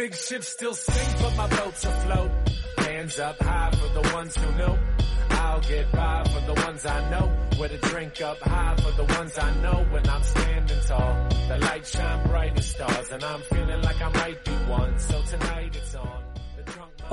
big 0.00 0.14
ships 0.14 0.48
still 0.48 0.72
sink, 0.72 1.20
but 1.20 1.36
my 1.36 1.46
boat's 1.56 1.84
afloat. 1.84 2.30
Hands 2.78 3.18
up 3.18 3.38
high 3.42 3.70
for 3.72 3.90
the 4.00 4.14
ones 4.14 4.34
who 4.34 4.50
know. 4.56 4.78
I'll 5.30 5.60
get 5.60 5.92
by 5.92 6.24
for 6.24 6.40
the 6.50 6.54
ones 6.66 6.86
I 6.86 7.10
know. 7.10 7.26
With 7.58 7.72
a 7.72 7.78
drink 7.88 8.22
up 8.22 8.38
high 8.38 8.76
for 8.76 8.92
the 8.92 9.04
ones 9.18 9.38
I 9.38 9.50
know. 9.60 9.86
When 9.90 10.08
I'm 10.08 10.22
standing 10.22 10.80
tall, 10.86 11.28
the 11.48 11.58
lights 11.58 11.90
shine 11.94 12.26
bright 12.28 12.58
as 12.58 12.66
stars, 12.66 13.10
and 13.12 13.22
I'm 13.22 13.42
feeling 13.42 13.82
like 13.82 14.00
I 14.00 14.08
might 14.08 14.42
be 14.42 14.52
one. 14.80 14.98
So 14.98 15.22
tonight 15.32 15.76
it's 15.76 15.94
on. 15.94 16.29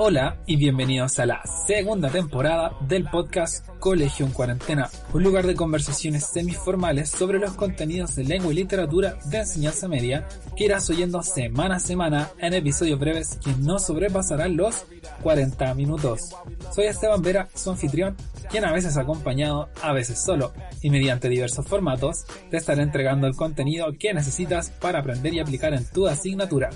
Hola 0.00 0.36
y 0.46 0.54
bienvenidos 0.54 1.18
a 1.18 1.26
la 1.26 1.42
segunda 1.66 2.08
temporada 2.08 2.70
del 2.86 3.02
podcast 3.10 3.66
Colegio 3.80 4.26
en 4.26 4.32
Cuarentena, 4.32 4.88
un 5.12 5.24
lugar 5.24 5.44
de 5.44 5.56
conversaciones 5.56 6.24
semiformales 6.24 7.10
sobre 7.10 7.40
los 7.40 7.54
contenidos 7.54 8.14
de 8.14 8.22
lengua 8.22 8.52
y 8.52 8.54
literatura 8.54 9.18
de 9.24 9.38
enseñanza 9.38 9.88
media 9.88 10.28
que 10.56 10.66
irás 10.66 10.88
oyendo 10.88 11.20
semana 11.24 11.76
a 11.76 11.80
semana 11.80 12.30
en 12.38 12.54
episodios 12.54 13.00
breves 13.00 13.40
que 13.44 13.50
no 13.58 13.80
sobrepasarán 13.80 14.56
los 14.56 14.86
40 15.24 15.74
minutos. 15.74 16.32
Soy 16.72 16.86
Esteban 16.86 17.20
Vera, 17.20 17.48
su 17.56 17.70
anfitrión, 17.70 18.16
quien 18.48 18.66
a 18.66 18.72
veces 18.72 18.96
acompañado, 18.96 19.68
a 19.82 19.92
veces 19.92 20.22
solo, 20.22 20.52
y 20.80 20.90
mediante 20.90 21.28
diversos 21.28 21.66
formatos, 21.66 22.24
te 22.52 22.56
estaré 22.56 22.84
entregando 22.84 23.26
el 23.26 23.34
contenido 23.34 23.92
que 23.98 24.14
necesitas 24.14 24.70
para 24.70 25.00
aprender 25.00 25.34
y 25.34 25.40
aplicar 25.40 25.74
en 25.74 25.84
tu 25.90 26.06
asignatura. 26.06 26.70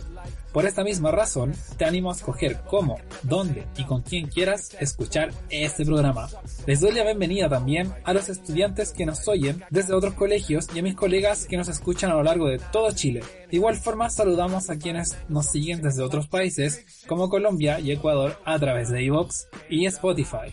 Por 0.52 0.66
esta 0.66 0.84
misma 0.84 1.10
razón, 1.10 1.54
te 1.78 1.86
animo 1.86 2.10
a 2.10 2.14
escoger 2.14 2.60
cómo, 2.66 2.98
dónde 3.22 3.66
y 3.78 3.84
con 3.84 4.02
quién 4.02 4.28
quieras 4.28 4.76
escuchar 4.78 5.32
este 5.48 5.84
programa. 5.86 6.28
Les 6.66 6.80
doy 6.80 6.92
la 6.92 7.04
bienvenida 7.04 7.48
también 7.48 7.90
a 8.04 8.12
los 8.12 8.28
estudiantes 8.28 8.92
que 8.92 9.06
nos 9.06 9.26
oyen 9.28 9.64
desde 9.70 9.94
otros 9.94 10.12
colegios 10.12 10.68
y 10.74 10.80
a 10.80 10.82
mis 10.82 10.94
colegas 10.94 11.46
que 11.46 11.56
nos 11.56 11.68
escuchan 11.68 12.10
a 12.10 12.14
lo 12.14 12.22
largo 12.22 12.48
de 12.48 12.58
todo 12.58 12.92
Chile. 12.92 13.22
De 13.50 13.56
igual 13.56 13.76
forma, 13.76 14.10
saludamos 14.10 14.68
a 14.68 14.78
quienes 14.78 15.16
nos 15.28 15.46
siguen 15.46 15.80
desde 15.80 16.02
otros 16.02 16.28
países 16.28 16.84
como 17.08 17.30
Colombia 17.30 17.80
y 17.80 17.90
Ecuador 17.90 18.38
a 18.44 18.58
través 18.58 18.90
de 18.90 19.02
iVoox 19.04 19.46
y 19.70 19.86
Spotify. 19.86 20.52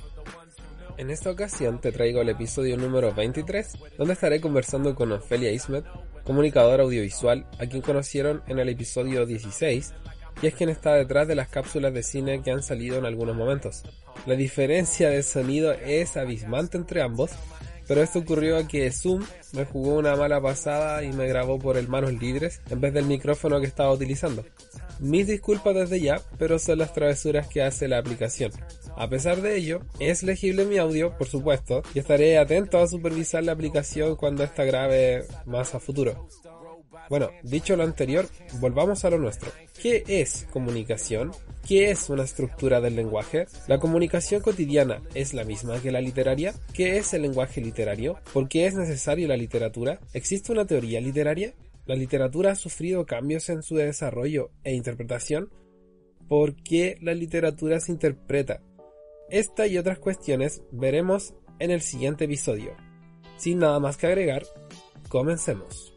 En 1.00 1.09
esta 1.09 1.30
ocasión 1.31 1.80
te 1.80 1.94
traigo 1.94 2.19
el 2.19 2.28
episodio 2.28 2.75
número 2.75 3.13
23, 3.13 3.72
donde 3.97 4.13
estaré 4.13 4.41
conversando 4.41 4.95
con 4.95 5.13
Ofelia 5.13 5.50
Ismet, 5.50 5.86
comunicadora 6.30 6.83
audiovisual, 6.83 7.47
a 7.58 7.66
quien 7.66 7.81
conocieron 7.81 8.44
en 8.45 8.59
el 8.59 8.69
episodio 8.69 9.25
16, 9.25 9.94
y 10.44 10.45
es 10.45 10.53
quien 10.53 10.69
está 10.69 10.94
detrás 10.94 11.27
de 11.27 11.33
las 11.33 11.47
cápsulas 11.47 11.91
de 11.91 12.03
cine 12.03 12.44
que 12.44 12.52
han 12.52 12.61
salido 12.61 12.99
en 12.99 13.05
algunos 13.05 13.35
momentos. 13.35 13.81
La 14.27 14.35
diferencia 14.35 15.09
de 15.09 15.23
sonido 15.23 15.72
es 15.72 16.17
abismante 16.17 16.77
entre 16.77 17.02
ambos, 17.02 17.31
pero 17.88 18.03
esto 18.03 18.19
ocurrió 18.19 18.57
a 18.57 18.67
que 18.67 18.91
Zoom 18.91 19.25
me 19.53 19.66
jugó 19.66 19.95
una 19.95 20.16
mala 20.16 20.39
pasada 20.39 21.02
y 21.03 21.11
me 21.13 21.27
grabó 21.27 21.57
por 21.57 21.77
el 21.77 21.88
manos 21.88 22.13
libres 22.13 22.61
en 22.69 22.80
vez 22.80 22.94
del 22.94 23.05
micrófono 23.05 23.59
que 23.59 23.66
estaba 23.66 23.91
utilizando. 23.91 24.45
Mis 25.00 25.25
disculpas 25.25 25.73
desde 25.73 26.00
ya, 26.00 26.22
pero 26.38 26.59
son 26.59 26.77
las 26.77 26.94
travesuras 26.94 27.47
que 27.47 27.63
hace 27.63 27.88
la 27.88 27.97
aplicación. 27.97 28.52
A 29.00 29.08
pesar 29.08 29.42
de 29.42 29.55
ello, 29.55 29.80
es 30.00 30.23
legible 30.23 30.66
mi 30.66 30.78
audio, 30.78 31.17
por 31.17 31.25
supuesto, 31.25 31.83
y 31.94 32.00
estaré 32.00 32.38
atento 32.38 32.80
a 32.80 32.88
supervisar 32.88 33.41
la 33.45 33.53
aplicación 33.53 34.17
cuando 34.17 34.44
esta 34.44 34.66
grabe 34.66 35.23
más 35.45 35.73
a 35.73 35.80
futuro. 35.80 36.28
Bueno, 37.09 37.30
dicho 37.41 37.78
lo 37.78 37.83
anterior, 37.83 38.28
volvamos 38.59 39.06
a 39.06 39.09
lo 39.09 39.17
nuestro. 39.17 39.53
¿Qué 39.81 40.03
es 40.06 40.45
comunicación? 40.52 41.31
¿Qué 41.66 41.91
es 41.91 42.09
una 42.09 42.23
estructura 42.23 42.81
del 42.81 42.97
lenguaje? 42.97 43.47
¿La 43.67 43.80
comunicación 43.80 44.41
cotidiana 44.41 45.02
es 45.13 45.34
la 45.34 45.45
misma 45.45 45.81
que 45.81 45.94
la 45.94 46.02
literaria? 46.02 46.53
¿Qué 46.73 46.97
es 46.97 47.13
el 47.13 47.22
lenguaje 47.22 47.61
literario? 47.61 48.19
¿Por 48.34 48.50
qué 48.50 48.66
es 48.66 48.75
necesario 48.75 49.30
la 49.30 49.38
literatura? 49.38 50.02
¿Existe 50.11 50.52
una 50.52 50.67
teoría 50.67 51.00
literaria? 51.00 51.53
¿La 51.86 51.95
literatura 51.95 52.52
ha 52.52 52.56
sufrido 52.56 53.06
cambios 53.06 53.47
en 53.47 53.63
su 53.63 53.78
desarrollo 53.78 54.52
e 54.66 54.73
interpretación? 54.75 55.50
¿Por 56.28 56.61
qué 56.61 56.97
la 57.00 57.13
literatura 57.13 57.80
se 57.80 57.94
interpreta? 57.94 58.61
Esta 59.31 59.67
y 59.67 59.78
otras 59.78 60.00
cuestiones 60.00 60.63
veremos 60.72 61.35
en 61.59 61.69
el 61.69 61.81
siguiente 61.81 62.25
episodio. 62.25 62.72
Sin 63.38 63.59
nada 63.59 63.79
más 63.79 63.95
que 63.95 64.07
agregar, 64.07 64.41
comencemos. 65.07 65.94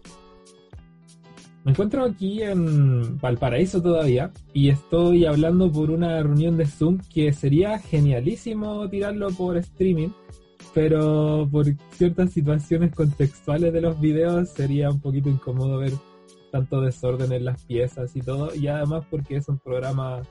Me 1.64 1.70
encuentro 1.70 2.04
aquí 2.04 2.42
en 2.42 3.18
Valparaíso 3.18 3.80
todavía 3.80 4.32
y 4.52 4.68
estoy 4.68 5.24
hablando 5.24 5.72
por 5.72 5.90
una 5.90 6.22
reunión 6.22 6.58
de 6.58 6.66
Zoom 6.66 6.98
que 7.14 7.32
sería 7.32 7.78
genialísimo 7.78 8.86
tirarlo 8.90 9.30
por 9.30 9.56
streaming, 9.56 10.10
pero 10.74 11.48
por 11.50 11.66
ciertas 11.92 12.32
situaciones 12.32 12.94
contextuales 12.94 13.72
de 13.72 13.80
los 13.80 13.98
videos 13.98 14.50
sería 14.50 14.90
un 14.90 15.00
poquito 15.00 15.30
incómodo 15.30 15.78
ver 15.78 15.92
tanto 16.50 16.82
desorden 16.82 17.32
en 17.32 17.46
las 17.46 17.64
piezas 17.64 18.14
y 18.14 18.20
todo, 18.20 18.54
y 18.54 18.66
además 18.66 19.04
porque 19.10 19.36
es 19.36 19.48
un 19.48 19.58
programa 19.58 20.22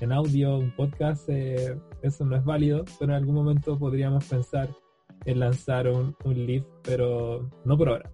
en 0.00 0.10
audio, 0.10 0.58
un 0.58 0.74
podcast, 0.74 1.28
eh, 1.28 1.76
eso 2.02 2.24
no 2.24 2.36
es 2.36 2.44
válido, 2.44 2.84
pero 2.98 3.12
en 3.12 3.18
algún 3.18 3.34
momento 3.34 3.78
podríamos 3.78 4.24
pensar 4.24 4.68
en 5.24 5.40
lanzar 5.40 5.88
un, 5.88 6.16
un 6.24 6.64
pero 6.82 7.48
no 7.64 7.78
por 7.78 7.88
ahora. 7.88 8.10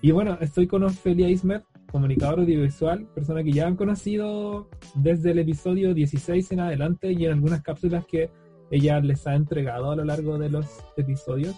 Y 0.00 0.10
bueno, 0.10 0.36
estoy 0.40 0.66
con 0.66 0.82
Ofelia 0.82 1.28
Ismet, 1.28 1.64
comunicadora 1.90 2.42
audiovisual, 2.42 3.06
persona 3.14 3.44
que 3.44 3.52
ya 3.52 3.66
han 3.66 3.76
conocido 3.76 4.68
desde 4.94 5.30
el 5.30 5.38
episodio 5.38 5.94
16 5.94 6.52
en 6.52 6.60
adelante 6.60 7.12
y 7.12 7.24
en 7.26 7.32
algunas 7.32 7.62
cápsulas 7.62 8.04
que 8.06 8.30
ella 8.70 9.00
les 9.00 9.26
ha 9.26 9.34
entregado 9.34 9.90
a 9.90 9.96
lo 9.96 10.04
largo 10.04 10.38
de 10.38 10.48
los 10.48 10.66
episodios. 10.96 11.54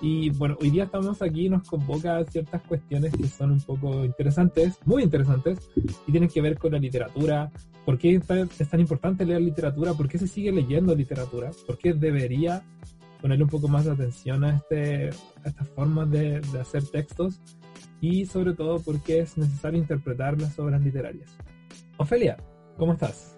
Y 0.00 0.30
bueno, 0.30 0.56
hoy 0.60 0.70
día 0.70 0.84
estamos 0.84 1.20
aquí 1.22 1.46
y 1.46 1.48
nos 1.48 1.68
convoca 1.68 2.24
ciertas 2.24 2.62
cuestiones 2.62 3.12
que 3.12 3.26
son 3.26 3.52
un 3.52 3.60
poco 3.60 4.04
interesantes, 4.04 4.78
muy 4.84 5.02
interesantes, 5.02 5.58
y 6.06 6.12
tienen 6.12 6.28
que 6.28 6.40
ver 6.40 6.56
con 6.56 6.72
la 6.72 6.78
literatura. 6.78 7.50
¿Por 7.84 7.98
qué 7.98 8.14
es 8.14 8.68
tan 8.68 8.80
importante 8.80 9.24
leer 9.24 9.40
literatura? 9.40 9.94
¿Por 9.94 10.08
qué 10.08 10.18
se 10.18 10.28
sigue 10.28 10.52
leyendo 10.52 10.94
literatura? 10.94 11.50
¿Por 11.66 11.78
qué 11.78 11.94
debería 11.94 12.62
ponerle 13.20 13.44
un 13.44 13.50
poco 13.50 13.66
más 13.66 13.86
de 13.86 13.92
atención 13.92 14.44
a, 14.44 14.56
este, 14.56 15.10
a 15.44 15.48
estas 15.48 15.68
formas 15.70 16.10
de, 16.10 16.40
de 16.40 16.60
hacer 16.60 16.84
textos? 16.86 17.40
Y 18.00 18.26
sobre 18.26 18.54
todo, 18.54 18.80
¿por 18.80 19.02
qué 19.02 19.20
es 19.20 19.36
necesario 19.36 19.80
interpretar 19.80 20.40
las 20.40 20.56
obras 20.58 20.80
literarias? 20.80 21.36
Ofelia, 21.96 22.36
¿cómo 22.76 22.92
estás? 22.92 23.34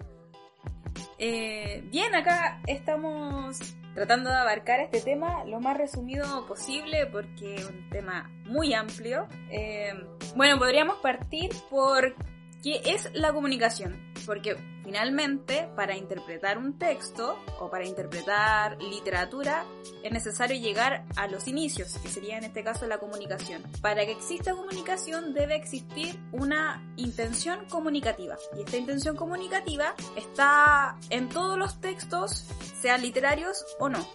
Eh, 1.17 1.83
bien, 1.91 2.13
acá 2.13 2.61
estamos 2.67 3.75
tratando 3.93 4.29
de 4.29 4.35
abarcar 4.37 4.79
este 4.79 5.01
tema 5.01 5.43
lo 5.45 5.59
más 5.59 5.77
resumido 5.77 6.45
posible 6.47 7.05
porque 7.07 7.55
es 7.55 7.65
un 7.65 7.89
tema 7.89 8.29
muy 8.45 8.73
amplio. 8.73 9.27
Eh, 9.49 9.93
bueno, 10.35 10.57
podríamos 10.57 10.97
partir 10.97 11.51
por 11.69 12.15
qué 12.63 12.81
es 12.85 13.09
la 13.13 13.33
comunicación, 13.33 13.99
porque 14.25 14.55
finalmente 14.83 15.69
para 15.75 15.95
interpretar 15.97 16.57
un 16.57 16.77
texto 16.77 17.37
o 17.59 17.69
para 17.69 17.85
interpretar 17.85 18.81
literatura 18.81 19.65
es 20.03 20.11
necesario 20.11 20.59
llegar 20.59 21.05
a 21.15 21.27
los 21.27 21.47
inicios, 21.47 21.97
que 21.99 22.09
sería 22.09 22.37
en 22.37 22.43
este 22.43 22.63
caso 22.63 22.87
la 22.87 22.99
comunicación. 22.99 23.63
Para 23.81 24.05
que 24.05 24.11
exista 24.11 24.53
comunicación 24.53 25.33
debe 25.33 25.55
existir 25.55 26.19
una 26.31 26.83
intención 26.97 27.65
comunicativa 27.69 28.35
y 28.57 28.61
esta 28.61 28.77
intención 28.77 29.15
comunicativa 29.15 29.95
está 30.15 30.97
en 31.09 31.29
todos 31.29 31.57
los 31.57 31.79
textos, 31.79 32.47
sean 32.81 33.01
literarios 33.01 33.65
o 33.79 33.89
no. 33.89 34.05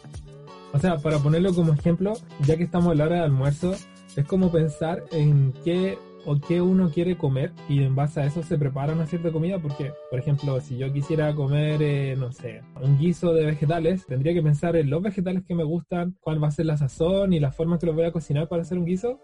O 0.73 0.79
sea, 0.79 0.99
para 0.99 1.19
ponerlo 1.19 1.55
como 1.55 1.73
ejemplo, 1.73 2.15
ya 2.41 2.57
que 2.57 2.65
estamos 2.65 2.93
en 2.93 2.99
la 2.99 3.05
hora 3.05 3.17
de 3.17 3.23
almuerzo, 3.23 3.75
es 4.17 4.27
como 4.27 4.51
pensar 4.51 5.05
en 5.11 5.53
qué 5.65 5.99
o 6.27 6.41
qué 6.41 6.61
uno 6.61 6.91
quiere 6.91 7.17
comer 7.17 7.53
y 7.69 7.83
en 7.83 7.95
base 7.95 8.21
a 8.21 8.27
eso 8.27 8.43
se 8.43 8.59
prepara 8.59 8.93
una 8.93 9.07
cierta 9.07 9.31
comida 9.31 9.59
porque, 9.59 9.93
por 10.11 10.19
ejemplo, 10.19 10.61
si 10.61 10.77
yo 10.77 10.93
quisiera 10.93 11.35
comer, 11.35 11.81
eh, 11.83 12.17
no 12.19 12.33
sé, 12.33 12.63
un 12.83 12.99
guiso 12.99 13.33
de 13.33 13.47
vegetales, 13.47 14.05
tendría 14.07 14.35
que 14.35 14.43
pensar 14.43 14.77
en 14.77 14.91
los 14.91 15.03
vegetales 15.03 15.45
que 15.47 15.55
me 15.55 15.65
gustan, 15.65 16.17
cuál 16.21 16.43
va 16.43 16.49
a 16.49 16.51
ser 16.51 16.67
la 16.67 16.77
sazón 16.77 17.33
y 17.33 17.41
la 17.41 17.53
forma 17.53 17.79
que 17.79 17.87
los 17.87 17.95
voy 17.95 18.05
a 18.05 18.13
cocinar 18.13 18.49
para 18.49 18.63
hacer 18.63 18.77
un 18.77 18.85
guiso. 18.85 19.21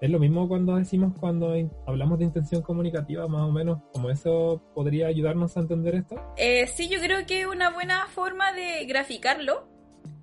Es 0.00 0.10
lo 0.10 0.18
mismo 0.18 0.46
cuando 0.46 0.76
decimos, 0.76 1.14
cuando 1.18 1.54
hablamos 1.86 2.18
de 2.18 2.26
intención 2.26 2.60
comunicativa, 2.62 3.26
más 3.28 3.48
o 3.48 3.52
menos, 3.52 3.78
como 3.92 4.10
eso 4.10 4.62
podría 4.74 5.06
ayudarnos 5.06 5.56
a 5.56 5.60
entender 5.60 5.94
esto. 5.94 6.16
Eh, 6.36 6.66
sí, 6.66 6.88
yo 6.88 7.00
creo 7.00 7.26
que 7.26 7.46
una 7.46 7.70
buena 7.70 8.06
forma 8.08 8.52
de 8.52 8.84
graficarlo 8.86 9.68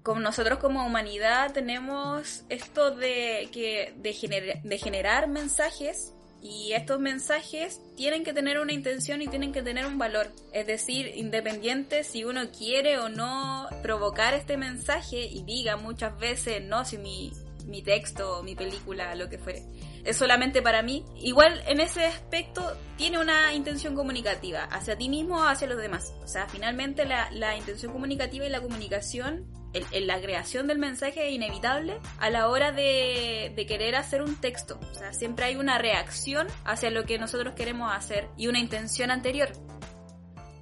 como 0.04 0.19
nosotros 0.19 0.60
como 0.60 0.86
humanidad 0.86 1.54
tenemos 1.54 2.44
esto 2.50 2.92
de 2.92 3.50
que 3.52 3.94
de, 3.98 4.13
gener, 4.13 4.62
de 4.62 4.78
generar 4.78 5.30
mensajes 5.30 6.12
y 6.44 6.74
estos 6.74 7.00
mensajes 7.00 7.80
tienen 7.95 8.25
que 8.25 8.34
tener 8.34 8.60
una 8.60 8.74
intención 8.74 9.22
y 9.22 9.28
tienen 9.28 9.54
que 9.54 9.62
tener 9.62 9.86
un 9.86 9.98
valor. 9.98 10.30
Es 10.51 10.68
decir, 10.68 11.13
independiente 11.16 12.04
si 12.04 12.25
uno 12.25 12.51
quiere 12.51 13.00
o 13.00 13.07
no 13.07 13.69
provocar 13.81 14.34
este 14.34 14.57
mensaje 14.57 15.25
y 15.25 15.44
diga 15.44 15.78
muchas 15.78 16.19
veces, 16.19 16.62
no, 16.62 16.84
si 16.84 16.98
mi, 16.98 17.31
mi 17.66 17.81
texto, 17.81 18.44
mi 18.44 18.56
película, 18.56 19.16
lo 19.16 19.30
que 19.30 19.38
fuere, 19.38 19.63
es 20.04 20.18
solamente 20.18 20.62
para 20.62 20.81
mí, 20.81 21.06
igual 21.16 21.63
en 21.66 21.80
ese 21.80 22.06
aspecto 22.06 22.75
tiene 22.98 23.19
una 23.19 23.54
intención 23.54 23.96
comunicativa 23.96 24.63
hacia 24.66 24.98
ti 24.98 25.07
mismo 25.07 25.38
o 25.38 25.44
hacia 25.44 25.68
los 25.68 25.78
demás. 25.78 26.13
O 26.24 26.28
sea, 26.28 26.48
finalmente 26.50 27.06
la, 27.06 27.31
la 27.31 27.56
intención 27.56 27.94
comunicativa 27.94 28.46
y 28.46 28.50
la 28.50 28.62
comunicación 28.62 29.46
en 29.74 30.08
la 30.08 30.22
creación 30.22 30.68
del 30.68 30.80
mensaje 30.80 31.28
es 31.28 31.34
inevitable 31.34 31.98
a 32.20 32.30
la 32.30 32.48
hora 32.50 32.72
de, 32.72 33.52
de, 33.56 33.66
querer 33.66 33.96
hacer 33.96 34.22
un 34.22 34.36
texto. 34.36 34.80
O 34.92 34.94
sea, 34.94 35.14
siempre 35.14 35.46
hay 35.46 35.56
una 35.56 35.78
reacción 35.78 36.48
hacia 36.66 36.92
lo 36.92 37.06
que 37.06 37.18
nosotros 37.18 37.54
queremos 37.56 37.92
hacer 37.92 38.28
y 38.38 38.48
una 38.48 38.60
intención 38.60 39.12
anterior. 39.12 39.50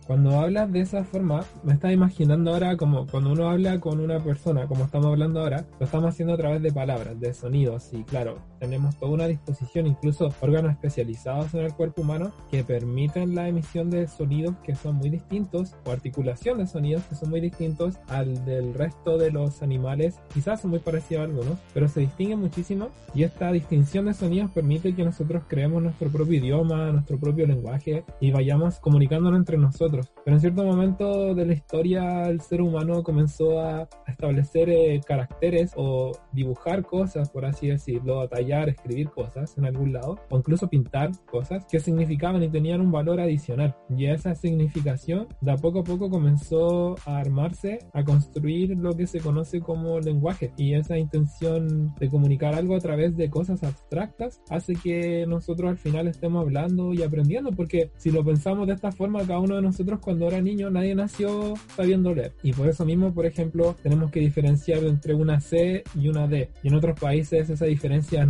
Cuando 0.08 0.40
hablas 0.40 0.72
de 0.72 0.82
esa 0.82 1.04
forma, 1.04 1.46
me 1.64 1.74
estás 1.74 1.94
imaginando 1.94 2.52
ahora 2.52 2.76
como 2.76 3.08
cuando 3.08 3.32
uno 3.32 3.50
habla 3.50 3.80
con 3.80 4.00
una 4.00 4.20
persona, 4.20 4.68
como 4.68 4.86
estamos 4.86 5.08
hablando 5.08 5.40
ahora, 5.40 5.66
lo 5.80 5.86
estamos 5.86 6.10
haciendo 6.10 6.34
a 6.34 6.38
través 6.38 6.62
de 6.62 6.72
palabras, 6.72 7.20
de 7.20 7.34
sonidos, 7.34 7.94
y 7.94 8.04
claro, 8.04 8.40
tenemos 8.62 8.96
toda 8.96 9.12
una 9.12 9.28
disposición, 9.28 9.88
incluso 9.88 10.32
órganos 10.40 10.72
especializados 10.72 11.52
en 11.56 11.62
el 11.62 11.74
cuerpo 11.74 12.04
humano, 12.04 12.32
que 12.52 12.64
permiten 12.64 13.34
la 13.34 13.48
emisión 13.48 13.90
de 13.90 14.08
sonidos 14.08 14.56
que 14.64 14.76
son 14.76 14.98
muy 14.98 15.10
distintos, 15.10 15.76
o 15.84 15.92
articulación 15.92 16.60
de 16.60 16.68
sonidos 16.68 17.04
que 17.06 17.16
son 17.16 17.32
muy 17.32 17.42
distintos 17.42 17.96
al 18.08 18.46
del 18.46 18.76
resto 18.76 19.18
de 19.18 19.32
los 19.32 19.64
animales, 19.64 20.20
quizás 20.32 20.62
son 20.62 20.70
muy 20.70 20.80
parecidos 20.80 21.22
a 21.22 21.26
algunos, 21.26 21.58
pero 21.74 21.90
se 21.90 22.02
distinguen 22.02 22.40
muchísimo, 22.40 22.90
y 23.16 23.24
esta 23.24 23.52
distinción 23.52 24.06
de 24.06 24.14
sonidos 24.14 24.52
permite 24.52 24.94
que 24.94 25.04
nosotros 25.04 25.42
creemos 25.48 25.82
nuestro 25.82 26.10
propio 26.10 26.38
idioma, 26.38 26.92
nuestro 26.92 27.18
propio 27.18 27.48
lenguaje, 27.48 28.06
y 28.20 28.30
vayamos 28.30 28.80
comunicándonos 28.80 29.40
entre 29.40 29.58
nosotros. 29.58 30.12
Pero 30.24 30.38
en 30.38 30.42
cierto 30.42 30.64
momento 30.64 31.34
de 31.34 31.48
la 31.48 31.54
historia 31.54 32.30
el 32.30 32.42
ser 32.42 32.62
humano 32.62 33.02
comenzó 33.02 33.60
a 33.60 33.90
establecer 34.06 34.70
eh, 34.70 35.02
caracteres 35.04 35.74
o 35.76 36.12
dibujar 36.32 36.84
cosas, 36.84 37.32
por 37.32 37.46
así 37.46 37.68
decirlo, 37.68 38.22
a 38.22 38.28
tallar, 38.28 38.51
escribir 38.60 39.10
cosas 39.10 39.58
en 39.58 39.66
algún 39.66 39.94
lado, 39.94 40.20
o 40.30 40.38
incluso 40.38 40.70
pintar 40.70 41.12
cosas 41.26 41.66
que 41.66 41.80
significaban 41.80 42.44
y 42.44 42.50
tenían 42.50 42.82
un 42.82 42.92
valor 42.92 43.20
adicional. 43.20 43.76
Y 43.90 44.06
esa 44.06 44.36
significación 44.36 45.28
de 45.42 45.52
a 45.52 45.58
poco 45.58 45.80
a 45.80 45.84
poco 45.84 46.10
comenzó 46.10 46.96
a 47.06 47.18
armarse, 47.18 47.80
a 47.94 48.04
construir 48.04 48.78
lo 48.78 48.96
que 48.96 49.08
se 49.08 49.20
conoce 49.20 49.60
como 49.62 50.00
lenguaje. 50.00 50.54
Y 50.58 50.74
esa 50.74 50.98
intención 50.98 51.94
de 51.96 52.10
comunicar 52.10 52.56
algo 52.56 52.76
a 52.76 52.80
través 52.80 53.16
de 53.18 53.30
cosas 53.30 53.64
abstractas 53.64 54.42
hace 54.50 54.74
que 54.74 55.26
nosotros 55.28 55.70
al 55.70 55.78
final 55.78 56.08
estemos 56.08 56.42
hablando 56.42 56.94
y 56.94 57.04
aprendiendo, 57.04 57.52
porque 57.52 57.92
si 57.98 58.12
lo 58.12 58.24
pensamos 58.24 58.68
de 58.68 58.74
esta 58.74 58.92
forma, 58.92 59.26
cada 59.26 59.40
uno 59.40 59.56
de 59.56 59.62
nosotros 59.62 60.00
cuando 60.00 60.28
era 60.28 60.42
niño 60.42 60.70
nadie 60.70 60.96
nació 60.96 61.54
sabiendo 61.76 62.14
leer. 62.14 62.34
Y 62.44 62.54
por 62.54 62.68
eso 62.68 62.86
mismo, 62.86 63.14
por 63.14 63.26
ejemplo, 63.26 63.76
tenemos 63.82 64.12
que 64.12 64.20
diferenciar 64.20 64.84
entre 64.84 65.14
una 65.14 65.40
C 65.40 65.84
y 65.96 66.08
una 66.08 66.28
D. 66.28 66.50
Y 66.64 66.68
en 66.68 66.76
otros 66.76 67.00
países 67.00 67.50
esa 67.50 67.66
diferencia 67.66 68.22
es 68.22 68.28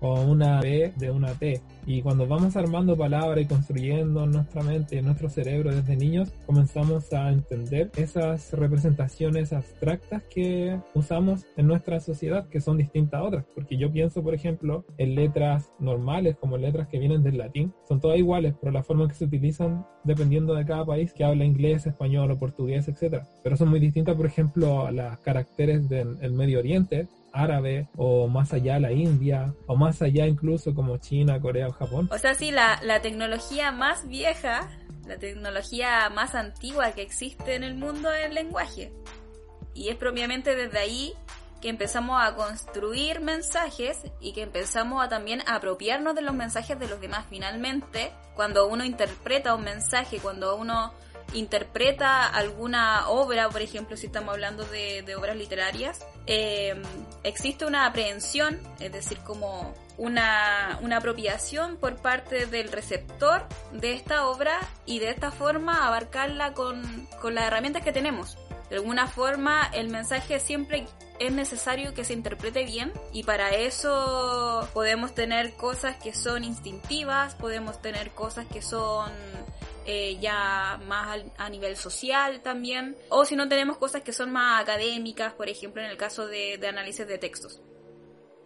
o 0.00 0.20
una 0.20 0.60
B 0.60 0.92
de 0.96 1.10
una 1.10 1.32
T. 1.34 1.60
Y 1.86 2.02
cuando 2.02 2.26
vamos 2.26 2.56
armando 2.56 2.96
palabras 2.96 3.42
y 3.42 3.46
construyendo 3.46 4.24
en 4.24 4.32
nuestra 4.32 4.62
mente, 4.62 4.98
en 4.98 5.06
nuestro 5.06 5.28
cerebro 5.28 5.74
desde 5.74 5.96
niños, 5.96 6.30
comenzamos 6.46 7.12
a 7.12 7.30
entender 7.30 7.90
esas 7.96 8.52
representaciones 8.52 9.52
abstractas 9.52 10.22
que 10.24 10.78
usamos 10.94 11.46
en 11.56 11.66
nuestra 11.66 12.00
sociedad, 12.00 12.46
que 12.48 12.60
son 12.60 12.76
distintas 12.76 13.20
a 13.20 13.24
otras. 13.24 13.44
Porque 13.54 13.78
yo 13.78 13.90
pienso, 13.90 14.22
por 14.22 14.34
ejemplo, 14.34 14.84
en 14.98 15.14
letras 15.14 15.70
normales, 15.78 16.36
como 16.36 16.58
letras 16.58 16.88
que 16.88 16.98
vienen 16.98 17.22
del 17.22 17.38
latín, 17.38 17.72
son 17.88 18.00
todas 18.00 18.18
iguales, 18.18 18.54
pero 18.60 18.72
la 18.72 18.82
forma 18.82 19.04
en 19.04 19.08
que 19.08 19.14
se 19.14 19.24
utilizan 19.24 19.86
dependiendo 20.04 20.54
de 20.54 20.66
cada 20.66 20.84
país 20.84 21.12
que 21.12 21.24
habla 21.24 21.44
inglés, 21.44 21.86
español 21.86 22.30
o 22.30 22.38
portugués, 22.38 22.86
etc. 22.88 23.22
Pero 23.42 23.56
son 23.56 23.68
muy 23.68 23.80
distintas, 23.80 24.14
por 24.14 24.26
ejemplo, 24.26 24.86
a 24.86 24.92
las 24.92 25.18
caracteres 25.20 25.88
del 25.88 26.32
Medio 26.32 26.58
Oriente, 26.58 27.08
árabe 27.32 27.88
o 27.96 28.28
más 28.28 28.52
allá 28.52 28.78
la 28.78 28.92
India 28.92 29.54
o 29.66 29.76
más 29.76 30.02
allá 30.02 30.26
incluso 30.26 30.74
como 30.74 30.98
China, 30.98 31.40
Corea 31.40 31.68
o 31.68 31.72
Japón. 31.72 32.08
O 32.12 32.18
sea, 32.18 32.34
sí, 32.34 32.50
la, 32.50 32.80
la 32.82 33.00
tecnología 33.00 33.72
más 33.72 34.08
vieja, 34.08 34.68
la 35.06 35.18
tecnología 35.18 36.10
más 36.10 36.34
antigua 36.34 36.92
que 36.92 37.02
existe 37.02 37.54
en 37.54 37.64
el 37.64 37.74
mundo 37.74 38.12
es 38.12 38.26
el 38.26 38.34
lenguaje. 38.34 38.92
Y 39.74 39.88
es 39.88 39.96
propiamente 39.96 40.56
desde 40.56 40.78
ahí 40.78 41.14
que 41.60 41.68
empezamos 41.68 42.20
a 42.22 42.34
construir 42.34 43.20
mensajes 43.20 43.98
y 44.20 44.32
que 44.32 44.42
empezamos 44.42 45.04
a 45.04 45.08
también 45.08 45.42
apropiarnos 45.46 46.14
de 46.14 46.22
los 46.22 46.34
mensajes 46.34 46.78
de 46.78 46.88
los 46.88 47.00
demás. 47.00 47.26
Finalmente, 47.28 48.12
cuando 48.34 48.68
uno 48.68 48.84
interpreta 48.84 49.54
un 49.54 49.64
mensaje, 49.64 50.18
cuando 50.18 50.56
uno 50.56 50.92
interpreta 51.34 52.26
alguna 52.26 53.08
obra, 53.08 53.48
por 53.48 53.62
ejemplo, 53.62 53.96
si 53.96 54.06
estamos 54.06 54.34
hablando 54.34 54.64
de, 54.64 55.04
obras 55.16 55.36
literarias, 55.36 56.04
eh, 56.26 56.80
existe 57.22 57.66
una 57.66 57.86
aprehensión, 57.86 58.60
es 58.80 58.92
decir, 58.92 59.18
como 59.18 59.74
una, 59.96 60.78
una, 60.82 60.98
apropiación 60.98 61.76
por 61.76 61.96
parte 61.96 62.46
del 62.46 62.70
receptor 62.70 63.46
de 63.72 63.92
esta 63.94 64.26
obra 64.26 64.58
y 64.86 65.00
de 65.00 65.10
esta 65.10 65.30
forma 65.30 65.86
abarcarla 65.86 66.54
con, 66.54 67.06
con 67.20 67.34
las 67.34 67.44
herramientas 67.44 67.82
que 67.82 67.92
tenemos. 67.92 68.38
De 68.70 68.76
alguna 68.76 69.06
forma 69.06 69.68
el 69.72 69.88
mensaje 69.88 70.40
siempre 70.40 70.86
es 71.18 71.32
necesario 71.32 71.94
que 71.94 72.04
se 72.04 72.12
interprete 72.12 72.64
bien 72.64 72.92
y 73.12 73.22
para 73.22 73.50
eso 73.50 74.68
podemos 74.72 75.14
tener 75.14 75.54
cosas 75.54 75.96
que 75.96 76.14
son 76.14 76.44
instintivas, 76.44 77.34
podemos 77.34 77.80
tener 77.80 78.10
cosas 78.10 78.46
que 78.46 78.62
son 78.62 79.10
eh, 79.90 80.18
ya 80.20 80.78
más 80.86 81.24
a 81.38 81.48
nivel 81.48 81.74
social 81.74 82.42
también, 82.42 82.94
o 83.08 83.24
si 83.24 83.36
no 83.36 83.48
tenemos 83.48 83.78
cosas 83.78 84.02
que 84.02 84.12
son 84.12 84.30
más 84.30 84.62
académicas, 84.62 85.32
por 85.32 85.48
ejemplo 85.48 85.80
en 85.80 85.88
el 85.88 85.96
caso 85.96 86.26
de, 86.26 86.60
análisis 86.68 87.08
de 87.08 87.16
textos. 87.16 87.62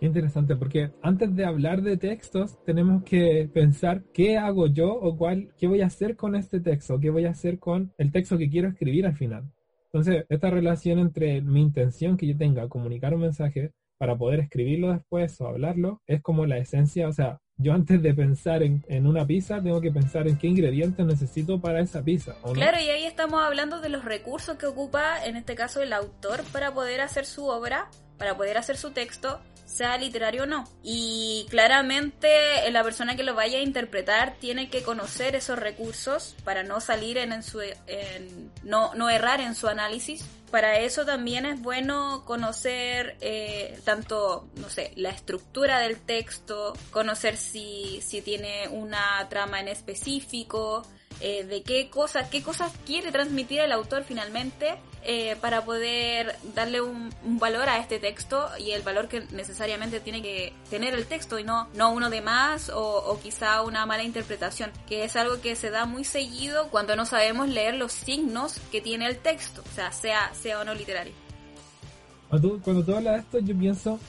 Interesante, 0.00 0.54
porque 0.54 0.92
antes 1.02 1.34
de 1.34 1.44
hablar 1.44 1.82
de 1.82 1.96
textos 1.96 2.62
tenemos 2.64 3.02
que 3.02 3.50
pensar 3.52 4.04
qué 4.14 4.38
hago 4.38 4.68
yo 4.68 4.94
o 4.94 5.16
cuál, 5.16 5.52
qué 5.58 5.66
voy 5.66 5.80
a 5.80 5.86
hacer 5.86 6.14
con 6.14 6.36
este 6.36 6.60
texto, 6.60 7.00
qué 7.00 7.10
voy 7.10 7.24
a 7.24 7.30
hacer 7.30 7.58
con 7.58 7.92
el 7.98 8.12
texto 8.12 8.38
que 8.38 8.48
quiero 8.48 8.68
escribir 8.68 9.04
al 9.06 9.16
final. 9.16 9.50
Entonces, 9.86 10.24
esta 10.28 10.48
relación 10.48 11.00
entre 11.00 11.40
mi 11.40 11.60
intención 11.60 12.16
que 12.16 12.28
yo 12.28 12.36
tenga, 12.36 12.68
comunicar 12.68 13.14
un 13.14 13.22
mensaje 13.22 13.72
para 13.98 14.16
poder 14.16 14.38
escribirlo 14.38 14.92
después 14.92 15.40
o 15.40 15.48
hablarlo, 15.48 16.02
es 16.06 16.22
como 16.22 16.46
la 16.46 16.58
esencia, 16.58 17.08
o 17.08 17.12
sea, 17.12 17.40
yo 17.62 17.72
antes 17.72 18.02
de 18.02 18.14
pensar 18.14 18.62
en, 18.62 19.06
una 19.06 19.26
pizza 19.26 19.62
tengo 19.62 19.80
que 19.80 19.90
pensar 19.90 20.28
en 20.28 20.36
qué 20.36 20.48
ingredientes 20.48 21.04
necesito 21.04 21.60
para 21.60 21.80
esa 21.80 22.02
pizza. 22.02 22.34
Claro, 22.52 22.78
y 22.78 22.88
ahí 22.90 23.04
estamos 23.04 23.42
hablando 23.42 23.80
de 23.80 23.88
los 23.88 24.04
recursos 24.04 24.56
que 24.56 24.66
ocupa, 24.66 25.24
en 25.24 25.36
este 25.36 25.54
caso, 25.54 25.82
el 25.82 25.92
autor 25.92 26.42
para 26.52 26.72
poder 26.72 27.00
hacer 27.00 27.24
su 27.24 27.46
obra, 27.46 27.88
para 28.22 28.36
poder 28.36 28.56
hacer 28.56 28.76
su 28.76 28.92
texto, 28.92 29.40
sea 29.66 29.98
literario 29.98 30.44
o 30.44 30.46
no. 30.46 30.68
Y 30.84 31.44
claramente 31.50 32.70
la 32.70 32.84
persona 32.84 33.16
que 33.16 33.24
lo 33.24 33.34
vaya 33.34 33.58
a 33.58 33.62
interpretar 33.62 34.36
tiene 34.38 34.70
que 34.70 34.84
conocer 34.84 35.34
esos 35.34 35.58
recursos 35.58 36.36
para 36.44 36.62
no 36.62 36.80
salir 36.80 37.18
en, 37.18 37.42
su... 37.42 37.58
no, 38.62 38.94
no 38.94 39.10
errar 39.10 39.40
en 39.40 39.56
su 39.56 39.66
análisis 39.66 40.24
para 40.52 40.78
eso 40.78 41.04
también 41.04 41.46
es 41.46 41.60
bueno 41.62 42.24
conocer 42.26 43.16
eh, 43.22 43.80
tanto, 43.84 44.50
no 44.56 44.68
sé, 44.68 44.92
la 44.96 45.08
estructura 45.08 45.80
del 45.80 45.98
texto, 45.98 46.74
conocer 46.90 47.38
si, 47.38 48.00
si 48.02 48.20
tiene 48.20 48.68
una 48.68 49.26
trama 49.30 49.60
en 49.60 49.68
específico, 49.68 50.86
eh, 51.24 51.44
de 51.44 51.62
qué 51.62 51.88
cosas, 51.88 52.28
qué 52.30 52.42
cosas 52.42 52.72
quiere 52.84 53.12
transmitir 53.12 53.60
el 53.60 53.70
autor 53.70 54.02
finalmente 54.02 54.74
eh, 55.04 55.36
para 55.40 55.64
poder 55.64 56.34
darle 56.54 56.80
un, 56.80 57.10
valor 57.38 57.68
a 57.68 57.78
este 57.78 58.00
texto 58.00 58.48
y 58.58 58.72
el 58.72 58.82
valor 58.82 59.06
que 59.06 59.20
necesariamente 59.32 60.00
tiene 60.00 60.20
que 60.20 60.52
tener 60.68 60.94
el 60.94 61.06
texto 61.06 61.38
y 61.38 61.44
no, 61.44 61.68
no 61.74 61.92
uno 61.92 62.10
de 62.10 62.20
más 62.20 62.70
o, 62.70 62.82
o 62.82 63.20
quizá 63.20 63.62
una 63.62 63.86
mala 63.86 64.02
interpretación, 64.02 64.72
que 64.88 65.04
es 65.04 65.14
algo 65.14 65.40
que 65.40 65.54
se 65.54 65.70
da 65.70 65.86
muy 65.86 66.02
seguido 66.02 66.68
cuando 66.70 66.96
no 66.96 67.06
sabemos 67.06 67.48
leer 67.48 67.74
los 67.74 67.92
signos 67.92 68.60
que 68.72 68.80
tiene 68.80 69.06
el 69.06 69.16
texto, 69.16 69.62
o 69.64 69.74
sea, 69.74 69.92
sea, 69.92 70.34
sea 70.34 70.60
o 70.60 70.64
no 70.64 70.74
literario. 70.74 71.12
Cuando 72.28 72.82
tú, 72.82 72.96
hablas 72.96 73.14
de 73.14 73.20
esto, 73.20 73.38
yo 73.40 73.56
pienso 73.56 74.00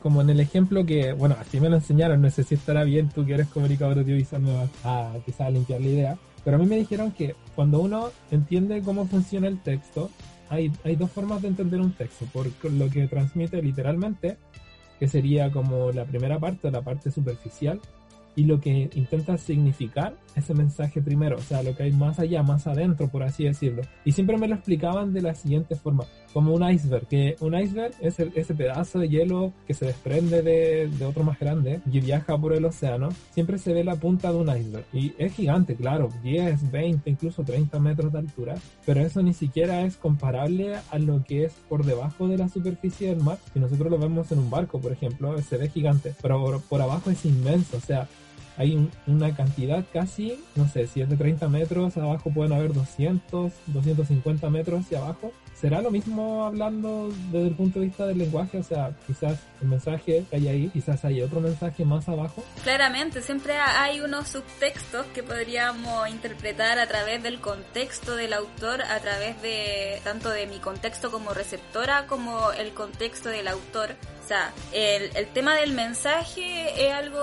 como 0.00 0.20
en 0.22 0.30
el 0.30 0.40
ejemplo 0.40 0.84
que, 0.84 1.12
bueno, 1.12 1.36
así 1.38 1.60
me 1.60 1.68
lo 1.68 1.76
enseñaron, 1.76 2.22
no 2.22 2.30
sé 2.30 2.42
si 2.42 2.54
estará 2.54 2.82
bien, 2.84 3.08
tú 3.10 3.24
que 3.24 3.34
eres 3.34 3.48
comunicador 3.48 3.98
audiovisual 3.98 4.42
me 4.42 4.54
vas 4.54 4.70
a 4.82 5.12
quizás 5.24 5.52
limpiar 5.52 5.80
la 5.80 5.86
idea, 5.86 6.18
pero 6.44 6.56
a 6.56 6.60
mí 6.60 6.66
me 6.66 6.76
dijeron 6.76 7.12
que 7.12 7.34
cuando 7.54 7.80
uno 7.80 8.10
entiende 8.30 8.82
cómo 8.82 9.06
funciona 9.06 9.48
el 9.48 9.60
texto, 9.60 10.10
hay, 10.48 10.72
hay 10.84 10.96
dos 10.96 11.10
formas 11.10 11.42
de 11.42 11.48
entender 11.48 11.80
un 11.80 11.92
texto. 11.92 12.26
Por 12.32 12.46
lo 12.70 12.90
que 12.90 13.06
transmite 13.06 13.62
literalmente, 13.62 14.36
que 14.98 15.08
sería 15.08 15.50
como 15.50 15.92
la 15.92 16.04
primera 16.04 16.38
parte, 16.38 16.70
la 16.70 16.82
parte 16.82 17.10
superficial, 17.10 17.80
y 18.36 18.44
lo 18.44 18.60
que 18.60 18.88
intenta 18.94 19.36
significar 19.38 20.16
ese 20.34 20.54
mensaje 20.54 21.02
primero, 21.02 21.36
o 21.36 21.40
sea, 21.40 21.62
lo 21.62 21.76
que 21.76 21.84
hay 21.84 21.92
más 21.92 22.18
allá, 22.18 22.42
más 22.42 22.66
adentro, 22.66 23.08
por 23.08 23.22
así 23.22 23.44
decirlo. 23.44 23.82
Y 24.04 24.12
siempre 24.12 24.38
me 24.38 24.48
lo 24.48 24.54
explicaban 24.54 25.12
de 25.12 25.22
la 25.22 25.34
siguiente 25.34 25.74
forma, 25.74 26.04
como 26.32 26.54
un 26.54 26.68
iceberg, 26.68 27.06
que 27.06 27.36
un 27.40 27.58
iceberg 27.58 27.94
es 28.00 28.18
ese 28.20 28.54
pedazo 28.54 28.98
de 28.98 29.08
hielo 29.08 29.52
que 29.66 29.74
se 29.74 29.86
desprende 29.86 30.42
de, 30.42 30.88
de, 30.88 31.04
otro 31.04 31.24
más 31.24 31.38
grande 31.38 31.80
y 31.90 32.00
viaja 32.00 32.38
por 32.38 32.52
el 32.52 32.64
océano, 32.64 33.10
siempre 33.32 33.58
se 33.58 33.72
ve 33.72 33.84
la 33.84 33.96
punta 33.96 34.32
de 34.32 34.38
un 34.38 34.56
iceberg. 34.56 34.84
Y 34.92 35.12
es 35.18 35.32
gigante, 35.34 35.74
claro, 35.74 36.10
10, 36.22 36.70
20, 36.70 37.10
incluso 37.10 37.42
30 37.42 37.78
metros 37.80 38.12
de 38.12 38.18
altura, 38.18 38.54
pero 38.86 39.00
eso 39.00 39.22
ni 39.22 39.34
siquiera 39.34 39.82
es 39.82 39.96
comparable 39.96 40.76
a 40.90 40.98
lo 40.98 41.24
que 41.24 41.44
es 41.44 41.52
por 41.68 41.84
debajo 41.84 42.28
de 42.28 42.38
la 42.38 42.48
superficie 42.48 43.08
del 43.08 43.22
mar. 43.22 43.38
Si 43.52 43.60
nosotros 43.60 43.90
lo 43.90 43.98
vemos 43.98 44.30
en 44.32 44.38
un 44.38 44.50
barco, 44.50 44.80
por 44.80 44.92
ejemplo, 44.92 45.40
se 45.42 45.56
ve 45.56 45.68
gigante, 45.68 46.14
pero 46.22 46.42
por, 46.42 46.60
por 46.62 46.82
abajo 46.82 47.10
es 47.10 47.24
inmenso, 47.24 47.76
o 47.76 47.80
sea, 47.80 48.08
hay 48.60 48.76
un- 48.76 48.90
una 49.06 49.34
cantidad 49.34 49.82
casi, 49.90 50.38
no 50.54 50.68
sé, 50.68 50.86
si 50.86 51.00
es 51.00 51.08
de 51.08 51.16
30 51.16 51.48
metros, 51.48 51.96
abajo 51.96 52.30
pueden 52.30 52.52
haber 52.52 52.74
200, 52.74 53.52
250 53.66 54.50
metros 54.50 54.84
hacia 54.84 54.98
abajo. 54.98 55.32
¿Será 55.58 55.82
lo 55.82 55.90
mismo 55.90 56.44
hablando 56.46 57.10
desde 57.30 57.48
el 57.48 57.54
punto 57.54 57.80
de 57.80 57.86
vista 57.86 58.06
del 58.06 58.18
lenguaje? 58.18 58.58
O 58.58 58.62
sea, 58.62 58.92
quizás 59.06 59.38
el 59.60 59.68
mensaje 59.68 60.24
que 60.30 60.36
hay 60.36 60.48
ahí, 60.48 60.68
quizás 60.68 61.04
hay 61.04 61.20
otro 61.20 61.40
mensaje 61.40 61.84
más 61.84 62.08
abajo. 62.08 62.42
Claramente, 62.62 63.20
siempre 63.22 63.56
ha- 63.58 63.82
hay 63.82 64.00
unos 64.00 64.28
subtextos 64.28 65.04
que 65.14 65.22
podríamos 65.22 66.08
interpretar 66.08 66.78
a 66.78 66.86
través 66.86 67.22
del 67.22 67.40
contexto 67.40 68.16
del 68.16 68.32
autor, 68.32 68.82
a 68.82 69.00
través 69.00 69.40
de 69.42 70.00
tanto 70.04 70.30
de 70.30 70.46
mi 70.46 70.58
contexto 70.58 71.10
como 71.10 71.32
receptora 71.34 72.06
como 72.06 72.52
el 72.52 72.72
contexto 72.72 73.28
del 73.28 73.48
autor. 73.48 73.96
Sea, 74.30 74.52
el, 74.70 75.10
el 75.16 75.26
tema 75.26 75.56
del 75.56 75.72
mensaje 75.72 76.86
es 76.86 76.92
algo 76.92 77.20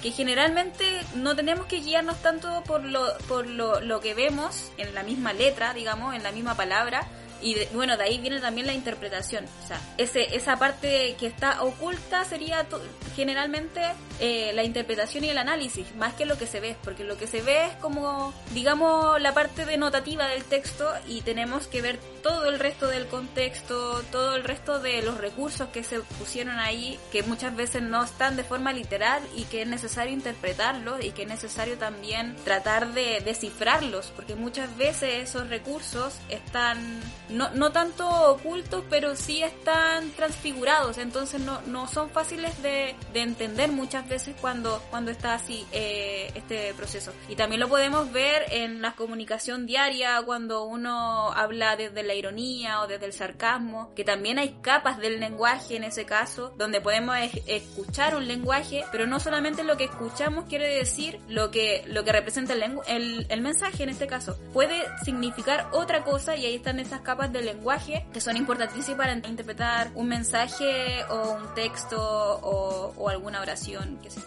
que 0.00 0.12
generalmente 0.12 0.84
no 1.16 1.34
tenemos 1.34 1.66
que 1.66 1.80
guiarnos 1.80 2.22
tanto 2.22 2.62
por 2.62 2.84
lo, 2.84 3.18
por 3.26 3.48
lo, 3.48 3.80
lo 3.80 3.98
que 3.98 4.14
vemos 4.14 4.70
en 4.76 4.94
la 4.94 5.02
misma 5.02 5.32
letra, 5.32 5.74
digamos, 5.74 6.14
en 6.14 6.22
la 6.22 6.30
misma 6.30 6.54
palabra, 6.54 7.08
y 7.42 7.54
de- 7.54 7.68
bueno, 7.72 7.96
de 7.96 8.04
ahí 8.04 8.18
viene 8.18 8.40
también 8.40 8.66
la 8.66 8.74
interpretación. 8.74 9.44
O 9.64 9.68
sea, 9.68 9.80
ese, 9.96 10.36
esa 10.36 10.56
parte 10.58 11.14
que 11.18 11.26
está 11.26 11.62
oculta 11.62 12.24
sería 12.24 12.64
to- 12.64 12.80
generalmente 13.16 13.80
eh, 14.20 14.52
la 14.54 14.64
interpretación 14.64 15.24
y 15.24 15.30
el 15.30 15.38
análisis, 15.38 15.94
más 15.96 16.14
que 16.14 16.24
lo 16.26 16.36
que 16.38 16.46
se 16.46 16.60
ve, 16.60 16.76
porque 16.84 17.04
lo 17.04 17.16
que 17.16 17.26
se 17.26 17.42
ve 17.42 17.66
es 17.66 17.74
como, 17.76 18.32
digamos, 18.52 19.20
la 19.20 19.32
parte 19.34 19.64
denotativa 19.64 20.26
del 20.28 20.44
texto 20.44 20.88
y 21.06 21.20
tenemos 21.22 21.66
que 21.66 21.82
ver 21.82 21.98
todo 22.22 22.46
el 22.46 22.58
resto 22.58 22.88
del 22.88 23.06
contexto, 23.06 24.02
todo 24.10 24.34
el 24.36 24.44
resto 24.44 24.80
de 24.80 25.02
los 25.02 25.18
recursos 25.18 25.68
que 25.68 25.84
se 25.84 26.00
pusieron 26.00 26.58
ahí, 26.58 26.98
que 27.12 27.22
muchas 27.22 27.54
veces 27.54 27.82
no 27.82 28.02
están 28.04 28.36
de 28.36 28.44
forma 28.44 28.72
literal 28.72 29.22
y 29.36 29.44
que 29.44 29.62
es 29.62 29.68
necesario 29.68 30.12
interpretarlos 30.12 31.04
y 31.04 31.12
que 31.12 31.22
es 31.22 31.28
necesario 31.28 31.78
también 31.78 32.36
tratar 32.44 32.92
de 32.92 33.20
descifrarlos, 33.24 34.12
porque 34.16 34.34
muchas 34.34 34.76
veces 34.76 35.28
esos 35.28 35.48
recursos 35.48 36.14
están 36.28 37.00
no, 37.30 37.50
no 37.50 37.72
tanto 37.72 38.08
ocultos, 38.32 38.84
pero 38.88 39.16
sí 39.16 39.42
están 39.42 40.10
transfigurados, 40.12 40.98
entonces 40.98 41.40
no, 41.40 41.60
no 41.66 41.86
son 41.88 42.10
fáciles 42.10 42.60
de, 42.62 42.94
de 43.12 43.20
entender 43.20 43.70
muchas 43.70 44.08
veces 44.08 44.34
cuando, 44.40 44.82
cuando 44.90 45.10
está 45.10 45.34
así 45.34 45.66
eh, 45.72 46.30
este 46.34 46.72
proceso. 46.74 47.12
Y 47.28 47.36
también 47.36 47.60
lo 47.60 47.68
podemos 47.68 48.10
ver 48.12 48.44
en 48.50 48.80
la 48.82 48.92
comunicación 48.92 49.66
diaria, 49.66 50.20
cuando 50.24 50.64
uno 50.64 51.32
habla 51.32 51.76
desde 51.76 52.02
la 52.02 52.14
ironía 52.14 52.80
o 52.82 52.86
desde 52.86 53.06
el 53.06 53.12
sarcasmo, 53.12 53.92
que 53.94 54.04
también 54.04 54.38
hay 54.38 54.58
capas 54.62 54.98
del 54.98 55.20
lenguaje 55.20 55.76
en 55.76 55.84
ese 55.84 56.04
caso, 56.04 56.54
donde 56.56 56.80
podemos 56.80 57.16
es- 57.18 57.42
escuchar 57.46 58.14
un 58.16 58.26
lenguaje, 58.28 58.84
pero 58.92 59.06
no 59.06 59.20
solamente 59.20 59.64
lo 59.64 59.76
que 59.76 59.84
escuchamos 59.84 60.44
quiere 60.48 60.68
decir 60.68 61.20
lo 61.28 61.50
que, 61.50 61.84
lo 61.88 62.04
que 62.04 62.12
representa 62.12 62.52
el, 62.54 62.78
el, 62.86 63.26
el 63.28 63.40
mensaje 63.40 63.82
en 63.82 63.88
este 63.90 64.06
caso. 64.06 64.38
Puede 64.52 64.82
significar 65.04 65.68
otra 65.72 66.04
cosa 66.04 66.36
y 66.36 66.46
ahí 66.46 66.54
están 66.54 66.78
esas 66.80 67.00
capas 67.00 67.17
del 67.26 67.46
lenguaje 67.46 68.06
que 68.12 68.20
son 68.20 68.36
importantísimas 68.36 68.96
para 68.98 69.12
interpretar 69.28 69.90
un 69.96 70.08
mensaje 70.08 71.02
o 71.10 71.32
un 71.34 71.54
texto 71.54 71.98
o, 72.00 72.92
o 72.96 73.08
alguna 73.08 73.40
oración, 73.40 73.98
que 74.02 74.10
sé. 74.10 74.20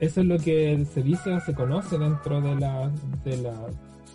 Eso 0.00 0.20
es 0.20 0.26
lo 0.26 0.38
que 0.38 0.84
se 0.92 1.02
dice 1.02 1.38
se 1.40 1.54
conoce 1.54 1.96
dentro 1.98 2.40
de 2.40 2.56
la, 2.56 2.90
de 3.24 3.36
la 3.38 3.54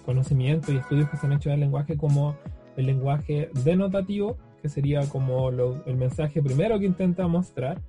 conocimiento 0.06 0.72
y 0.74 0.78
estudios 0.78 1.10
que 1.10 1.18
se 1.18 1.26
han 1.26 1.34
hecho 1.34 1.50
del 1.50 1.62
lenguaje 1.62 1.96
como 1.98 2.36
el 2.76 2.86
lenguaje 2.88 3.50
denotativo, 3.64 4.38
que 4.62 4.68
sería 4.70 5.08
como 5.08 5.50
lo- 5.52 5.84
el 5.86 5.96
mensaje 5.96 6.42
primero 6.42 6.78
que 6.80 6.86
intenta 6.86 7.28
mostrar, 7.28 7.80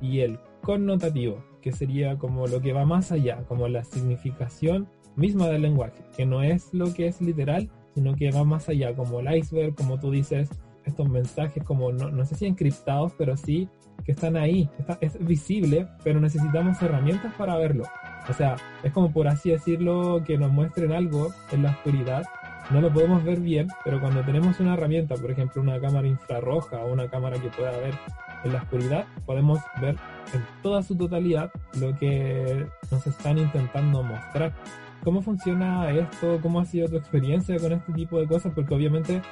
y 0.00 0.20
el 0.20 0.38
connotativo, 0.62 1.44
que 1.62 1.72
sería 1.72 2.16
como 2.18 2.46
lo 2.46 2.60
que 2.60 2.72
va 2.72 2.84
más 2.84 3.12
allá, 3.12 3.38
como 3.48 3.68
la 3.68 3.84
significación 3.84 4.88
misma 5.16 5.46
del 5.48 5.62
lenguaje, 5.62 6.04
que 6.16 6.24
no 6.26 6.42
es 6.42 6.72
lo 6.72 6.92
que 6.94 7.06
es 7.08 7.20
literal, 7.20 7.68
sino 7.98 8.14
que 8.14 8.30
va 8.30 8.44
más 8.44 8.68
allá, 8.68 8.94
como 8.94 9.18
el 9.18 9.38
iceberg, 9.38 9.74
como 9.74 9.98
tú 9.98 10.12
dices, 10.12 10.48
estos 10.84 11.08
mensajes 11.08 11.64
como, 11.64 11.90
no, 11.90 12.12
no 12.12 12.24
sé 12.24 12.36
si 12.36 12.46
encriptados, 12.46 13.12
pero 13.18 13.36
sí 13.36 13.68
que 14.04 14.12
están 14.12 14.36
ahí, 14.36 14.70
es 15.00 15.18
visible, 15.18 15.88
pero 16.04 16.20
necesitamos 16.20 16.80
herramientas 16.80 17.34
para 17.34 17.56
verlo. 17.56 17.82
O 18.28 18.32
sea, 18.32 18.54
es 18.84 18.92
como 18.92 19.10
por 19.10 19.26
así 19.26 19.50
decirlo, 19.50 20.22
que 20.24 20.38
nos 20.38 20.52
muestren 20.52 20.92
algo 20.92 21.32
en 21.50 21.64
la 21.64 21.72
oscuridad. 21.72 22.22
No 22.70 22.80
lo 22.80 22.92
podemos 22.92 23.24
ver 23.24 23.40
bien, 23.40 23.66
pero 23.84 24.00
cuando 24.00 24.22
tenemos 24.22 24.60
una 24.60 24.74
herramienta, 24.74 25.16
por 25.16 25.32
ejemplo 25.32 25.60
una 25.60 25.80
cámara 25.80 26.06
infrarroja 26.06 26.78
o 26.78 26.92
una 26.92 27.08
cámara 27.08 27.36
que 27.40 27.48
pueda 27.48 27.72
ver 27.72 27.94
en 28.44 28.52
la 28.52 28.60
oscuridad, 28.60 29.06
podemos 29.26 29.58
ver 29.80 29.96
en 30.32 30.46
toda 30.62 30.84
su 30.84 30.96
totalidad 30.96 31.50
lo 31.80 31.98
que 31.98 32.64
nos 32.92 33.04
están 33.08 33.38
intentando 33.38 34.04
mostrar. 34.04 34.54
¿Cómo 35.04 35.22
funciona 35.22 35.90
esto? 35.90 36.38
¿Cómo 36.42 36.60
ha 36.60 36.64
sido 36.64 36.88
tu 36.88 36.96
experiencia 36.96 37.56
con 37.58 37.72
este 37.72 37.92
tipo 37.92 38.18
de 38.20 38.26
cosas? 38.26 38.52
Porque 38.54 38.74
obviamente 38.74 39.22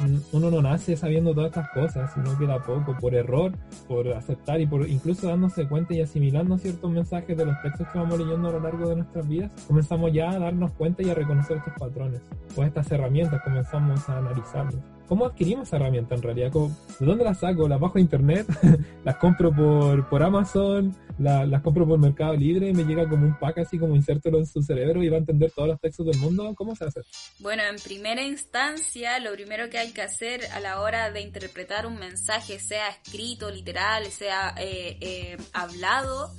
mm, 0.00 0.36
uno 0.36 0.50
no 0.50 0.62
nace 0.62 0.96
sabiendo 0.96 1.34
todas 1.34 1.48
estas 1.48 1.68
cosas, 1.70 2.12
sino 2.14 2.38
que 2.38 2.46
da 2.46 2.62
poco, 2.62 2.96
por 2.96 3.14
error, 3.14 3.52
por 3.88 4.08
aceptar 4.12 4.60
y 4.60 4.66
por 4.66 4.88
incluso 4.88 5.28
dándose 5.28 5.66
cuenta 5.66 5.94
y 5.94 6.00
asimilando 6.00 6.56
ciertos 6.58 6.90
mensajes 6.90 7.36
de 7.36 7.44
los 7.44 7.60
textos 7.62 7.88
que 7.88 7.98
vamos 7.98 8.18
leyendo 8.18 8.48
a 8.48 8.52
lo 8.52 8.60
largo 8.60 8.88
de 8.88 8.96
nuestras 8.96 9.28
vidas, 9.28 9.50
comenzamos 9.66 10.12
ya 10.12 10.30
a 10.30 10.38
darnos 10.38 10.70
cuenta 10.72 11.02
y 11.02 11.10
a 11.10 11.14
reconocer 11.14 11.58
estos 11.58 11.74
patrones 11.78 12.22
o 12.56 12.62
estas 12.62 12.90
herramientas, 12.92 13.42
comenzamos 13.42 14.08
a 14.08 14.18
analizarlos. 14.18 14.95
¿Cómo 15.08 15.26
adquirimos 15.26 15.68
esa 15.68 15.76
herramienta 15.76 16.14
en 16.14 16.22
realidad? 16.22 16.50
¿Cómo- 16.52 16.76
¿De 16.98 17.06
dónde 17.06 17.24
las 17.24 17.38
saco? 17.38 17.68
¿Las 17.68 17.78
bajo 17.80 17.98
a 17.98 18.00
internet? 18.00 18.46
¿Las 19.04 19.16
compro 19.16 19.54
por, 19.54 20.08
por 20.08 20.22
Amazon? 20.22 20.96
¿La- 21.18 21.46
¿Las 21.46 21.62
compro 21.62 21.86
por 21.86 21.98
Mercado 21.98 22.34
Libre? 22.34 22.72
¿Me 22.72 22.82
llega 22.84 23.08
como 23.08 23.24
un 23.26 23.38
pack 23.38 23.58
así 23.58 23.78
como 23.78 23.94
insértelo 23.94 24.38
en 24.38 24.46
su 24.46 24.62
cerebro 24.62 25.02
y 25.02 25.08
va 25.08 25.16
a 25.16 25.20
entender 25.20 25.52
todos 25.54 25.68
los 25.68 25.80
textos 25.80 26.06
del 26.06 26.18
mundo? 26.18 26.52
¿Cómo 26.56 26.74
se 26.74 26.84
hace? 26.86 27.00
Bueno, 27.38 27.62
en 27.62 27.76
primera 27.76 28.22
instancia, 28.22 29.18
lo 29.20 29.32
primero 29.32 29.70
que 29.70 29.78
hay 29.78 29.92
que 29.92 30.02
hacer 30.02 30.40
a 30.52 30.60
la 30.60 30.80
hora 30.80 31.10
de 31.10 31.20
interpretar 31.20 31.86
un 31.86 31.98
mensaje, 31.98 32.58
sea 32.58 32.88
escrito, 32.88 33.50
literal, 33.50 34.06
sea 34.06 34.54
eh, 34.58 34.98
eh, 35.00 35.36
hablado, 35.52 36.32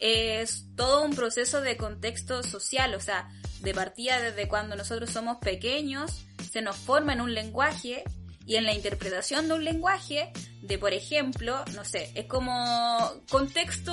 es 0.00 0.66
todo 0.76 1.04
un 1.04 1.14
proceso 1.14 1.60
de 1.60 1.76
contexto 1.76 2.42
social, 2.42 2.94
o 2.94 3.00
sea, 3.00 3.28
de 3.60 3.74
partida 3.74 4.20
desde 4.20 4.48
cuando 4.48 4.76
nosotros 4.76 5.10
somos 5.10 5.38
pequeños, 5.38 6.26
se 6.50 6.62
nos 6.62 6.76
forma 6.76 7.12
en 7.12 7.20
un 7.20 7.34
lenguaje 7.34 8.04
y 8.48 8.56
en 8.56 8.64
la 8.64 8.72
interpretación 8.72 9.46
de 9.46 9.54
un 9.54 9.64
lenguaje, 9.64 10.32
de 10.62 10.78
por 10.78 10.94
ejemplo, 10.94 11.62
no 11.74 11.84
sé, 11.84 12.10
es 12.14 12.24
como 12.24 13.12
contexto 13.30 13.92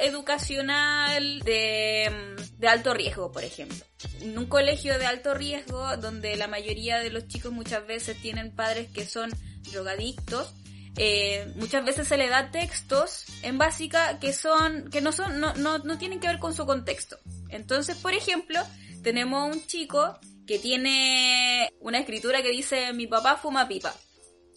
educacional 0.00 1.40
de, 1.40 2.10
de 2.56 2.68
alto 2.68 2.94
riesgo, 2.94 3.30
por 3.30 3.44
ejemplo. 3.44 3.76
En 4.22 4.38
un 4.38 4.46
colegio 4.46 4.98
de 4.98 5.04
alto 5.04 5.34
riesgo, 5.34 5.96
donde 5.98 6.36
la 6.36 6.48
mayoría 6.48 7.00
de 7.00 7.10
los 7.10 7.28
chicos 7.28 7.52
muchas 7.52 7.86
veces 7.86 8.16
tienen 8.22 8.50
padres 8.50 8.88
que 8.90 9.04
son 9.04 9.30
drogadictos, 9.70 10.54
eh, 10.96 11.50
muchas 11.56 11.84
veces 11.84 12.08
se 12.08 12.16
le 12.16 12.28
da 12.28 12.50
textos 12.50 13.24
en 13.42 13.58
básica 13.58 14.18
que 14.18 14.32
son, 14.32 14.90
que 14.90 15.00
no 15.00 15.12
son, 15.12 15.40
no, 15.40 15.54
no, 15.54 15.78
no 15.78 15.98
tienen 15.98 16.20
que 16.20 16.28
ver 16.28 16.38
con 16.38 16.54
su 16.54 16.66
contexto. 16.66 17.18
Entonces, 17.48 17.96
por 17.96 18.14
ejemplo, 18.14 18.60
tenemos 19.02 19.54
un 19.54 19.66
chico 19.66 20.18
que 20.46 20.58
tiene 20.58 21.72
una 21.80 21.98
escritura 21.98 22.42
que 22.42 22.50
dice 22.50 22.92
mi 22.92 23.06
papá 23.06 23.36
fuma 23.36 23.68
pipa. 23.68 23.94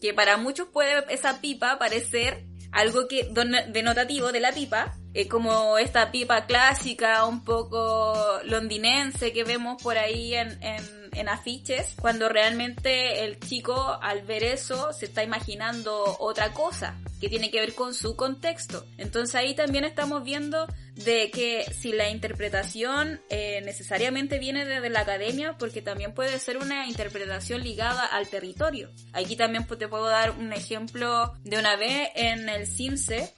Que 0.02 0.14
para 0.14 0.38
muchos 0.38 0.68
puede 0.70 1.04
esa 1.14 1.42
pipa 1.42 1.80
parecer 1.80 2.46
algo 2.72 3.08
que 3.08 3.30
denotativo 3.70 4.32
de 4.32 4.40
la 4.40 4.52
pipa, 4.52 4.98
eh, 5.16 5.28
como 5.28 5.78
esta 5.78 6.12
pipa 6.12 6.46
clásica, 6.46 7.26
un 7.26 7.44
poco 7.44 8.14
londinense 8.44 9.32
que 9.34 9.44
vemos 9.44 9.82
por 9.82 9.98
ahí 9.98 10.36
en, 10.36 10.62
en- 10.62 11.06
afiches, 11.30 11.96
cuando 12.02 12.28
realmente 12.28 13.24
el 13.24 13.40
chico 13.40 13.98
al 14.02 14.24
ver 14.24 14.44
eso 14.44 14.92
se 14.92 15.06
está 15.06 15.24
imaginando 15.24 16.18
otra 16.20 16.52
cosa 16.52 17.00
que 17.22 17.30
tiene 17.30 17.50
que 17.50 17.62
ver 17.62 17.74
con 17.74 17.94
su 17.94 18.18
contexto. 18.18 18.86
Entonces 18.98 19.34
ahí 19.36 19.56
también 19.56 19.86
estamos 19.86 20.26
viendo 20.26 20.68
de 20.96 21.32
que 21.32 21.66
si 21.74 21.94
la 21.94 22.10
interpretación 22.10 23.22
eh, 23.30 23.62
necesariamente 23.64 24.40
viene 24.40 24.66
desde 24.66 24.90
la 24.90 25.00
academia, 25.02 25.56
porque 25.58 25.82
también 25.82 26.14
puede 26.14 26.38
ser 26.38 26.58
una 26.58 26.86
interpretación 26.86 27.64
ligada 27.64 28.06
al 28.06 28.28
territorio. 28.28 28.92
Aquí 29.14 29.36
también 29.38 29.66
te 29.66 29.88
puedo 29.88 30.06
dar 30.08 30.32
un 30.32 30.52
ejemplo 30.52 31.34
de 31.44 31.58
una 31.58 31.78
vez 31.78 32.10
en 32.16 32.50
el 32.50 32.68
CIMSE, 32.68 33.34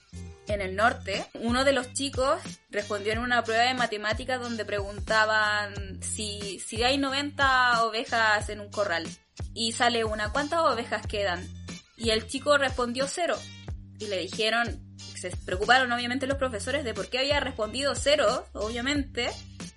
en 0.48 0.62
el 0.62 0.76
norte, 0.76 1.26
uno 1.34 1.66
de 1.66 1.74
los 1.74 1.94
chicos 1.94 2.40
respondió 2.70 3.14
en 3.14 3.20
una 3.20 3.44
prueba 3.44 3.64
de 3.64 3.74
matemáticas 3.74 4.40
donde 4.40 4.66
preguntaban 4.66 6.02
si, 6.02 6.60
si 6.60 6.84
hay 6.84 6.98
90 6.98 7.84
ovejas 7.84 8.50
en 8.50 8.62
un 8.62 8.70
corral 8.70 9.06
y 9.54 9.74
sale 9.74 10.06
una, 10.06 10.32
¿cuántas 10.32 10.60
ovejas 10.62 11.06
quedan? 11.06 11.46
Y 11.98 12.12
el 12.12 12.28
chico 12.28 12.58
respondió 12.58 13.08
cero. 13.08 13.38
Y 14.00 14.08
le 14.08 14.20
dijeron, 14.20 14.96
se 14.98 15.32
preocuparon 15.46 15.92
obviamente 15.92 16.28
los 16.28 16.38
profesores 16.38 16.84
de 16.84 16.94
por 16.94 17.10
qué 17.10 17.20
había 17.20 17.40
respondido 17.40 17.96
cero, 17.96 18.46
obviamente, 18.54 19.30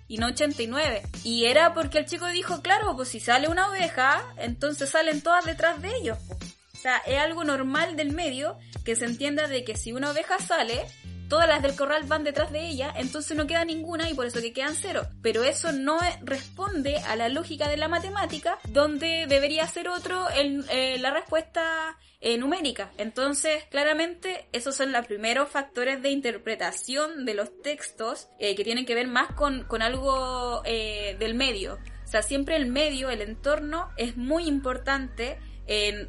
y 0.07 0.17
no 0.17 0.27
89. 0.27 1.01
Y 1.23 1.45
era 1.45 1.73
porque 1.73 1.97
el 1.97 2.05
chico 2.05 2.27
dijo, 2.27 2.61
claro, 2.61 2.95
pues 2.95 3.09
si 3.09 3.19
sale 3.19 3.47
una 3.47 3.69
oveja, 3.69 4.23
entonces 4.37 4.89
salen 4.89 5.21
todas 5.21 5.45
detrás 5.45 5.81
de 5.81 5.89
ellos. 5.97 6.17
po". 6.27 6.37
Sea, 6.81 6.97
es 7.05 7.19
algo 7.19 7.43
normal 7.43 7.95
del 7.95 8.11
medio 8.11 8.57
que 8.83 8.95
se 8.95 9.05
entienda 9.05 9.47
de 9.47 9.63
que 9.63 9.77
si 9.77 9.93
una 9.93 10.09
oveja 10.09 10.39
sale, 10.39 10.83
todas 11.29 11.47
las 11.47 11.61
del 11.61 11.75
corral 11.75 12.05
van 12.05 12.23
detrás 12.23 12.51
de 12.51 12.67
ella, 12.67 12.91
entonces 12.97 13.37
no 13.37 13.45
queda 13.45 13.63
ninguna 13.65 14.09
y 14.09 14.15
por 14.15 14.25
eso 14.25 14.41
que 14.41 14.51
quedan 14.51 14.73
cero. 14.73 15.03
Pero 15.21 15.43
eso 15.43 15.71
no 15.73 15.99
responde 16.23 16.97
a 16.97 17.15
la 17.15 17.29
lógica 17.29 17.69
de 17.69 17.77
la 17.77 17.87
matemática, 17.87 18.57
donde 18.69 19.27
debería 19.29 19.67
ser 19.67 19.89
otro 19.89 20.27
el, 20.31 20.65
eh, 20.71 20.97
la 20.97 21.11
respuesta 21.11 21.99
eh, 22.19 22.39
numérica. 22.39 22.91
Entonces, 22.97 23.63
claramente, 23.69 24.47
esos 24.51 24.75
son 24.75 24.91
los 24.91 25.05
primeros 25.05 25.49
factores 25.49 26.01
de 26.01 26.09
interpretación 26.09 27.25
de 27.25 27.35
los 27.35 27.61
textos 27.61 28.27
eh, 28.39 28.55
que 28.55 28.63
tienen 28.63 28.87
que 28.87 28.95
ver 28.95 29.07
más 29.07 29.31
con, 29.33 29.65
con 29.65 29.83
algo 29.83 30.63
del 30.63 31.35
medio. 31.35 31.77
O 32.05 32.07
sea, 32.07 32.23
siempre 32.23 32.55
el 32.55 32.65
medio, 32.65 33.11
el 33.11 33.21
entorno, 33.21 33.89
es 33.97 34.17
muy 34.17 34.45
importante 34.45 35.37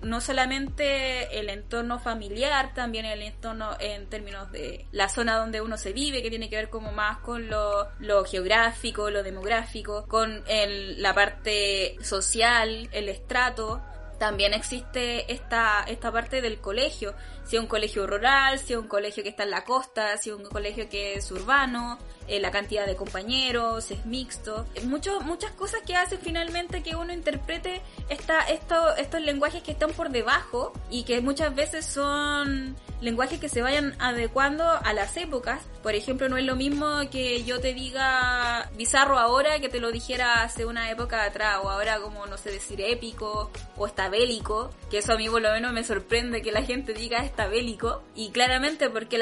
no 0.02 0.21
solamente 0.21 1.38
el 1.38 1.49
entorno 1.49 1.99
familiar, 1.99 2.75
también 2.75 3.04
el 3.04 3.23
entorno 3.23 3.76
en 3.78 4.09
términos 4.09 4.50
de 4.50 4.87
la 4.90 5.09
zona 5.09 5.37
donde 5.37 5.61
uno 5.61 5.76
se 5.76 5.92
vive, 5.92 6.23
que 6.23 6.31
tiene 6.31 6.50
que 6.50 6.57
ver 6.57 6.71
como 6.71 6.92
más 6.92 7.19
con 7.19 7.49
lo, 7.49 7.88
lo 8.00 8.25
geográfico, 8.25 9.11
lo 9.11 9.23
demográfico, 9.23 10.07
con 10.09 10.42
el, 10.49 11.00
la 11.00 11.14
parte 11.14 11.97
social, 12.02 12.88
el 12.92 13.09
estrato, 13.09 13.83
también 14.23 14.54
existe 14.54 15.33
esta, 15.33 15.83
esta 15.83 16.12
parte 16.12 16.40
del 16.40 16.61
colegio, 16.61 17.12
si 17.45 17.57
es 17.57 17.63
un 17.63 17.69
colegio 17.69 18.07
rural, 18.07 18.59
si 18.59 18.73
es 18.73 18.79
un 18.79 18.89
colegio 18.89 19.23
que 19.23 19.29
está 19.29 19.43
en 19.43 19.51
la 19.51 19.65
costa, 19.65 20.17
si 20.19 20.31
es 20.31 20.37
un 20.37 20.45
colegio 20.45 20.89
que 20.89 21.15
es 21.15 21.31
urbano, 21.31 21.99
eh, 22.29 22.41
la 22.41 22.51
cantidad 22.51 22.87
de 22.87 22.97
compañeros, 22.97 23.91
es 23.91 24.07
mixto, 24.07 24.67
mucho, 24.85 25.21
muchas 25.21 25.51
cosas 25.53 25.83
que 25.83 25.97
hacen 25.97 26.19
finalmente 26.21 26.83
que 26.83 26.95
uno 26.95 27.13
interprete 27.13 27.83
esta, 28.09 28.41
esto, 28.43 28.97
estos 28.97 29.21
lenguajes 29.21 29.63
que 29.63 29.73
están 29.73 29.91
por 29.93 30.11
debajo 30.11 30.73
y 30.91 31.03
que 31.03 31.21
muchas 31.21 31.55
veces 31.55 31.85
son 31.85 32.77
lenguajes 33.01 33.41
que 33.41 33.49
se 33.49 33.61
vayan 33.61 33.95
adecuando 33.99 34.65
a 34.65 34.93
las 34.93 35.17
épocas. 35.17 35.61
Por 35.83 35.95
ejemplo, 35.95 36.29
no 36.29 36.37
es 36.37 36.45
lo 36.45 36.55
mismo 36.55 36.87
que 37.11 37.43
yo 37.43 37.61
te 37.61 37.75
diga 37.75 38.71
bizarro 38.77 39.19
ahora 39.19 39.59
que 39.59 39.69
te 39.69 39.81
lo 39.81 39.91
dijera 39.91 40.43
hace 40.43 40.65
una 40.65 40.91
época 40.91 41.25
atrás, 41.25 41.59
o 41.63 41.71
ahora 41.71 41.99
como, 42.01 42.27
no 42.27 42.39
sé, 42.39 42.53
decir 42.53 42.81
épico, 42.81 43.51
o 43.77 43.87
está 43.87 44.09
bélico, 44.09 44.71
que 44.91 44.99
eso 44.99 45.15
a 45.15 45.17
mí 45.17 45.29
por 45.29 45.43
lo 45.43 45.51
menos 45.51 45.73
me 45.73 45.83
sorprende 45.83 46.43
que 46.43 46.53
la 46.53 46.63
gente 46.63 46.95
diga 46.95 47.25
está 47.33 47.49
bélico, 47.49 48.03
y 48.15 48.31
claramente 48.31 48.91
porque 48.91 49.17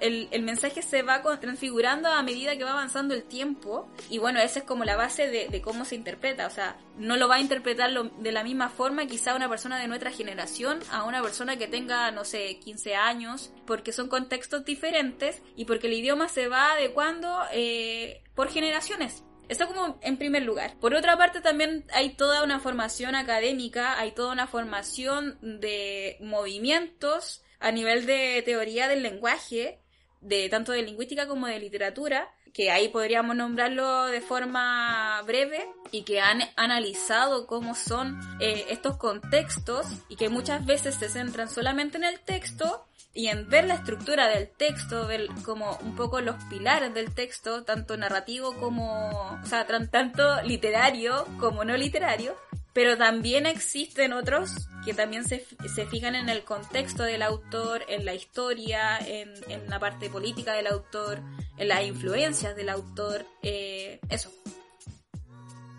el, 0.00 0.28
el, 0.30 0.42
mensaje 0.42 0.80
se 0.80 1.02
va 1.02 1.22
transfigurando 1.38 2.08
a 2.08 2.22
medida 2.22 2.56
que 2.56 2.64
va 2.64 2.72
avanzando 2.72 3.12
el 3.14 3.24
tiempo, 3.24 3.88
y 4.08 4.16
bueno, 4.16 4.40
esa 4.40 4.60
es 4.60 4.64
como 4.64 4.84
la 4.84 4.96
base 4.96 5.28
de, 5.28 5.48
de 5.48 5.60
cómo 5.60 5.84
se 5.84 5.94
interpreta, 5.94 6.46
o 6.46 6.50
sea, 6.50 6.78
no 6.96 7.16
lo 7.16 7.28
va 7.28 7.36
a 7.36 7.40
interpretar 7.40 7.92
de 7.92 8.32
la 8.32 8.42
misma 8.42 8.70
forma 8.70 9.04
quizá 9.04 9.34
una 9.34 9.50
persona 9.50 9.78
de 9.78 9.86
nuestra 9.86 10.10
generación 10.10 10.80
a 10.90 11.04
una 11.04 11.20
persona 11.22 11.56
que 11.56 11.68
tenga, 11.68 12.10
no 12.10 12.24
sé, 12.24 12.58
15 12.58 12.94
años, 12.96 13.52
porque 13.66 13.92
son 13.92 14.08
contextos 14.08 14.64
diferentes 14.64 15.42
y 15.54 15.66
porque 15.66 15.88
el 15.88 15.92
idioma 15.92 16.28
se 16.28 16.48
va 16.48 16.72
adecuando 16.72 17.38
eh, 17.52 18.22
por 18.34 18.48
generaciones. 18.48 19.24
Eso 19.52 19.66
como 19.66 19.98
en 20.00 20.16
primer 20.16 20.44
lugar. 20.44 20.76
Por 20.80 20.94
otra 20.94 21.18
parte 21.18 21.42
también 21.42 21.84
hay 21.92 22.14
toda 22.14 22.42
una 22.42 22.58
formación 22.58 23.14
académica, 23.14 23.98
hay 23.98 24.12
toda 24.12 24.32
una 24.32 24.46
formación 24.46 25.36
de 25.42 26.16
movimientos 26.20 27.41
a 27.62 27.70
nivel 27.72 28.06
de 28.06 28.42
teoría 28.44 28.88
del 28.88 29.02
lenguaje, 29.02 29.78
de 30.20 30.48
tanto 30.48 30.72
de 30.72 30.82
lingüística 30.82 31.26
como 31.26 31.46
de 31.46 31.58
literatura, 31.58 32.28
que 32.52 32.70
ahí 32.70 32.88
podríamos 32.88 33.34
nombrarlo 33.34 34.06
de 34.06 34.20
forma 34.20 35.22
breve 35.22 35.66
y 35.90 36.02
que 36.02 36.20
han 36.20 36.42
analizado 36.56 37.46
cómo 37.46 37.74
son 37.74 38.20
eh, 38.40 38.66
estos 38.68 38.98
contextos 38.98 39.86
y 40.08 40.16
que 40.16 40.28
muchas 40.28 40.66
veces 40.66 40.96
se 40.96 41.08
centran 41.08 41.48
solamente 41.48 41.96
en 41.96 42.04
el 42.04 42.20
texto 42.20 42.84
y 43.14 43.28
en 43.28 43.48
ver 43.48 43.66
la 43.66 43.74
estructura 43.74 44.28
del 44.28 44.48
texto, 44.48 45.06
ver 45.06 45.28
como 45.44 45.78
un 45.82 45.94
poco 45.96 46.20
los 46.20 46.36
pilares 46.44 46.94
del 46.94 47.14
texto, 47.14 47.62
tanto 47.62 47.96
narrativo 47.96 48.54
como, 48.56 49.10
o 49.42 49.46
sea, 49.46 49.66
tanto 49.66 50.42
literario 50.42 51.26
como 51.38 51.64
no 51.64 51.76
literario, 51.76 52.36
pero 52.72 52.96
también 52.96 53.46
existen 53.46 54.12
otros 54.12 54.68
que 54.84 54.94
también 54.94 55.24
se, 55.24 55.44
se 55.74 55.86
fijan 55.86 56.14
en 56.14 56.28
el 56.28 56.42
contexto 56.44 57.02
del 57.02 57.22
autor, 57.22 57.82
en 57.88 58.04
la 58.04 58.14
historia, 58.14 58.98
en, 58.98 59.30
en 59.48 59.68
la 59.68 59.78
parte 59.78 60.10
política 60.10 60.54
del 60.54 60.66
autor, 60.66 61.20
en 61.58 61.68
las 61.68 61.84
influencias 61.86 62.56
del 62.56 62.68
autor, 62.68 63.26
eh, 63.42 64.00
eso. 64.08 64.30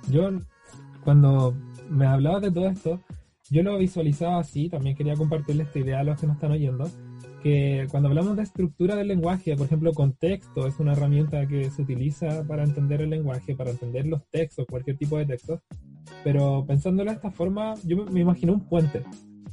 Yo, 0.09 0.29
cuando 1.03 1.55
me 1.89 2.05
hablabas 2.05 2.43
de 2.43 2.51
todo 2.51 2.67
esto, 2.67 3.01
yo 3.49 3.61
lo 3.63 3.77
visualizaba 3.77 4.39
así, 4.39 4.69
también 4.69 4.95
quería 4.95 5.15
compartirle 5.15 5.63
esta 5.63 5.79
idea 5.79 5.99
a 5.99 6.03
los 6.03 6.19
que 6.19 6.27
nos 6.27 6.37
están 6.37 6.51
oyendo, 6.51 6.89
que 7.41 7.87
cuando 7.91 8.07
hablamos 8.07 8.37
de 8.37 8.43
estructura 8.43 8.95
del 8.95 9.09
lenguaje, 9.09 9.55
por 9.57 9.65
ejemplo, 9.65 9.91
contexto 9.91 10.65
es 10.65 10.79
una 10.79 10.93
herramienta 10.93 11.45
que 11.45 11.69
se 11.69 11.81
utiliza 11.81 12.43
para 12.47 12.63
entender 12.63 13.01
el 13.01 13.09
lenguaje, 13.09 13.55
para 13.55 13.71
entender 13.71 14.05
los 14.05 14.25
textos, 14.29 14.65
cualquier 14.69 14.97
tipo 14.97 15.17
de 15.17 15.25
texto, 15.25 15.61
pero 16.23 16.65
pensándolo 16.65 17.11
de 17.11 17.15
esta 17.15 17.31
forma, 17.31 17.75
yo 17.85 18.05
me 18.05 18.21
imagino 18.21 18.53
un 18.53 18.61
puente, 18.61 19.03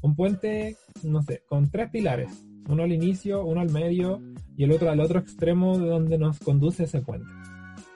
un 0.03 0.15
puente, 0.15 0.77
no 1.03 1.23
sé, 1.23 1.43
con 1.49 1.71
tres 1.71 1.91
pilares, 1.91 2.45
uno 2.69 2.83
al 2.83 2.93
inicio, 2.93 3.45
uno 3.45 3.61
al 3.61 3.71
medio 3.71 4.21
y 4.57 4.65
el 4.65 4.73
otro 4.73 4.91
al 4.91 5.01
otro 5.01 5.19
extremo 5.19 5.79
de 5.79 5.89
donde 5.89 6.19
nos 6.19 6.39
conduce 6.39 6.85
ese 6.85 7.01
puente. 7.01 7.31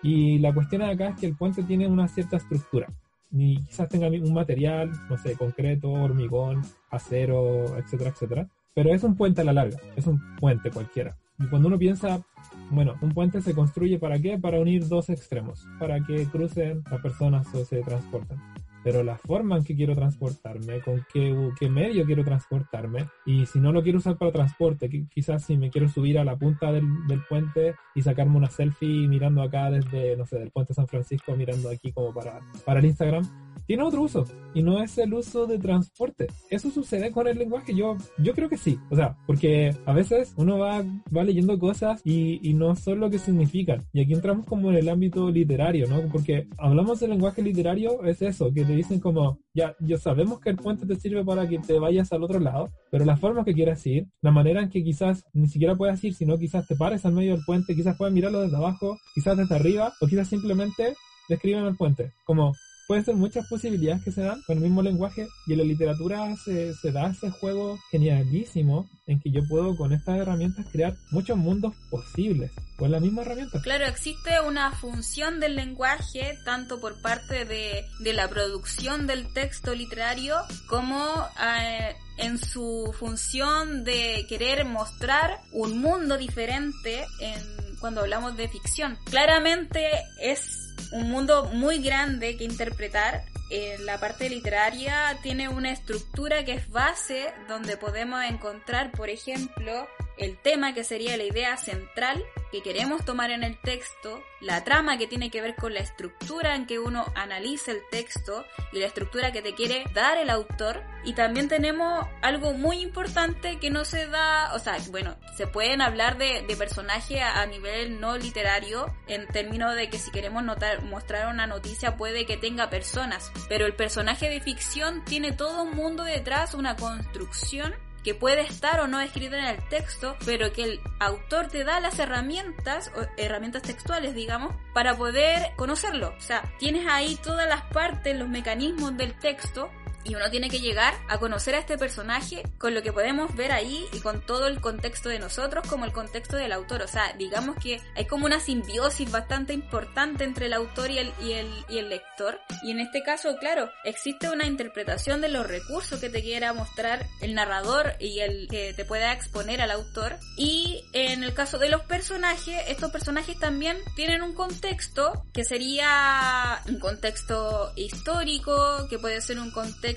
Y 0.03 0.39
la 0.39 0.53
cuestión 0.53 0.83
acá 0.83 1.11
es 1.11 1.21
que 1.21 1.27
el 1.27 1.37
puente 1.37 1.63
tiene 1.63 1.87
una 1.87 2.09
cierta 2.09 2.37
estructura. 2.37 2.89
Y 3.33 3.57
quizás 3.65 3.89
tenga 3.89 4.09
un 4.09 4.35
material, 4.35 4.93
no 5.09 5.17
sé, 5.17 5.35
concreto, 5.35 5.91
hormigón, 5.91 6.63
acero, 6.91 7.79
etcétera, 7.79 8.11
etcétera 8.11 8.49
pero 8.75 8.93
es 8.93 9.05
un 9.05 9.17
puente 9.17 9.41
a 9.41 9.45
la 9.45 9.53
larga, 9.53 9.79
es 9.97 10.07
un 10.07 10.21
puente 10.37 10.71
cualquiera. 10.71 11.17
Y 11.39 11.47
cuando 11.47 11.69
uno 11.69 11.79
piensa, 11.79 12.21
bueno, 12.71 12.95
un 13.01 13.11
puente 13.11 13.41
se 13.41 13.55
construye 13.55 13.99
para 13.99 14.19
qué? 14.19 14.39
Para 14.39 14.61
unir 14.61 14.89
dos 14.89 15.11
extremos, 15.11 15.67
para 15.79 16.01
que 16.05 16.27
crucen 16.27 16.83
las 16.91 17.01
personas 17.01 17.47
o 17.55 17.65
se 17.65 17.83
transporten. 17.83 18.39
Pero 18.83 19.03
la 19.03 19.17
forma 19.17 19.57
en 19.57 19.65
que 19.65 19.75
quiero 19.75 19.95
transportarme, 19.95 20.81
con 20.81 21.07
qué, 21.11 21.35
qué 21.59 21.71
medio 21.71 22.05
quiero 22.05 22.23
transportarme, 22.23 23.07
y 23.25 23.47
si 23.47 23.59
no 23.59 23.73
lo 23.73 23.83
quiero 23.83 23.99
usar 23.99 24.19
para 24.19 24.31
transporte, 24.31 24.91
quizás 25.09 25.45
si 25.45 25.57
me 25.57 25.71
quiero 25.71 25.89
subir 25.89 26.19
a 26.19 26.25
la 26.25 26.37
punta 26.37 26.71
del, 26.71 26.85
del 27.07 27.23
puente 27.27 27.75
y 27.95 28.03
sacarme 28.03 28.37
una 28.37 28.51
selfie 28.51 29.09
mirando 29.09 29.41
acá 29.41 29.71
desde, 29.71 30.17
no 30.19 30.27
sé, 30.27 30.39
del 30.39 30.51
puente 30.51 30.75
San 30.75 30.87
Francisco, 30.87 31.35
mirando 31.35 31.71
aquí 31.71 31.93
como 31.93 32.13
para, 32.13 32.41
para 32.67 32.81
el 32.81 32.87
Instagram, 32.87 33.25
tiene 33.67 33.83
otro 33.83 34.03
uso 34.03 34.25
y 34.55 34.63
no 34.63 34.83
es 34.83 34.97
el 34.99 35.13
uso 35.13 35.47
de 35.47 35.59
transporte. 35.59 36.29
¿Eso 36.49 36.71
sucede 36.71 37.11
con 37.11 37.27
el 37.27 37.39
lenguaje? 37.39 37.75
Yo, 37.75 37.97
yo 38.19 38.35
creo 38.35 38.49
que 38.49 38.57
sí. 38.57 38.79
O 38.91 38.97
sea, 38.97 39.17
porque 39.27 39.75
a 39.85 39.93
veces 39.93 40.33
uno 40.37 40.59
va, 40.59 40.85
va 41.15 41.25
leyendo 41.25 41.59
cosas 41.59 42.01
y, 42.05 42.39
y 42.49 42.55
no 42.55 42.77
son 42.77 43.01
lo 43.01 43.11
que 43.11 43.19
significan. 43.19 43.85
Y 43.93 44.01
aquí 44.01 44.15
entramos 44.15 44.47
como 44.47 44.71
en 44.71 44.77
el 44.77 44.89
ámbito 44.89 45.31
literario, 45.31 45.89
¿no? 45.89 46.01
Porque 46.11 46.47
hablamos 46.59 47.01
del 47.01 47.11
lenguaje 47.11 47.43
literario, 47.43 48.05
es 48.05 48.23
eso, 48.23 48.53
que 48.53 48.65
te 48.65 48.75
dicen 48.75 49.01
como, 49.01 49.39
ya, 49.55 49.75
ya 49.81 49.99
sabemos 49.99 50.41
que 50.41 50.51
el 50.51 50.57
puente 50.57 50.87
te 50.87 50.97
sirve 50.97 51.25
para 51.25 51.49
que 51.49 51.59
te 51.59 51.79
vayas 51.79 52.13
al 52.13 52.23
otro 52.23 52.39
lado, 52.39 52.71
pero 52.91 53.05
la 53.05 53.17
forma 53.17 53.45
que 53.45 53.55
quieras 53.55 53.85
ir, 53.87 54.07
la 54.23 54.31
manera 54.31 54.63
en 54.63 54.69
que 54.69 54.83
quizás 54.83 55.25
ni 55.33 55.49
siquiera 55.49 55.75
puedas 55.75 56.03
ir, 56.05 56.15
sino 56.15 56.39
quizás 56.39 56.67
te 56.67 56.77
pares 56.77 57.05
al 57.05 57.13
medio 57.13 57.35
del 57.35 57.45
puente, 57.45 57.75
quizás 57.75 57.97
puedas 57.97 58.15
mirarlo 58.15 58.41
desde 58.41 58.57
abajo, 58.57 58.97
quizás 59.15 59.37
desde 59.37 59.55
arriba, 59.55 59.93
o 60.01 60.07
quizás 60.07 60.29
simplemente 60.29 60.95
describen 61.29 61.65
el 61.65 61.77
puente. 61.77 62.13
Como, 62.25 62.53
pueden 62.87 63.05
ser 63.05 63.15
muchas 63.15 63.47
posibilidades 63.47 64.03
que 64.03 64.13
se 64.13 64.23
dan 64.23 64.43
con 64.43 64.57
el 64.59 64.63
mismo 64.63 64.83
lenguaje 64.83 65.29
y 65.47 65.53
en 65.53 65.59
la 65.59 65.65
literatura 65.65 66.35
se, 66.37 66.75
se, 66.75 66.93
da 66.93 67.09
ese 67.09 67.31
juego 67.31 67.79
genialísimo 67.91 68.89
en 69.07 69.21
que 69.21 69.31
yo 69.31 69.47
puedo 69.49 69.77
con 69.77 69.93
estas 69.93 70.19
herramientas 70.19 70.67
crear 70.71 70.97
muchos 71.11 71.37
mundos 71.37 71.75
posibles 71.91 72.51
con 72.77 72.91
la 72.91 73.01
misma 73.01 73.23
herramienta. 73.23 73.61
Claro, 73.63 73.87
existe 73.87 74.41
una 74.41 74.73
función 74.73 75.41
del 75.41 75.57
lenguaje 75.57 76.39
tanto 76.45 76.81
por 76.81 77.01
parte 77.01 77.45
de, 77.45 77.85
de 78.01 78.13
la 78.13 78.29
producción 78.29 79.07
del 79.07 79.33
texto 79.33 79.75
literario 79.75 80.37
como 80.69 80.99
eh, 81.43 81.95
en 82.19 82.39
su 82.39 82.95
función 82.99 83.85
de 83.85 84.27
querer 84.29 84.65
mostrar 84.65 85.41
un 85.53 85.81
mundo 85.81 86.17
diferente 86.17 87.05
en, 87.21 87.41
cuando 87.81 88.03
hablamos 88.03 88.37
de 88.37 88.49
ficción. 88.49 88.97
Claramente 89.05 89.87
es 90.21 90.64
un 90.93 91.11
mundo 91.11 91.51
muy 91.53 91.83
grande 91.83 92.37
que 92.37 92.45
interpretar. 92.45 93.25
Eh, 93.51 93.77
la 93.81 93.99
parte 94.01 94.29
literaria 94.29 95.19
tiene 95.23 95.49
una 95.49 95.71
estructura 95.71 96.45
que 96.45 96.55
es 96.55 96.69
base 96.71 97.33
donde 97.49 97.77
podemos 97.77 98.23
encontrar, 98.25 98.91
por 98.93 99.11
ejemplo, 99.11 99.87
el 100.17 100.37
tema 100.39 100.75
que 100.75 100.85
sería 100.85 101.17
la 101.17 101.25
idea 101.25 101.57
central 101.57 102.25
que 102.53 102.63
queremos 102.63 103.05
tomar 103.05 103.33
en 103.33 103.43
el 103.43 103.59
texto, 103.59 104.23
la 104.41 104.63
trama 104.63 104.97
que 104.97 105.09
tiene 105.09 105.29
que 105.29 105.41
ver 105.41 105.57
con 105.57 105.75
la 105.75 105.81
estructura 105.81 106.55
en 106.55 106.67
que 106.67 106.79
uno 106.79 107.05
analiza 107.17 107.73
el 107.73 107.83
texto 107.91 108.45
y 108.73 108.79
la 108.79 108.87
estructura 108.87 109.33
que 109.33 109.43
te 109.43 109.55
quiere 109.55 109.85
dar 109.93 110.19
el 110.19 110.31
autor. 110.31 110.83
Y 111.05 111.15
también 111.15 111.49
tenemos 111.49 112.07
algo 112.23 112.53
muy 112.53 112.81
importante 112.81 113.59
que 113.59 113.71
no 113.71 113.85
se 113.85 114.07
da, 114.07 114.55
o 114.55 114.61
sea, 114.61 114.77
bueno, 114.91 115.17
se 115.37 115.49
pueden 115.49 115.81
hablar 115.81 116.17
de, 116.17 116.45
de 116.47 116.57
personaje 116.57 117.21
a, 117.21 117.45
nivel 117.47 118.01
no 118.01 118.17
literario 118.17 118.87
en 119.07 119.27
términos 119.27 119.75
de 119.75 119.91
que 119.91 119.99
si 119.99 120.11
queremos 120.11 120.45
mostrar 120.85 121.29
una 121.29 121.47
noticia 121.47 121.97
puede 121.97 122.25
que 122.25 122.37
tenga 122.37 122.71
personas, 122.71 123.33
pero 123.49 123.67
el 123.67 123.75
personaje 123.75 124.31
de 124.31 124.41
ficción 124.41 125.05
tiene 125.05 125.33
todo 125.33 125.65
un 125.65 125.73
mundo 125.73 126.05
detrás, 126.05 126.55
una 126.55 126.77
construcción 126.77 127.75
que 128.05 128.15
puede 128.15 128.43
estar 128.43 128.81
o 128.81 128.87
no 128.87 129.01
escrito 129.01 129.35
en 129.35 129.45
el 129.45 129.69
texto, 129.69 130.17
pero 130.25 130.53
que 130.53 130.65
el 130.65 130.81
autor 131.01 131.49
te 131.49 131.65
da 131.65 131.81
las 131.81 131.99
herramientas, 131.99 132.93
o 132.97 133.07
herramientas 133.17 133.63
textuales, 133.63 134.15
digamos, 134.15 134.55
para 134.75 134.97
poder 134.97 135.55
conocerlo. 135.57 136.15
O 136.17 136.21
sea, 136.21 136.43
tienes 136.59 136.87
ahí 136.87 137.19
todas 137.23 137.49
las 137.49 137.63
partes, 137.63 138.17
los 138.17 138.29
mecanismos 138.29 138.97
del 138.97 139.19
texto 139.19 139.71
y 140.05 140.15
uno 140.15 140.31
tiene 140.31 140.51
que 140.51 140.61
llegar 140.61 140.95
a 141.09 141.19
conocer 141.19 141.55
a 141.55 141.59
este 141.59 141.79
personaje 141.79 142.43
con 142.59 142.75
lo 142.75 142.83
que 142.83 142.93
podemos 142.93 143.35
ver 143.35 143.53
ahí 143.53 143.85
y 143.93 144.01
con 144.01 144.21
todo 144.21 144.47
el 144.47 144.61
contexto 144.61 145.09
de 145.09 145.19
nosotros 145.19 145.67
como 145.69 145.85
el 145.85 145.93
contexto 145.93 146.37
del 146.37 146.53
autor. 146.53 146.83
O 146.83 146.89
sea, 146.89 147.15
digamos 147.19 147.57
que 147.57 147.81
hay 147.97 148.05
como 148.07 148.27
una 148.27 148.41
simbiosis 148.41 149.11
bastante 149.11 149.53
importante 149.53 150.25
entre 150.25 150.47
el 150.47 150.53
autor 150.53 150.91
y 150.91 150.99
el, 150.99 151.13
y 151.23 151.33
el, 151.33 151.49
y 151.69 151.79
el 151.79 151.89
lector. 151.89 152.41
Y 152.63 152.71
en 152.71 152.81
este 152.81 153.03
caso, 153.03 153.37
claro, 153.39 153.71
existe 153.85 154.29
una 154.29 154.47
interpretación 154.47 155.21
de 155.21 155.29
los 155.29 155.47
recursos 155.47 156.01
que 156.01 156.11
te 156.11 156.23
quiera 156.23 156.53
mostrar 156.53 157.07
el 157.21 157.35
narrador 157.35 157.95
y 157.99 158.21
el 158.21 158.49
que 158.49 158.75
te 158.75 158.85
pueda 158.85 159.13
exponer 159.13 159.63
al 159.63 159.71
autor. 159.71 160.19
Y 160.37 160.85
en 160.93 161.25
el 161.25 161.35
caso 161.35 161.59
de 161.59 161.71
los 161.71 161.83
personajes, 161.83 162.63
estos 162.69 162.91
personajes 162.91 163.39
también 163.39 163.79
tienen 163.97 164.23
un 164.23 164.35
contexto 164.35 165.25
que 165.33 165.45
sería 165.45 166.61
un 166.69 166.79
contexto 166.79 167.73
histórico, 167.77 168.87
que 168.89 168.99
puede 168.99 169.21
ser 169.21 169.39
un 169.39 169.51
contexto 169.51 169.94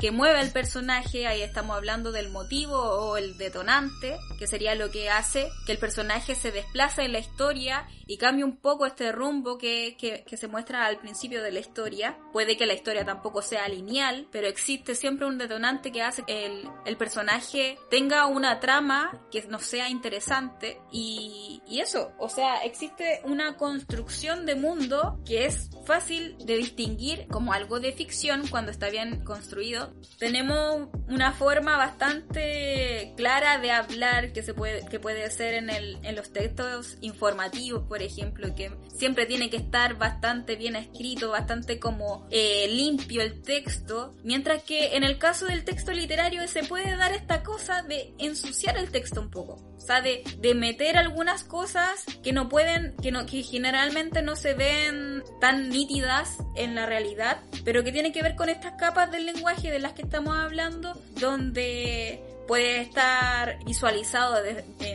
que 0.00 0.10
mueve 0.10 0.38
al 0.38 0.50
personaje, 0.50 1.26
ahí 1.26 1.42
estamos 1.42 1.76
hablando 1.76 2.10
del 2.10 2.30
motivo 2.30 2.76
o 2.76 3.16
el 3.16 3.36
detonante, 3.36 4.16
que 4.38 4.46
sería 4.46 4.74
lo 4.74 4.90
que 4.90 5.10
hace 5.10 5.50
que 5.66 5.72
el 5.72 5.78
personaje 5.78 6.34
se 6.34 6.52
desplace 6.52 7.02
en 7.02 7.12
la 7.12 7.18
historia 7.18 7.86
y 8.06 8.16
cambie 8.16 8.44
un 8.44 8.56
poco 8.56 8.86
este 8.86 9.12
rumbo 9.12 9.58
que, 9.58 9.96
que, 9.98 10.36
se 10.36 10.48
muestra 10.48 10.86
al 10.86 10.98
principio 10.98 11.42
de 11.42 11.52
la 11.52 11.60
historia. 11.60 12.18
Puede 12.32 12.56
que 12.56 12.66
la 12.66 12.74
historia 12.74 13.04
tampoco 13.04 13.42
sea 13.42 13.68
lineal, 13.68 14.26
pero 14.32 14.48
existe 14.48 14.94
siempre 14.94 15.26
un 15.26 15.38
detonante 15.38 15.92
que 15.92 16.02
hace 16.02 16.24
que 16.24 16.46
el, 16.46 16.68
el 16.86 16.96
personaje 16.96 17.78
tenga 17.90 18.26
una 18.26 18.58
trama 18.58 19.26
que 19.30 19.42
no 19.48 19.58
sea 19.58 19.88
interesante 19.88 20.80
y, 20.90 21.62
y 21.68 21.80
eso, 21.80 22.12
o 22.18 22.28
sea, 22.28 22.64
existe 22.64 23.20
una 23.24 23.56
construcción 23.56 24.46
de 24.46 24.54
mundo 24.54 25.20
que 25.24 25.46
es 25.46 25.70
fácil 25.86 26.36
de 26.38 26.56
distinguir 26.56 27.26
como 27.28 27.52
algo 27.52 27.80
de 27.80 27.92
ficción 27.92 28.46
cuando 28.48 28.70
está 28.70 28.89
bien 28.90 29.24
construido. 29.24 29.92
Tenemos 30.18 30.88
una 31.08 31.32
forma 31.32 31.76
bastante 31.76 33.14
clara 33.16 33.58
de 33.58 33.70
hablar 33.70 34.32
que 34.32 34.42
se 34.42 34.54
puede, 34.54 34.86
que 34.86 35.00
puede 35.00 35.30
ser 35.30 35.54
en, 35.54 35.70
el, 35.70 35.98
en 36.02 36.16
los 36.16 36.32
textos 36.32 36.96
informativos, 37.00 37.84
por 37.88 38.02
ejemplo, 38.02 38.54
que 38.54 38.72
siempre 38.96 39.26
tiene 39.26 39.50
que 39.50 39.56
estar 39.56 39.96
bastante 39.96 40.56
bien 40.56 40.76
escrito, 40.76 41.30
bastante 41.30 41.78
como 41.78 42.26
eh, 42.30 42.68
limpio 42.68 43.22
el 43.22 43.42
texto, 43.42 44.14
mientras 44.22 44.62
que 44.62 44.96
en 44.96 45.04
el 45.04 45.18
caso 45.18 45.46
del 45.46 45.64
texto 45.64 45.92
literario 45.92 46.46
se 46.48 46.64
puede 46.64 46.96
dar 46.96 47.12
esta 47.12 47.42
cosa 47.42 47.82
de 47.82 48.14
ensuciar 48.18 48.76
el 48.76 48.90
texto 48.90 49.20
un 49.20 49.30
poco, 49.30 49.54
o 49.76 49.80
sea, 49.80 50.00
de, 50.00 50.22
de 50.38 50.54
meter 50.54 50.96
algunas 50.96 51.44
cosas 51.44 52.04
que 52.22 52.32
no 52.32 52.48
pueden, 52.48 52.94
que, 53.02 53.10
no, 53.10 53.26
que 53.26 53.42
generalmente 53.42 54.22
no 54.22 54.36
se 54.36 54.54
ven 54.54 55.22
tan 55.40 55.68
nítidas 55.68 56.38
en 56.56 56.74
la 56.74 56.86
realidad, 56.86 57.40
pero 57.64 57.84
que 57.84 57.92
tiene 57.92 58.12
que 58.12 58.22
ver 58.22 58.36
con 58.36 58.48
estas 58.48 58.74
capas 58.80 59.12
del 59.12 59.26
lenguaje 59.26 59.70
de 59.70 59.78
las 59.78 59.92
que 59.92 60.02
estamos 60.02 60.34
hablando, 60.34 61.00
donde 61.20 62.24
puede 62.48 62.80
estar 62.80 63.62
visualizado 63.64 64.42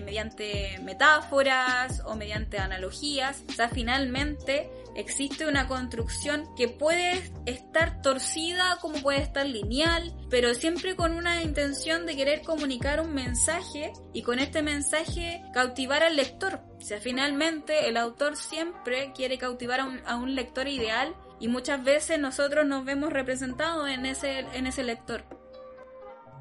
mediante 0.03 0.77
metáforas 0.83 2.01
o 2.05 2.15
mediante 2.15 2.57
analogías. 2.57 3.43
O 3.47 3.53
sea, 3.53 3.69
finalmente 3.69 4.69
existe 4.95 5.47
una 5.47 5.67
construcción 5.67 6.43
que 6.57 6.67
puede 6.67 7.31
estar 7.45 8.01
torcida 8.01 8.77
como 8.81 9.01
puede 9.01 9.21
estar 9.21 9.45
lineal, 9.45 10.13
pero 10.29 10.53
siempre 10.53 10.97
con 10.97 11.13
una 11.13 11.43
intención 11.43 12.05
de 12.05 12.17
querer 12.17 12.41
comunicar 12.41 12.99
un 12.99 13.13
mensaje 13.13 13.93
y 14.11 14.23
con 14.23 14.39
este 14.39 14.61
mensaje 14.61 15.41
cautivar 15.53 16.03
al 16.03 16.17
lector. 16.17 16.59
O 16.77 16.81
sea, 16.81 16.99
finalmente 16.99 17.87
el 17.87 17.95
autor 17.95 18.35
siempre 18.35 19.13
quiere 19.13 19.37
cautivar 19.37 19.79
a 19.79 19.85
un, 19.85 20.01
a 20.05 20.17
un 20.17 20.35
lector 20.35 20.67
ideal 20.67 21.15
y 21.45 21.47
muchas 21.47 21.83
veces 21.83 22.19
nosotros 22.19 22.65
nos 22.65 22.85
vemos 22.85 23.13
representados 23.13 23.87
en 23.87 24.07
ese, 24.07 24.39
en 24.53 24.65
ese 24.65 24.83
lector. 24.83 25.23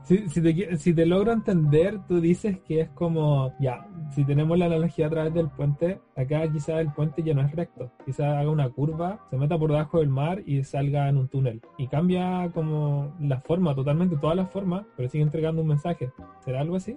Si, 0.02 0.30
si, 0.30 0.40
te, 0.40 0.78
si 0.78 0.94
te 0.94 1.04
logro 1.04 1.32
entender, 1.32 1.98
tú 2.08 2.22
dices 2.22 2.58
que 2.66 2.80
es 2.80 2.88
como, 2.90 3.54
ya, 3.60 3.86
si 4.14 4.24
tenemos 4.24 4.58
la 4.58 4.64
analogía 4.64 5.08
a 5.08 5.10
través 5.10 5.34
del 5.34 5.50
puente, 5.50 6.00
acá 6.16 6.50
quizá 6.50 6.80
el 6.80 6.90
puente 6.90 7.22
ya 7.22 7.34
no 7.34 7.42
es 7.42 7.52
recto, 7.52 7.92
quizá 8.06 8.38
haga 8.38 8.50
una 8.50 8.70
curva, 8.70 9.26
se 9.28 9.36
meta 9.36 9.58
por 9.58 9.72
debajo 9.72 10.00
del 10.00 10.08
mar 10.08 10.42
y 10.46 10.64
salga 10.64 11.06
en 11.10 11.18
un 11.18 11.28
túnel. 11.28 11.60
Y 11.76 11.86
cambia 11.88 12.50
como 12.54 13.14
la 13.20 13.42
forma, 13.42 13.74
totalmente 13.74 14.16
toda 14.16 14.34
la 14.34 14.46
forma, 14.46 14.86
pero 14.96 15.10
sigue 15.10 15.24
entregando 15.24 15.60
un 15.60 15.68
mensaje. 15.68 16.10
¿Será 16.46 16.62
algo 16.62 16.76
así? 16.76 16.96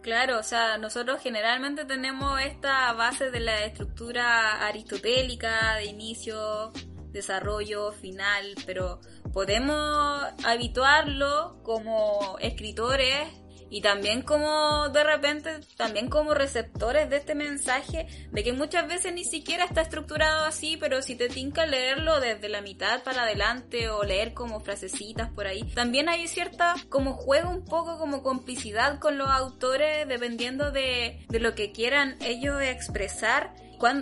Claro, 0.00 0.38
o 0.38 0.42
sea, 0.42 0.78
nosotros 0.78 1.20
generalmente 1.22 1.84
tenemos 1.84 2.40
esta 2.40 2.92
base 2.94 3.30
de 3.30 3.40
la 3.40 3.64
estructura 3.64 4.66
aristotélica, 4.66 5.76
de 5.76 5.86
inicio, 5.86 6.72
desarrollo, 7.14 7.92
final, 7.92 8.54
pero 8.66 9.00
podemos 9.32 10.22
habituarlo 10.44 11.62
como 11.62 12.36
escritores 12.40 13.28
y 13.70 13.80
también 13.80 14.22
como 14.22 14.88
de 14.90 15.02
repente, 15.02 15.60
también 15.76 16.08
como 16.08 16.32
receptores 16.32 17.10
de 17.10 17.16
este 17.16 17.34
mensaje, 17.34 18.06
de 18.30 18.44
que 18.44 18.52
muchas 18.52 18.86
veces 18.86 19.12
ni 19.12 19.24
siquiera 19.24 19.64
está 19.64 19.80
estructurado 19.80 20.44
así, 20.44 20.76
pero 20.76 21.02
si 21.02 21.16
te 21.16 21.28
tinca 21.28 21.66
leerlo 21.66 22.20
desde 22.20 22.48
la 22.48 22.60
mitad 22.60 23.02
para 23.02 23.22
adelante 23.22 23.88
o 23.88 24.04
leer 24.04 24.32
como 24.32 24.60
frasecitas 24.60 25.30
por 25.30 25.48
ahí, 25.48 25.64
también 25.74 26.08
hay 26.08 26.28
cierta 26.28 26.74
como 26.88 27.14
juego 27.14 27.50
un 27.50 27.64
poco 27.64 27.98
como 27.98 28.22
complicidad 28.22 29.00
con 29.00 29.18
los 29.18 29.28
autores 29.28 30.06
dependiendo 30.06 30.70
de, 30.70 31.24
de 31.28 31.40
lo 31.40 31.54
que 31.56 31.72
quieran 31.72 32.16
ellos 32.20 32.62
expresar 32.62 33.54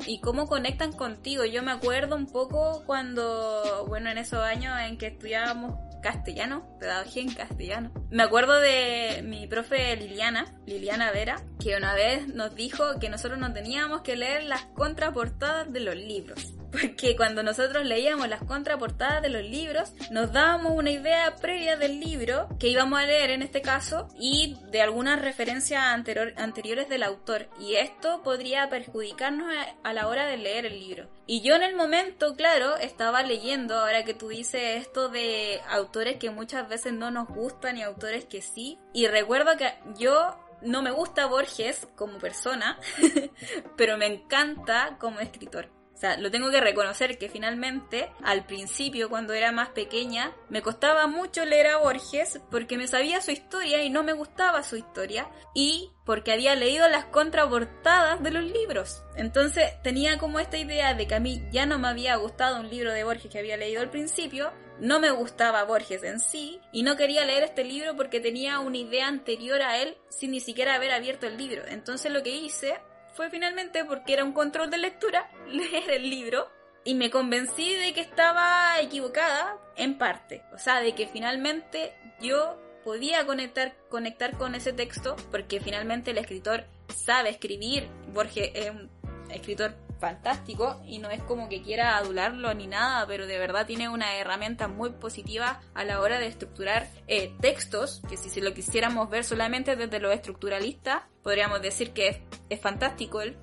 y 0.07 0.21
cómo 0.21 0.47
conectan 0.47 0.93
contigo. 0.93 1.45
Yo 1.45 1.63
me 1.63 1.73
acuerdo 1.73 2.17
un 2.17 2.27
poco 2.27 2.83
cuando, 2.87 3.85
bueno, 3.89 4.11
en 4.11 4.19
esos 4.19 4.41
años 4.41 4.75
en 4.81 4.99
que 4.99 5.09
estudiábamos 5.09 5.75
castellano, 6.03 6.77
pedagogía 6.79 7.23
en 7.23 7.33
castellano. 7.33 7.93
Me 8.11 8.25
acuerdo 8.25 8.59
de 8.59 9.23
mi 9.25 9.47
profe 9.47 9.97
Liliana, 9.97 10.53
Liliana 10.67 11.13
Vera, 11.13 11.41
que 11.61 11.77
una 11.77 11.95
vez 11.95 12.27
nos 12.29 12.55
dijo 12.55 12.99
que 13.01 13.09
nosotros 13.09 13.39
no 13.39 13.53
teníamos 13.53 14.03
que 14.03 14.17
leer 14.17 14.45
las 14.45 14.65
contraportadas 14.75 15.73
de 15.73 15.81
los 15.81 15.97
libros 15.97 16.55
porque 16.73 17.15
cuando 17.17 17.43
nosotros 17.43 17.85
leíamos 17.85 18.29
las 18.29 18.43
contraportadas 18.43 19.23
de 19.23 19.29
los 19.29 19.43
libros, 19.43 19.93
nos 20.11 20.33
dábamos 20.33 20.73
una 20.75 20.91
idea 20.91 21.37
previa 21.37 21.77
del 21.77 22.01
libro 22.01 22.49
que 22.59 22.69
íbamos 22.69 22.99
a 22.99 23.07
leer 23.07 23.31
en 23.31 23.43
este 23.43 23.61
caso 23.61 24.09
y 24.19 24.57
de 24.71 24.81
algunas 24.81 25.21
referencias 25.21 25.85
anteriores 25.85 26.89
del 26.89 27.03
autor. 27.03 27.49
Y 27.61 27.75
esto 27.75 28.23
podría 28.23 28.69
perjudicarnos 28.71 29.53
a, 29.83 29.93
la 29.93 30.09
hora 30.09 30.27
de 30.27 30.39
leer 30.39 30.65
el 30.65 30.81
libro. 30.81 31.11
Y 31.27 31.43
yo 31.43 31.55
en 31.55 31.63
el 31.63 31.77
momento, 31.77 32.35
claro, 32.35 32.77
estaba 32.77 33.23
leyendo, 33.23 33.79
ahora 33.79 34.05
que 34.05 34.15
tú 34.15 34.29
dices 34.29 34.81
esto 34.81 35.11
de 35.11 35.61
autores 35.69 36.17
que 36.17 36.31
muchas 36.31 36.67
veces 36.69 36.95
no 36.95 37.11
nos 37.11 37.29
gustan 37.29 37.77
y 37.77 37.83
autores 37.83 38.25
que 38.25 38.41
sí. 38.41 38.79
Y 38.95 39.07
recuerdo 39.07 39.59
que 39.59 39.75
yo 39.99 40.39
no 40.63 40.81
me 40.81 40.91
gusta 40.91 41.27
Borges 41.27 41.87
como 41.95 42.19
persona, 42.19 42.79
pero 43.77 43.99
me 43.99 44.07
encanta 44.07 44.97
como 44.99 45.21
escritor 45.21 45.69
sea, 46.03 46.17
lo 46.17 46.31
tengo 46.31 46.51
que 46.51 46.61
reconocer 46.61 47.17
que 47.17 47.29
finalmente, 47.29 48.11
al 48.25 48.45
principio, 48.45 49.09
cuando 49.09 49.35
era 49.35 49.53
más 49.53 49.69
pequeña, 49.69 50.33
me 50.49 50.61
costaba 50.61 51.07
mucho 51.07 51.45
leer 51.45 51.69
a 51.69 51.79
Borges 51.79 52.41
porque 52.51 52.77
me 52.77 52.89
sabía 52.89 53.21
su 53.21 53.31
historia 53.31 53.85
y 53.85 53.91
no 53.91 54.03
me 54.03 54.13
gustaba 54.13 54.65
su 54.65 54.77
historia 54.77 55.29
y 55.55 55.93
porque 56.05 56.33
había 56.33 56.57
leído 56.57 56.89
las 56.89 57.05
contraportadas 57.05 58.21
de 58.21 58.33
los 58.33 58.43
libros. 58.43 59.03
Entonces 59.17 59.81
tenía 59.83 60.19
como 60.19 60.41
esta 60.41 60.59
idea 60.59 60.95
de 60.95 61.07
que 61.07 61.15
a 61.15 61.21
mí 61.21 61.43
ya 61.53 61.67
no 61.67 61.79
me 61.79 61.89
había 61.89 62.17
gustado 62.17 62.59
un 62.61 62.69
libro 62.69 62.93
de 62.93 63.05
Borges 63.05 63.31
que 63.31 63.39
había 63.39 63.57
leído 63.57 63.81
al 63.81 63.91
principio, 63.91 64.53
no 64.81 64.99
me 64.99 65.11
gustaba 65.13 65.63
Borges 65.63 66.03
en 66.03 66.19
sí 66.19 66.59
y 66.73 66.83
no 66.83 66.97
quería 66.97 67.25
leer 67.25 67.45
este 67.45 67.63
libro 67.63 67.95
porque 67.95 68.19
tenía 68.19 68.59
una 68.59 68.79
idea 68.79 69.07
anterior 69.07 69.63
a 69.63 69.81
él 69.81 69.97
sin 70.09 70.33
ni 70.33 70.41
siquiera 70.41 70.75
haber 70.75 70.91
abierto 70.91 71.29
el 71.29 71.37
libro. 71.37 71.63
Entonces 71.69 72.11
lo 72.11 72.25
que 72.25 72.31
hice 72.31 72.81
fue 73.15 73.31
finalmente 73.31 73.85
porque 73.85 74.15
era 74.15 74.25
un 74.25 74.33
control 74.33 74.71
de 74.71 74.79
lectura, 74.79 75.31
leer 75.49 75.91
el 75.91 76.11
libro 76.11 76.49
y 76.85 76.95
me 76.95 77.11
convencí 77.11 77.75
de 77.75 77.93
que 77.93 78.01
estaba 78.01 78.81
equivocada 78.81 79.59
en 79.77 79.99
parte. 79.99 80.43
O 80.53 80.59
sea, 80.59 80.81
de 80.81 80.95
que 80.95 81.07
finalmente 81.07 81.95
yo 82.21 82.59
podía 82.85 83.25
conectar, 83.27 83.75
conectar 83.89 84.37
con 84.37 84.55
ese 84.55 84.73
texto 84.73 85.17
porque 85.31 85.61
finalmente 85.61 86.11
el 86.11 86.19
escritor 86.19 86.65
sabe 86.95 87.31
escribir. 87.31 87.89
Borges 88.13 88.51
es 88.55 88.71
un 88.71 88.91
escritor 89.31 89.75
fantástico 90.03 90.83
y 90.85 90.99
no 90.99 91.11
es 91.11 91.23
como 91.23 91.49
que 91.49 91.63
quiera 91.63 91.97
adularlo 91.97 92.53
ni 92.55 92.67
nada, 92.67 93.07
pero 93.07 93.29
de 93.29 93.39
verdad 93.39 93.67
tiene 93.67 93.89
una 93.89 94.17
herramienta 94.17 94.67
muy 94.67 94.91
positiva 94.91 95.61
a 95.75 95.85
la 95.85 96.01
hora 96.01 96.19
de 96.19 96.27
estructurar 96.27 96.89
eh, 97.07 97.33
textos, 97.41 98.03
que 98.09 98.17
si 98.17 98.29
se 98.29 98.41
lo 98.41 98.53
quisiéramos 98.53 99.09
ver 99.09 99.23
solamente 99.23 99.77
desde 99.77 100.01
lo 100.01 100.11
estructuralista, 100.11 101.09
podríamos 101.23 101.63
decir 101.63 101.93
que 101.93 102.21
es, 102.49 102.61
fantástico 102.61 103.21
él, 103.21 103.37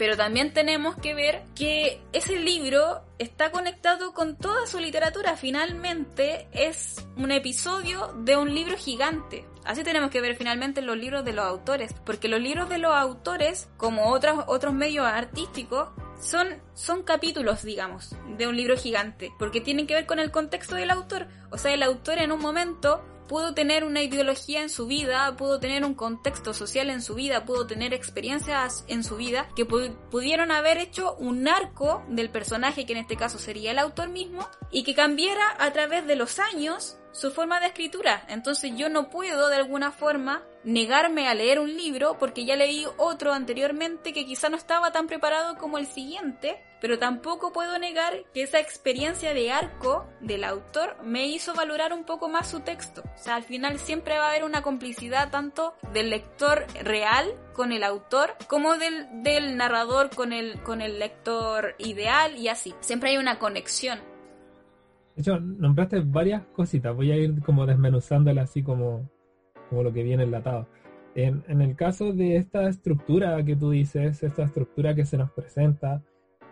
pero 0.00 0.16
también 0.16 0.54
tenemos 0.54 0.96
que 0.96 1.12
ver 1.12 1.42
que 1.54 2.00
ese 2.14 2.36
libro 2.36 3.02
está 3.18 3.52
conectado 3.52 4.14
con 4.14 4.34
toda 4.34 4.66
su 4.66 4.78
literatura. 4.78 5.36
Finalmente 5.36 6.48
es 6.52 7.06
un 7.18 7.30
episodio 7.30 8.14
de 8.24 8.34
un 8.34 8.54
libro 8.54 8.78
gigante. 8.78 9.44
Así 9.62 9.84
tenemos 9.84 10.10
que 10.10 10.22
ver 10.22 10.36
finalmente 10.36 10.80
los 10.80 10.96
libros 10.96 11.22
de 11.26 11.34
los 11.34 11.44
autores, 11.44 11.94
porque 12.06 12.28
los 12.28 12.40
libros 12.40 12.70
de 12.70 12.78
los 12.78 12.94
autores, 12.94 13.68
como 13.76 14.06
otros, 14.06 14.42
otros 14.46 14.72
medios 14.72 15.04
artísticos, 15.04 15.90
son, 16.18 16.48
son 16.72 17.02
capítulos, 17.02 17.62
digamos, 17.62 18.16
de 18.38 18.46
un 18.46 18.56
libro 18.56 18.78
gigante, 18.78 19.30
porque 19.38 19.60
tienen 19.60 19.86
que 19.86 19.92
ver 19.92 20.06
con 20.06 20.18
el 20.18 20.30
contexto 20.30 20.76
del 20.76 20.92
autor. 20.92 21.26
O 21.50 21.58
sea, 21.58 21.74
el 21.74 21.82
autor 21.82 22.16
en 22.20 22.32
un 22.32 22.40
momento 22.40 23.02
pudo 23.30 23.54
tener 23.54 23.84
una 23.84 24.02
ideología 24.02 24.60
en 24.60 24.68
su 24.68 24.88
vida, 24.88 25.36
pudo 25.36 25.60
tener 25.60 25.84
un 25.84 25.94
contexto 25.94 26.52
social 26.52 26.90
en 26.90 27.00
su 27.00 27.14
vida, 27.14 27.44
pudo 27.44 27.64
tener 27.64 27.94
experiencias 27.94 28.84
en 28.88 29.04
su 29.04 29.14
vida 29.18 29.48
que 29.54 29.64
pudieron 29.64 30.50
haber 30.50 30.78
hecho 30.78 31.14
un 31.14 31.46
arco 31.46 32.02
del 32.08 32.30
personaje, 32.30 32.86
que 32.86 32.92
en 32.92 32.98
este 32.98 33.14
caso 33.14 33.38
sería 33.38 33.70
el 33.70 33.78
autor 33.78 34.08
mismo, 34.08 34.48
y 34.72 34.82
que 34.82 34.96
cambiara 34.96 35.54
a 35.60 35.72
través 35.72 36.08
de 36.08 36.16
los 36.16 36.40
años 36.40 36.96
su 37.12 37.30
forma 37.30 37.60
de 37.60 37.66
escritura. 37.66 38.24
Entonces 38.26 38.72
yo 38.74 38.88
no 38.88 39.10
puedo 39.10 39.48
de 39.48 39.56
alguna 39.56 39.92
forma 39.92 40.42
negarme 40.64 41.28
a 41.28 41.34
leer 41.34 41.60
un 41.60 41.76
libro 41.76 42.18
porque 42.18 42.44
ya 42.44 42.56
leí 42.56 42.84
otro 42.96 43.32
anteriormente 43.32 44.12
que 44.12 44.26
quizá 44.26 44.48
no 44.48 44.56
estaba 44.56 44.90
tan 44.90 45.06
preparado 45.06 45.56
como 45.56 45.78
el 45.78 45.86
siguiente, 45.86 46.60
pero 46.80 46.98
tampoco 46.98 47.52
puedo 47.52 47.78
negar 47.78 48.24
que 48.32 48.42
esa 48.42 48.58
experiencia 48.58 49.34
de 49.34 49.52
arco 49.52 50.06
del 50.20 50.44
autor 50.44 50.96
me 51.04 51.26
hizo 51.26 51.54
valorar 51.54 51.92
un 51.92 52.04
poco 52.04 52.28
más 52.28 52.48
su 52.48 52.60
texto. 52.60 53.02
O 53.14 53.18
sea, 53.18 53.36
al 53.36 53.42
final 53.42 53.78
siempre 53.78 54.18
va 54.18 54.26
a 54.26 54.30
haber 54.30 54.44
una 54.44 54.62
complicidad 54.62 55.30
tanto 55.30 55.74
del 55.92 56.10
lector 56.10 56.66
real 56.82 57.26
con 57.52 57.72
el 57.72 57.84
autor 57.84 58.30
como 58.48 58.76
del, 58.76 59.22
del 59.22 59.56
narrador 59.56 60.10
con 60.14 60.32
el, 60.32 60.60
con 60.62 60.80
el 60.80 60.98
lector 60.98 61.74
ideal 61.78 62.36
y 62.36 62.48
así. 62.48 62.74
Siempre 62.80 63.10
hay 63.10 63.18
una 63.18 63.38
conexión. 63.38 63.98
De 65.14 65.22
hecho, 65.22 65.38
nombraste 65.38 66.00
varias 66.00 66.42
cositas, 66.46 66.94
voy 66.96 67.10
a 67.10 67.16
ir 67.16 67.42
como 67.42 67.66
desmenuzándolas 67.66 68.48
así 68.48 68.62
como, 68.62 69.10
como 69.68 69.82
lo 69.82 69.92
que 69.92 70.02
viene 70.02 70.22
enlatado. 70.22 70.66
En, 71.14 71.42
en 71.48 71.60
el 71.60 71.74
caso 71.76 72.12
de 72.12 72.36
esta 72.36 72.68
estructura 72.68 73.44
que 73.44 73.56
tú 73.56 73.70
dices, 73.70 74.22
esta 74.22 74.44
estructura 74.44 74.94
que 74.94 75.04
se 75.04 75.18
nos 75.18 75.30
presenta, 75.32 76.02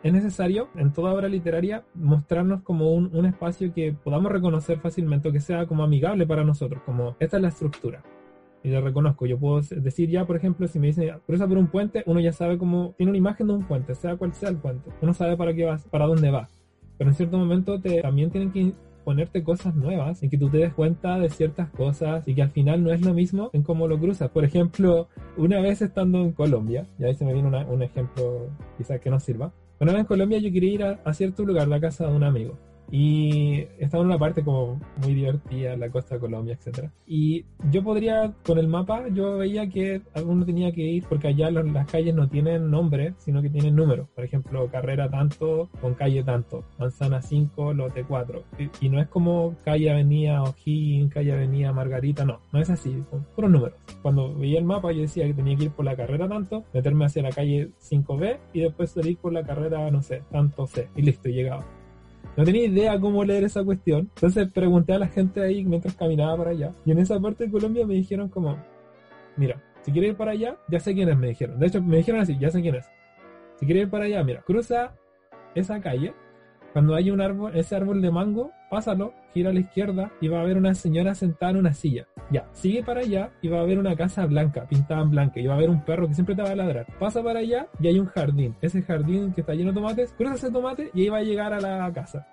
es 0.03 0.13
necesario 0.13 0.69
en 0.77 0.93
toda 0.93 1.13
obra 1.13 1.29
literaria 1.29 1.85
mostrarnos 1.95 2.63
como 2.63 2.93
un, 2.93 3.27
espacio 3.27 3.73
que 3.73 3.93
podamos 3.93 4.31
reconocer 4.31 4.79
fácilmente, 4.79 5.33
que 5.33 5.41
sea 5.41 5.67
como 5.67 5.83
amigable 5.83 6.27
para 6.27 6.45
nosotros, 6.45 6.83
como 6.85 7.17
esta 7.19 7.37
es 7.37 7.43
la 7.43 7.49
estructura. 7.49 8.03
Y 8.63 8.71
lo 8.71 8.81
reconozco, 8.81 9.27
yo 9.27 9.39
puedo 9.39 9.61
decir 9.61 10.11
ya, 10.11 10.27
por 10.27 10.37
ejemplo, 10.37 10.67
si 10.67 10.79
me 10.79 10.89
dicen 10.89 11.13
cruza 11.27 11.47
por 11.47 11.59
un 11.59 11.69
puente, 11.69 12.03
uno 12.07 12.21
ya 12.21 12.33
sabe 12.33 12.59
cómo, 12.59 12.95
tiene 12.97 13.11
una 13.11 13.19
imagen 13.19 13.47
de 13.47 13.55
un 13.55 13.65
puente, 13.67 13.95
sea 13.95 14.17
cual 14.17 14.35
sea 14.35 14.49
el 14.49 14.57
puente, 14.57 14.91
uno 15.01 15.15
sabe 15.15 15.37
para 15.37 15.55
qué 15.55 15.65
va, 15.65 15.79
para 15.91 16.07
dónde 16.07 16.31
va 16.31 16.49
pero 16.99 17.11
en 17.11 17.17
cierto 17.17 17.39
momento 17.39 17.81
también 18.03 18.31
tienen 18.31 18.53
que 18.53 18.75
ponerte 19.05 19.43
cosas 19.43 19.75
nuevas 19.75 20.23
y 20.23 20.29
que 20.29 20.37
tú 20.37 20.51
te 20.51 20.59
des 20.59 20.75
cuenta 20.75 21.19
de 21.19 21.31
ciertas 21.31 21.71
cosas 21.71 22.27
y 22.27 22.35
que 22.35 22.43
al 22.43 22.51
final 22.51 22.83
no 22.83 22.93
es 22.93 23.01
lo 23.01 23.15
mismo 23.15 23.49
en 23.55 23.63
cómo 23.63 23.89
lo 23.89 23.99
cruzas. 23.99 24.29
Por 24.31 24.45
ejemplo, 24.45 25.09
una 25.37 25.61
vez 25.61 25.81
estando 25.81 26.21
en 26.21 26.33
Colombia, 26.33 26.87
y 26.99 27.05
ahí 27.05 27.15
se 27.15 27.25
me 27.25 27.33
viene 27.33 27.49
un 27.49 27.83
ejemplo 27.83 28.49
quizás 28.77 29.01
que 29.01 29.09
no 29.09 29.21
sirva, 29.21 29.53
una 29.81 29.93
vez 29.93 30.01
en 30.01 30.07
Colombia 30.07 30.39
yo 30.39 30.53
quería 30.53 30.73
ir 30.73 30.83
a, 30.83 31.01
a 31.05 31.15
cierto 31.15 31.45
lugar, 31.45 31.69
la 31.69 31.81
casa 31.81 32.07
de 32.07 32.15
un 32.15 32.25
amigo. 32.25 32.59
Y 32.91 33.67
estaba 33.79 34.03
en 34.03 34.09
una 34.09 34.19
parte 34.19 34.43
como 34.43 34.81
muy 35.03 35.15
divertida, 35.15 35.77
la 35.77 35.91
costa 35.91 36.15
de 36.15 36.21
Colombia, 36.21 36.55
etcétera. 36.55 36.93
Y 37.07 37.45
yo 37.71 37.83
podría, 37.83 38.33
con 38.45 38.59
el 38.59 38.69
mapa, 38.69 39.09
yo 39.09 39.39
veía 39.39 39.69
que 39.69 40.03
uno 40.25 40.45
tenía 40.45 40.73
que 40.73 40.83
ir, 40.83 41.05
porque 41.09 41.29
allá 41.29 41.51
las 41.51 41.91
calles 41.91 42.15
no 42.15 42.29
tienen 42.29 42.71
nombre, 42.71 43.15
sino 43.19 43.43
que 43.43 43.51
tienen 43.51 43.77
números. 43.77 44.09
Por 44.15 44.25
ejemplo, 44.25 44.71
carrera 44.71 45.11
tanto 45.11 45.69
con 45.81 45.95
calle 45.95 46.23
tanto, 46.23 46.65
manzana 46.79 47.21
5, 47.21 47.75
lote 47.75 48.05
4. 48.05 48.43
Y, 48.81 48.89
no 48.89 49.01
es 49.01 49.09
como 49.09 49.55
calle 49.65 49.91
avenida 49.91 50.43
O'Higgins, 50.43 51.13
calle 51.13 51.33
avenida 51.33 51.73
Margarita, 51.73 52.25
no, 52.25 52.41
no 52.53 52.61
es 52.61 52.71
así, 52.71 53.05
son 53.11 53.27
puros 53.35 53.51
números. 53.51 53.79
Cuando 54.03 54.35
veía 54.35 54.59
el 54.59 54.65
mapa 54.65 54.93
yo 54.93 55.03
decía 55.03 55.27
que 55.27 55.35
tenía 55.35 55.57
que 55.57 55.65
ir 55.65 55.71
por 55.71 55.85
la 55.85 55.97
carrera 55.97 56.29
tanto, 56.29 56.65
meterme 56.73 57.05
hacia 57.05 57.23
la 57.23 57.31
calle 57.31 57.71
5B 57.81 58.39
y 58.55 58.61
después 58.61 58.91
salir 58.91 59.19
por 59.19 59.33
la 59.33 59.43
carrera, 59.43 59.91
no 59.91 60.03
sé, 60.03 60.23
tanto 60.31 60.67
C. 60.67 60.89
Y 60.97 61.03
listo, 61.03 61.29
llegaba. 61.29 61.65
No 62.39 62.45
tenía 62.45 62.67
idea 62.67 63.01
cómo 63.01 63.25
leer 63.25 63.43
esa 63.43 63.65
cuestión. 63.65 64.13
Entonces 64.15 64.49
pregunté 64.53 64.93
a 64.93 65.01
la 65.01 65.09
gente 65.09 65.43
ahí 65.43 65.65
mientras 65.65 65.97
caminaba 65.97 66.37
para 66.37 66.51
allá. 66.51 66.73
Y 66.87 66.93
en 66.93 67.01
esa 67.01 67.19
parte 67.19 67.45
de 67.45 67.51
Colombia 67.51 67.85
me 67.85 67.95
dijeron 67.95 68.29
como, 68.29 68.57
mira, 69.37 69.61
si 69.83 69.91
quieres 69.91 70.13
ir 70.13 70.17
para 70.17 70.31
allá, 70.31 70.57
ya 70.69 70.79
sé 70.79 70.95
quién 70.95 71.09
es, 71.09 71.19
me 71.19 71.27
dijeron. 71.27 71.59
De 71.59 71.67
hecho, 71.67 71.83
me 71.83 71.97
dijeron 71.97 72.21
así, 72.21 72.39
ya 72.39 72.49
sé 72.53 72.63
quién 72.63 72.77
es. 72.77 72.87
Si 73.57 73.67
quieres 73.67 73.83
ir 73.83 73.91
para 73.91 74.05
allá, 74.05 74.23
mira, 74.23 74.43
cruza 74.43 74.95
esa 75.57 75.81
calle 75.81 76.15
cuando 76.73 76.95
hay 76.95 77.11
un 77.11 77.21
árbol, 77.21 77.53
ese 77.55 77.77
árbol 77.77 78.03
de 78.03 78.11
mango, 78.11 78.53
pásalo, 78.71 79.15
gira 79.33 79.51
a 79.51 79.53
la 79.53 79.61
izquierda 79.61 80.13
y 80.21 80.29
va 80.29 80.39
a 80.39 80.43
haber 80.43 80.57
una 80.57 80.75
señora 80.75 81.15
sentada 81.15 81.53
en 81.53 81.59
una 81.59 81.73
silla. 81.73 82.07
Ya, 82.31 82.47
sigue 82.53 82.83
para 82.83 83.01
allá 83.01 83.31
y 83.41 83.49
va 83.49 83.59
a 83.59 83.63
haber 83.63 83.79
una 83.79 83.97
casa 83.97 84.27
blanca, 84.27 84.67
pintada 84.67 85.03
en 85.03 85.11
blanca, 85.11 85.41
y 85.41 85.47
va 85.47 85.55
a 85.55 85.57
haber 85.57 85.71
un 85.71 85.85
perro 85.85 86.07
que 86.07 86.15
siempre 86.15 86.35
te 86.35 86.43
va 86.43 86.51
a 86.51 86.57
ladrar. 86.57 86.87
Pasa 86.99 87.23
para 87.23 87.41
allá 87.41 87.67
y 87.81 87.89
hay 87.89 87.99
un 87.99 88.07
jardín. 88.07 88.55
Ese 88.61 88.83
jardín 88.83 89.33
que 89.33 89.41
está 89.41 89.55
lleno 89.55 89.71
de 89.71 89.77
tomates, 89.77 90.13
cruza 90.13 90.35
ese 90.35 90.51
tomate 90.51 90.91
y 90.95 91.03
ahí 91.03 91.09
va 91.09 91.19
a 91.19 91.23
llegar 91.23 91.53
a 91.53 91.61
la 91.61 91.93
casa. 91.93 92.27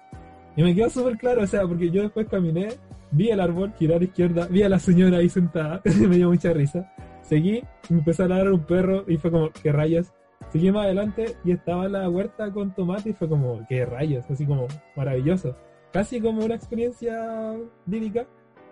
Y 0.57 0.63
me 0.63 0.73
quedó 0.73 0.89
súper 0.89 1.17
claro, 1.17 1.43
o 1.43 1.47
sea, 1.47 1.63
porque 1.63 1.89
yo 1.89 2.01
después 2.01 2.27
caminé, 2.27 2.69
vi 3.11 3.29
el 3.29 3.39
árbol, 3.39 3.73
girar 3.77 3.97
a 3.97 3.99
la 3.99 4.05
izquierda, 4.05 4.47
vi 4.49 4.63
a 4.63 4.69
la 4.69 4.79
señora 4.79 5.17
ahí 5.17 5.29
sentada, 5.29 5.81
me 6.07 6.15
dio 6.15 6.29
mucha 6.29 6.53
risa. 6.53 6.91
Seguí, 7.21 7.63
me 7.89 7.99
empezó 7.99 8.23
a 8.23 8.27
ladrar 8.27 8.51
un 8.51 8.65
perro 8.65 9.03
y 9.07 9.17
fue 9.17 9.31
como, 9.31 9.49
¿qué 9.49 9.71
rayas? 9.71 10.13
Seguí 10.55 10.71
más 10.71 10.85
adelante 10.85 11.35
y 11.43 11.51
estaba 11.51 11.89
la 11.89 12.09
huerta 12.09 12.49
con 12.53 12.73
tomate 12.73 13.09
y 13.09 13.13
fue 13.13 13.27
como, 13.27 13.59
qué 13.67 13.85
rayos, 13.85 14.23
así 14.29 14.45
como 14.45 14.67
maravilloso. 14.95 15.53
Casi 15.91 16.21
como 16.21 16.45
una 16.45 16.55
experiencia 16.55 17.57
lírica. 17.85 18.25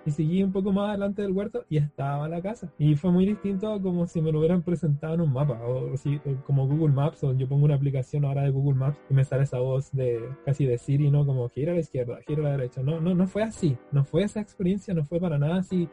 Y 0.06 0.12
seguí 0.12 0.42
un 0.44 0.54
poco 0.54 0.72
más 0.72 0.92
adelante 0.92 1.24
del 1.24 1.34
huerto 1.34 1.66
y 1.68 1.76
estaba 1.76 2.30
la 2.30 2.42
casa. 2.42 2.72
Y 2.78 2.96
fue 2.96 3.12
muy 3.12 3.26
distinto 3.26 3.82
como 3.82 4.08
si 4.08 4.22
me 4.22 4.32
lo 4.32 4.40
hubieran 4.40 4.62
presentado 4.62 5.16
en 5.16 5.22
un 5.22 5.34
mapa. 5.34 5.60
O, 5.62 5.98
si, 5.98 6.22
como 6.46 6.70
Google 6.70 6.94
Maps, 6.94 7.22
o 7.26 7.34
yo 7.34 7.50
pongo 7.50 7.66
una 7.66 7.76
aplicación 7.76 8.24
ahora 8.24 8.44
de 8.44 8.52
Google 8.52 8.80
Maps 8.80 8.98
y 9.10 9.14
me 9.14 9.26
sale 9.26 9.44
esa 9.44 9.60
voz 9.60 9.92
de 9.92 10.22
casi 10.46 10.66
de 10.66 10.78
Siri, 10.78 11.12
¿no? 11.12 11.26
Como 11.26 11.50
gira 11.50 11.74
a 11.74 11.76
la 11.76 11.82
izquierda, 11.82 12.18
gira 12.26 12.44
a 12.44 12.46
la 12.46 12.52
derecha. 12.52 12.82
No, 12.82 13.02
no, 13.02 13.14
no 13.14 13.28
fue 13.28 13.44
así. 13.44 13.78
No 13.92 14.06
fue 14.06 14.24
esa 14.24 14.40
experiencia, 14.40 14.94
no 14.94 15.04
fue 15.04 15.20
para 15.20 15.38
nada 15.38 15.58
así 15.58 15.90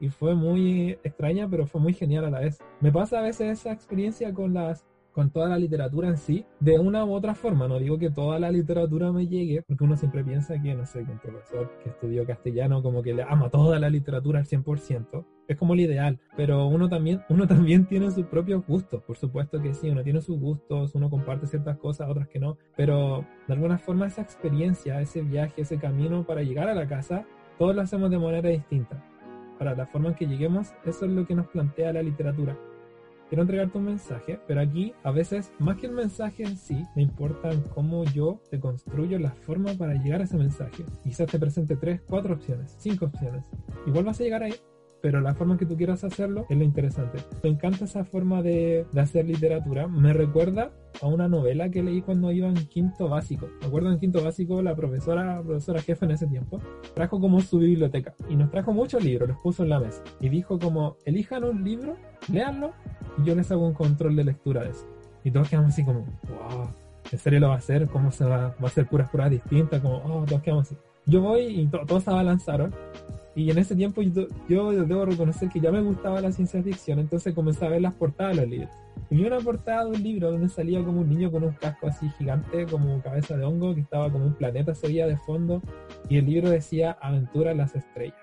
y 0.00 0.08
fue 0.08 0.34
muy 0.34 0.92
extraña, 1.04 1.46
pero 1.48 1.66
fue 1.66 1.80
muy 1.80 1.92
genial 1.92 2.24
a 2.24 2.30
la 2.30 2.40
vez. 2.40 2.58
Me 2.80 2.90
pasa 2.90 3.18
a 3.18 3.22
veces 3.22 3.60
esa 3.60 3.70
experiencia 3.70 4.32
con 4.32 4.54
las 4.54 4.86
con 5.12 5.30
toda 5.30 5.48
la 5.48 5.58
literatura 5.58 6.08
en 6.08 6.16
sí, 6.16 6.44
de 6.60 6.78
una 6.78 7.04
u 7.04 7.12
otra 7.12 7.34
forma. 7.34 7.68
No 7.68 7.78
digo 7.78 7.98
que 7.98 8.10
toda 8.10 8.38
la 8.38 8.50
literatura 8.50 9.12
me 9.12 9.26
llegue, 9.26 9.62
porque 9.62 9.84
uno 9.84 9.96
siempre 9.96 10.24
piensa 10.24 10.60
que, 10.60 10.74
no 10.74 10.86
sé, 10.86 11.04
que 11.04 11.12
un 11.12 11.18
profesor 11.18 11.70
que 11.82 11.90
estudió 11.90 12.26
castellano 12.26 12.82
como 12.82 13.02
que 13.02 13.14
le 13.14 13.22
ama 13.22 13.50
toda 13.50 13.78
la 13.78 13.90
literatura 13.90 14.40
al 14.40 14.46
100%. 14.46 15.24
Es 15.48 15.56
como 15.56 15.74
el 15.74 15.80
ideal, 15.80 16.20
pero 16.36 16.66
uno 16.66 16.88
también, 16.88 17.22
uno 17.28 17.46
también 17.46 17.86
tiene 17.86 18.10
sus 18.10 18.26
propios 18.26 18.64
gustos, 18.66 19.02
por 19.02 19.16
supuesto 19.16 19.60
que 19.60 19.74
sí, 19.74 19.90
uno 19.90 20.04
tiene 20.04 20.20
sus 20.20 20.38
gustos, 20.38 20.94
uno 20.94 21.10
comparte 21.10 21.48
ciertas 21.48 21.76
cosas, 21.78 22.08
otras 22.08 22.28
que 22.28 22.38
no, 22.38 22.56
pero 22.76 23.26
de 23.48 23.54
alguna 23.54 23.78
forma 23.78 24.06
esa 24.06 24.22
experiencia, 24.22 25.00
ese 25.00 25.22
viaje, 25.22 25.62
ese 25.62 25.78
camino 25.78 26.24
para 26.24 26.42
llegar 26.42 26.68
a 26.68 26.74
la 26.74 26.86
casa, 26.86 27.26
todos 27.58 27.74
lo 27.74 27.82
hacemos 27.82 28.10
de 28.10 28.18
manera 28.18 28.48
distinta. 28.48 29.04
Para 29.58 29.74
la 29.74 29.86
forma 29.86 30.10
en 30.10 30.14
que 30.14 30.26
lleguemos, 30.26 30.72
eso 30.84 31.04
es 31.04 31.10
lo 31.10 31.26
que 31.26 31.34
nos 31.34 31.48
plantea 31.48 31.92
la 31.92 32.02
literatura 32.02 32.56
quiero 33.30 33.42
entregarte 33.42 33.78
un 33.78 33.84
mensaje, 33.84 34.40
pero 34.46 34.60
aquí 34.60 34.92
a 35.04 35.12
veces 35.12 35.52
más 35.60 35.76
que 35.76 35.86
el 35.86 35.92
mensaje 35.92 36.42
en 36.42 36.56
sí, 36.56 36.84
me 36.96 37.02
importa 37.02 37.50
cómo 37.74 38.04
yo 38.04 38.40
te 38.50 38.58
construyo 38.58 39.18
la 39.20 39.30
forma 39.30 39.72
para 39.74 39.94
llegar 39.94 40.20
a 40.20 40.24
ese 40.24 40.36
mensaje. 40.36 40.84
Quizás 41.04 41.30
te 41.30 41.38
presente 41.38 41.76
tres, 41.76 42.02
cuatro 42.06 42.34
opciones, 42.34 42.74
cinco 42.78 43.06
opciones. 43.06 43.44
Igual 43.86 44.04
vas 44.04 44.20
a 44.20 44.24
llegar 44.24 44.42
ahí, 44.42 44.54
pero 45.00 45.20
la 45.20 45.34
forma 45.34 45.54
en 45.54 45.58
que 45.58 45.66
tú 45.66 45.76
quieras 45.76 46.02
hacerlo 46.02 46.44
es 46.48 46.58
lo 46.58 46.64
interesante. 46.64 47.18
Me 47.42 47.50
encanta 47.50 47.84
esa 47.84 48.04
forma 48.04 48.42
de, 48.42 48.84
de, 48.92 49.00
hacer 49.00 49.26
literatura. 49.26 49.86
Me 49.86 50.12
recuerda 50.12 50.72
a 51.00 51.06
una 51.06 51.28
novela 51.28 51.70
que 51.70 51.82
leí 51.82 52.02
cuando 52.02 52.32
iba 52.32 52.48
en 52.48 52.66
quinto 52.66 53.08
básico. 53.08 53.48
Me 53.60 53.68
acuerdo 53.68 53.92
en 53.92 54.00
quinto 54.00 54.22
básico 54.22 54.60
la 54.60 54.74
profesora, 54.74 55.40
profesora 55.42 55.80
jefa 55.80 56.04
en 56.04 56.12
ese 56.12 56.26
tiempo, 56.26 56.60
trajo 56.94 57.20
como 57.20 57.40
su 57.40 57.58
biblioteca 57.58 58.14
y 58.28 58.34
nos 58.34 58.50
trajo 58.50 58.72
muchos 58.72 59.04
libros, 59.04 59.28
los 59.28 59.38
puso 59.38 59.62
en 59.62 59.70
la 59.70 59.78
mesa 59.78 60.02
y 60.20 60.28
dijo 60.28 60.58
como, 60.58 60.96
elijan 61.04 61.44
un 61.44 61.64
libro, 61.64 61.96
léanlo 62.30 62.72
y 62.89 62.89
yo 63.24 63.34
les 63.34 63.50
hago 63.50 63.66
un 63.66 63.74
control 63.74 64.16
de 64.16 64.24
lectura 64.24 64.62
de 64.64 64.70
eso. 64.70 64.86
Y 65.24 65.30
todos 65.30 65.48
quedamos 65.48 65.72
así 65.72 65.84
como, 65.84 66.00
wow, 66.00 66.68
¿en 67.10 67.18
serio 67.18 67.40
lo 67.40 67.48
va 67.48 67.54
a 67.54 67.58
hacer? 67.58 67.88
¿Cómo 67.88 68.10
se 68.10 68.24
va? 68.24 68.54
¿Va 68.62 68.68
a 68.68 68.70
ser 68.70 68.86
puras 68.86 69.10
pruebas 69.10 69.30
distintas? 69.30 69.80
Como, 69.80 69.96
oh, 69.96 70.24
todos 70.26 70.42
quedamos 70.42 70.66
así. 70.66 70.76
Yo 71.06 71.20
voy 71.20 71.40
y 71.40 71.66
todos 71.66 72.04
se 72.04 72.10
abalanzaron 72.10 72.72
y 73.34 73.50
en 73.50 73.58
ese 73.58 73.76
tiempo 73.76 74.02
yo, 74.02 74.72
debo 74.72 75.04
reconocer 75.04 75.48
que 75.48 75.60
ya 75.60 75.70
me 75.70 75.80
gustaba 75.80 76.20
la 76.20 76.32
ciencia 76.32 76.62
ficción, 76.62 76.98
entonces 76.98 77.32
comencé 77.32 77.64
a 77.64 77.68
ver 77.68 77.80
las 77.80 77.94
portadas 77.94 78.36
de 78.36 78.42
los 78.42 78.50
libros. 78.50 78.70
Y 79.08 79.16
vi 79.16 79.24
una 79.24 79.38
portada 79.38 79.84
de 79.84 79.90
un 79.90 80.02
libro 80.02 80.32
donde 80.32 80.48
salía 80.48 80.82
como 80.84 81.00
un 81.00 81.08
niño 81.08 81.30
con 81.30 81.44
un 81.44 81.52
casco 81.52 81.86
así 81.86 82.08
gigante, 82.18 82.66
como 82.66 83.00
cabeza 83.00 83.36
de 83.36 83.44
hongo, 83.44 83.74
que 83.74 83.80
estaba 83.80 84.10
como 84.10 84.26
un 84.26 84.34
planeta, 84.34 84.74
se 84.74 84.88
veía 84.88 85.06
de 85.06 85.16
fondo, 85.16 85.62
y 86.08 86.18
el 86.18 86.26
libro 86.26 86.50
decía 86.50 86.98
Aventura 87.00 87.52
en 87.52 87.58
las 87.58 87.74
estrellas. 87.74 88.18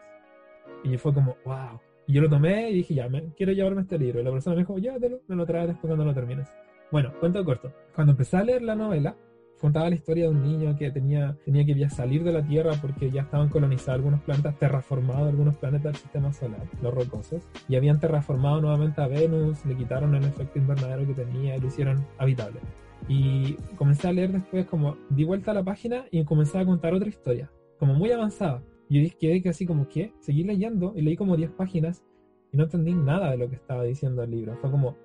Y 0.83 0.97
fue 0.97 1.13
como, 1.13 1.36
wow. 1.45 1.79
Y 2.07 2.13
yo 2.13 2.21
lo 2.21 2.29
tomé 2.29 2.71
y 2.71 2.75
dije, 2.75 2.93
ya, 2.93 3.09
me, 3.09 3.33
quiero 3.35 3.51
llevarme 3.51 3.81
este 3.81 3.99
libro. 3.99 4.21
Y 4.21 4.23
la 4.23 4.31
persona 4.31 4.55
me 4.55 4.61
dijo, 4.61 4.77
llévatelo, 4.77 5.19
me 5.27 5.35
lo 5.35 5.45
traes 5.45 5.67
después 5.67 5.89
cuando 5.89 6.05
lo 6.05 6.13
termines. 6.13 6.47
Bueno, 6.89 7.11
cuento 7.19 7.43
corto. 7.43 7.73
Cuando 7.93 8.11
empecé 8.11 8.37
a 8.37 8.43
leer 8.43 8.61
la 8.61 8.75
novela, 8.75 9.17
contaba 9.59 9.89
la 9.89 9.95
historia 9.95 10.25
de 10.25 10.29
un 10.29 10.41
niño 10.41 10.77
que 10.77 10.89
tenía, 10.89 11.35
tenía 11.43 11.65
que 11.65 11.89
salir 11.89 12.23
de 12.23 12.31
la 12.31 12.43
Tierra 12.43 12.73
porque 12.81 13.09
ya 13.11 13.23
estaban 13.23 13.49
colonizados 13.49 13.95
algunos 13.95 14.21
planetas, 14.21 14.57
terraformados 14.57 15.27
algunos 15.27 15.57
planetas 15.57 15.93
del 15.93 15.95
sistema 15.95 16.31
solar, 16.31 16.61
los 16.81 16.93
rocosos, 16.93 17.43
y 17.67 17.75
habían 17.75 17.99
terraformado 17.99 18.61
nuevamente 18.61 19.01
a 19.01 19.07
Venus, 19.07 19.65
le 19.65 19.75
quitaron 19.75 20.15
el 20.15 20.23
efecto 20.23 20.59
invernadero 20.59 21.05
que 21.05 21.13
tenía 21.13 21.57
y 21.57 21.59
lo 21.59 21.67
hicieron 21.67 22.05
habitable. 22.17 22.61
Y 23.09 23.53
comencé 23.75 24.07
a 24.07 24.13
leer 24.13 24.31
después, 24.31 24.65
como 24.65 24.97
di 25.09 25.23
vuelta 25.23 25.51
a 25.51 25.55
la 25.55 25.63
página 25.63 26.05
y 26.11 26.23
comencé 26.23 26.57
a 26.57 26.65
contar 26.65 26.93
otra 26.93 27.09
historia, 27.09 27.51
como 27.79 27.93
muy 27.93 28.11
avanzada. 28.11 28.61
Y 28.89 29.04
yo 29.04 29.17
quedé 29.19 29.41
que 29.41 29.50
así 29.50 29.65
como 29.65 29.88
que 29.88 30.13
seguí 30.19 30.43
leyendo 30.43 30.93
y 30.95 31.02
leí 31.02 31.15
como 31.15 31.36
10 31.36 31.52
páginas 31.52 32.04
y 32.52 32.58
no 32.58 32.63
entendí 32.63 32.93
nada 32.93 33.32
de 33.32 33.38
lo 33.38 33.50
que 33.50 33.56
estaba 33.56 33.84
diciendo 33.84 34.23
el 34.23 34.32
libro. 34.32 34.56
Fue 34.58 34.71
como, 34.71 34.95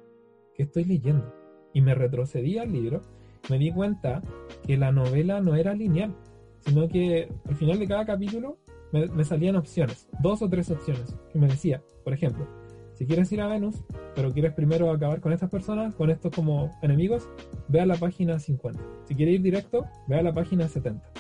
¿qué 0.54 0.64
estoy 0.64 0.84
leyendo? 0.84 1.34
Y 1.72 1.80
me 1.80 1.94
retrocedí 1.94 2.58
al 2.58 2.72
libro 2.72 3.02
me 3.50 3.58
di 3.58 3.72
cuenta 3.72 4.22
que 4.66 4.76
la 4.76 4.92
novela 4.92 5.40
no 5.40 5.56
era 5.56 5.74
lineal, 5.74 6.14
sino 6.60 6.88
que 6.88 7.28
al 7.48 7.56
final 7.56 7.78
de 7.78 7.88
cada 7.88 8.04
capítulo 8.04 8.58
me, 8.92 9.24
salían 9.24 9.56
opciones, 9.56 10.08
dos 10.20 10.42
o 10.42 10.48
tres 10.48 10.70
opciones, 10.70 11.16
que 11.32 11.38
me 11.38 11.48
decía, 11.48 11.82
por 12.04 12.12
ejemplo, 12.12 12.46
si 12.94 13.06
quieres 13.06 13.32
ir 13.32 13.40
a 13.40 13.48
Venus, 13.48 13.82
pero 14.14 14.32
quieres 14.32 14.52
primero 14.52 14.90
acabar 14.90 15.20
con 15.20 15.32
estas 15.32 15.50
personas, 15.50 15.94
con 15.94 16.10
estos 16.10 16.32
como 16.32 16.70
enemigos, 16.82 17.28
ve 17.68 17.80
a 17.80 17.86
la 17.86 17.96
página 17.96 18.38
50. 18.38 18.80
Si 19.06 19.14
quieres 19.14 19.36
ir 19.36 19.42
directo, 19.42 19.86
ve 20.08 20.18
a 20.18 20.22
la 20.22 20.32
página 20.32 20.68
70. 20.68 21.11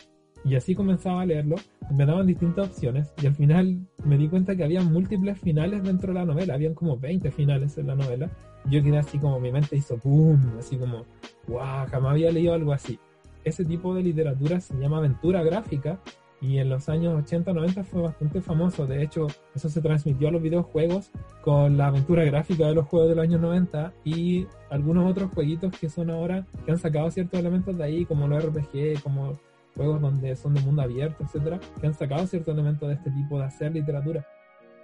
Y 0.44 0.56
así 0.56 0.74
comenzaba 0.74 1.22
a 1.22 1.26
leerlo, 1.26 1.56
me 1.90 2.04
daban 2.04 2.26
distintas 2.26 2.68
opciones 2.68 3.12
y 3.22 3.26
al 3.26 3.34
final 3.34 3.78
me 4.04 4.18
di 4.18 4.28
cuenta 4.28 4.56
que 4.56 4.64
había 4.64 4.82
múltiples 4.82 5.38
finales 5.38 5.84
dentro 5.84 6.12
de 6.12 6.18
la 6.18 6.24
novela, 6.24 6.54
habían 6.54 6.74
como 6.74 6.96
20 6.98 7.30
finales 7.30 7.78
en 7.78 7.86
la 7.86 7.94
novela. 7.94 8.30
Yo 8.68 8.82
quedé 8.82 8.98
así 8.98 9.18
como 9.18 9.38
mi 9.38 9.52
mente 9.52 9.76
hizo 9.76 9.98
boom, 10.02 10.54
así 10.58 10.76
como, 10.76 11.04
wow, 11.46 11.86
jamás 11.90 12.12
había 12.12 12.32
leído 12.32 12.54
algo 12.54 12.72
así. 12.72 12.98
Ese 13.44 13.64
tipo 13.64 13.94
de 13.94 14.02
literatura 14.02 14.60
se 14.60 14.74
llama 14.74 14.98
aventura 14.98 15.42
gráfica 15.42 16.00
y 16.42 16.58
en 16.58 16.68
los 16.68 16.88
años 16.88 17.24
80-90 17.24 17.84
fue 17.84 18.02
bastante 18.02 18.40
famoso. 18.40 18.86
De 18.86 19.02
hecho, 19.02 19.28
eso 19.54 19.68
se 19.68 19.80
transmitió 19.80 20.28
a 20.28 20.32
los 20.32 20.42
videojuegos 20.42 21.10
con 21.40 21.76
la 21.76 21.86
aventura 21.86 22.24
gráfica 22.24 22.66
de 22.66 22.74
los 22.74 22.86
juegos 22.86 23.10
de 23.10 23.14
los 23.14 23.22
años 23.22 23.40
90 23.40 23.92
y 24.04 24.46
algunos 24.68 25.08
otros 25.08 25.30
jueguitos 25.32 25.72
que 25.78 25.88
son 25.88 26.10
ahora, 26.10 26.44
que 26.64 26.72
han 26.72 26.78
sacado 26.78 27.10
ciertos 27.12 27.38
elementos 27.38 27.78
de 27.78 27.84
ahí, 27.84 28.04
como 28.04 28.26
los 28.26 28.44
RPG, 28.44 29.02
como 29.04 29.38
juegos 29.74 30.00
donde 30.00 30.36
son 30.36 30.54
de 30.54 30.60
mundo 30.60 30.82
abierto, 30.82 31.24
etcétera, 31.24 31.58
que 31.80 31.86
han 31.86 31.94
sacado 31.94 32.26
ciertos 32.26 32.54
elementos 32.54 32.88
de 32.88 32.94
este 32.94 33.10
tipo 33.10 33.38
de 33.38 33.44
hacer 33.44 33.72
literatura. 33.72 34.26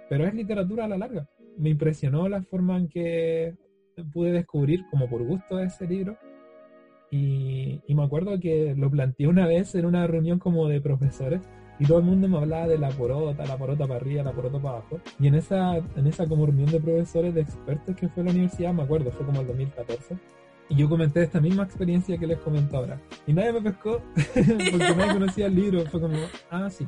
Pero 0.09 0.25
es 0.25 0.33
literatura 0.33 0.85
a 0.85 0.87
la 0.87 0.97
larga. 0.97 1.27
Me 1.57 1.69
impresionó 1.69 2.27
la 2.27 2.41
forma 2.41 2.77
en 2.77 2.87
que 2.87 3.55
pude 4.13 4.31
descubrir, 4.31 4.85
como 4.89 5.09
por 5.09 5.23
gusto, 5.23 5.59
ese 5.59 5.87
libro. 5.87 6.17
Y, 7.11 7.81
y 7.87 7.95
me 7.95 8.03
acuerdo 8.03 8.39
que 8.39 8.75
lo 8.75 8.89
planteé 8.89 9.27
una 9.27 9.47
vez 9.47 9.73
en 9.75 9.85
una 9.85 10.05
reunión 10.07 10.39
como 10.39 10.67
de 10.67 10.79
profesores 10.79 11.41
y 11.79 11.85
todo 11.85 11.99
el 11.99 12.03
mundo 12.03 12.27
me 12.27 12.37
hablaba 12.37 12.67
de 12.67 12.77
la 12.77 12.89
porota, 12.89 13.45
la 13.45 13.57
porota 13.57 13.87
para 13.87 13.95
arriba, 14.01 14.21
la 14.21 14.33
porota 14.33 14.59
para 14.59 14.77
abajo. 14.77 14.99
Y 15.17 15.27
en 15.27 15.35
esa, 15.35 15.77
en 15.77 16.07
esa 16.07 16.27
como 16.27 16.45
reunión 16.45 16.69
de 16.69 16.79
profesores, 16.79 17.33
de 17.33 17.41
expertos 17.41 17.95
que 17.95 18.09
fue 18.09 18.23
la 18.23 18.31
universidad, 18.31 18.73
me 18.73 18.83
acuerdo, 18.83 19.11
fue 19.11 19.25
como 19.25 19.39
el 19.39 19.47
2014, 19.47 20.17
y 20.69 20.75
yo 20.75 20.87
comenté 20.87 21.23
esta 21.23 21.41
misma 21.41 21.63
experiencia 21.63 22.17
que 22.17 22.27
les 22.27 22.37
comento 22.39 22.77
ahora. 22.77 23.01
Y 23.25 23.33
nadie 23.33 23.53
me 23.53 23.61
pescó 23.61 24.01
porque 24.33 24.93
nadie 24.95 25.13
conocía 25.13 25.47
el 25.47 25.55
libro. 25.55 25.85
Fue 25.87 25.99
como, 25.99 26.15
ah, 26.51 26.69
sí. 26.69 26.87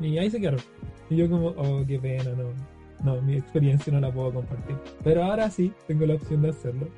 Y 0.00 0.18
ahí 0.18 0.30
se 0.30 0.38
quedaron. 0.38 0.60
Y 1.08 1.16
yo 1.16 1.28
como, 1.30 1.48
oh, 1.48 1.84
qué 1.86 1.98
pena, 1.98 2.30
no. 2.32 2.52
No, 3.02 3.20
mi 3.20 3.34
experiencia 3.34 3.92
no 3.92 4.00
la 4.00 4.12
puedo 4.12 4.32
compartir. 4.32 4.76
Pero 5.02 5.24
ahora 5.24 5.50
sí, 5.50 5.72
tengo 5.88 6.06
la 6.06 6.14
opción 6.14 6.42
de 6.42 6.50
hacerlo. 6.50 6.88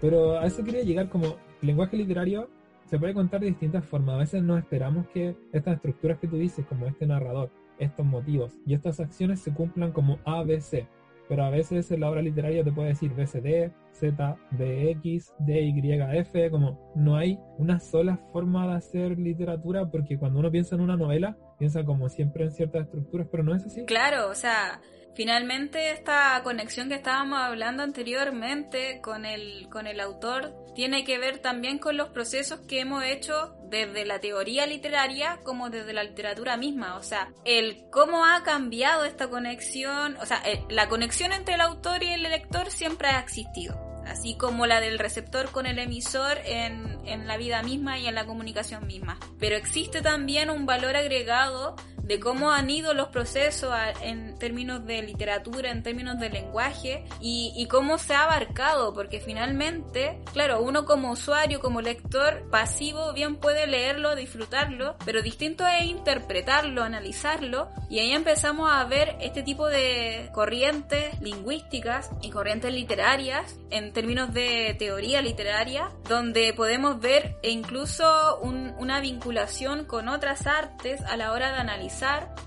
Pero 0.00 0.38
a 0.38 0.46
eso 0.46 0.64
quería 0.64 0.82
llegar 0.82 1.08
como 1.08 1.36
lenguaje 1.60 1.96
literario 1.96 2.48
se 2.86 2.98
puede 2.98 3.14
contar 3.14 3.40
de 3.40 3.46
distintas 3.46 3.84
formas. 3.84 4.16
A 4.16 4.18
veces 4.18 4.42
no 4.42 4.58
esperamos 4.58 5.06
que 5.08 5.34
estas 5.52 5.76
estructuras 5.76 6.18
que 6.18 6.28
tú 6.28 6.36
dices, 6.36 6.66
como 6.66 6.86
este 6.86 7.06
narrador, 7.06 7.50
estos 7.78 8.04
motivos 8.04 8.52
y 8.66 8.74
estas 8.74 9.00
acciones 9.00 9.40
se 9.40 9.52
cumplan 9.52 9.92
como 9.92 10.18
ABC 10.24 10.86
pero 11.32 11.44
a 11.44 11.50
veces 11.50 11.90
en 11.90 12.00
la 12.00 12.10
obra 12.10 12.20
literaria 12.20 12.62
te 12.62 12.72
puede 12.72 12.88
decir 12.88 13.14
BCD, 13.14 13.72
Z, 13.92 14.36
BX, 14.50 15.32
DYF, 15.38 16.50
como 16.50 16.92
no 16.94 17.16
hay 17.16 17.38
una 17.56 17.80
sola 17.80 18.18
forma 18.34 18.68
de 18.68 18.74
hacer 18.74 19.18
literatura 19.18 19.90
porque 19.90 20.18
cuando 20.18 20.40
uno 20.40 20.50
piensa 20.50 20.74
en 20.74 20.82
una 20.82 20.98
novela, 20.98 21.34
piensa 21.62 21.84
como 21.84 22.08
siempre 22.08 22.42
en 22.42 22.50
ciertas 22.50 22.86
estructuras, 22.86 23.28
pero 23.30 23.44
no 23.44 23.54
es 23.54 23.64
así. 23.64 23.84
Claro, 23.84 24.28
o 24.28 24.34
sea, 24.34 24.80
Finalmente, 25.14 25.90
esta 25.90 26.40
conexión 26.42 26.88
que 26.88 26.94
estábamos 26.94 27.38
hablando 27.38 27.82
anteriormente 27.82 29.02
con 29.02 29.26
el, 29.26 29.68
con 29.68 29.86
el 29.86 30.00
autor 30.00 30.54
tiene 30.74 31.04
que 31.04 31.18
ver 31.18 31.38
también 31.38 31.78
con 31.78 31.98
los 31.98 32.08
procesos 32.08 32.60
que 32.60 32.80
hemos 32.80 33.04
hecho 33.04 33.54
desde 33.68 34.06
la 34.06 34.20
teoría 34.20 34.66
literaria 34.66 35.38
como 35.44 35.68
desde 35.68 35.92
la 35.92 36.02
literatura 36.02 36.56
misma. 36.56 36.96
O 36.96 37.02
sea, 37.02 37.30
el 37.44 37.84
cómo 37.90 38.24
ha 38.24 38.42
cambiado 38.42 39.04
esta 39.04 39.28
conexión, 39.28 40.16
o 40.16 40.24
sea, 40.24 40.42
la 40.70 40.88
conexión 40.88 41.34
entre 41.34 41.56
el 41.56 41.60
autor 41.60 42.02
y 42.02 42.08
el 42.08 42.22
lector 42.22 42.70
siempre 42.70 43.08
ha 43.08 43.20
existido 43.20 43.91
así 44.06 44.34
como 44.34 44.66
la 44.66 44.80
del 44.80 44.98
receptor 44.98 45.50
con 45.50 45.66
el 45.66 45.78
emisor 45.78 46.38
en, 46.44 46.98
en, 47.06 47.26
la 47.26 47.36
vida 47.36 47.62
misma 47.62 47.98
y 47.98 48.06
en 48.06 48.14
la 48.14 48.26
comunicación 48.26 48.86
misma. 48.86 49.18
Pero 49.38 49.56
existe 49.56 50.02
también 50.02 50.50
un 50.50 50.66
valor 50.66 50.96
agregado 50.96 51.76
de 52.02 52.18
cómo 52.18 52.50
han 52.50 52.68
ido 52.68 52.94
los 52.94 53.08
procesos 53.08 53.72
en 54.02 54.36
términos 54.38 54.84
de 54.84 55.02
literatura, 55.02 55.70
en 55.70 55.82
términos 55.82 56.18
de 56.18 56.30
lenguaje 56.30 57.04
y, 57.20 57.52
y, 57.56 57.66
cómo 57.66 57.98
se 57.98 58.14
ha 58.14 58.24
abarcado, 58.24 58.92
porque 58.92 59.20
finalmente, 59.20 60.20
claro, 60.32 60.62
uno 60.62 60.84
como 60.84 61.12
usuario, 61.12 61.60
como 61.60 61.80
lector 61.80 62.48
pasivo, 62.50 63.12
bien 63.12 63.36
puede 63.36 63.66
leerlo, 63.66 64.16
disfrutarlo, 64.16 64.96
pero 65.04 65.22
distinto 65.22 65.66
es 65.66 65.84
interpretarlo, 65.84 66.82
analizarlo 66.82 67.68
y 67.88 68.00
ahí 68.00 68.12
empezamos 68.12 68.70
a 68.70 68.84
ver 68.84 69.16
este 69.20 69.42
tipo 69.42 69.68
de 69.68 70.30
corrientes 70.32 71.20
lingüísticas 71.20 72.10
y 72.20 72.30
corrientes 72.30 72.72
literarias 72.72 73.56
en 73.70 73.92
términos 73.92 74.32
de 74.34 74.74
teoría 74.78 75.22
literaria, 75.22 75.90
donde 76.08 76.52
podemos 76.52 77.00
ver 77.00 77.36
incluso 77.42 78.40
una 78.40 79.00
vinculación 79.00 79.84
con 79.84 80.08
otras 80.08 80.46
artes 80.46 81.00
a 81.02 81.16
la 81.16 81.32
hora 81.32 81.52
de 81.52 81.58
analizar 81.58 81.91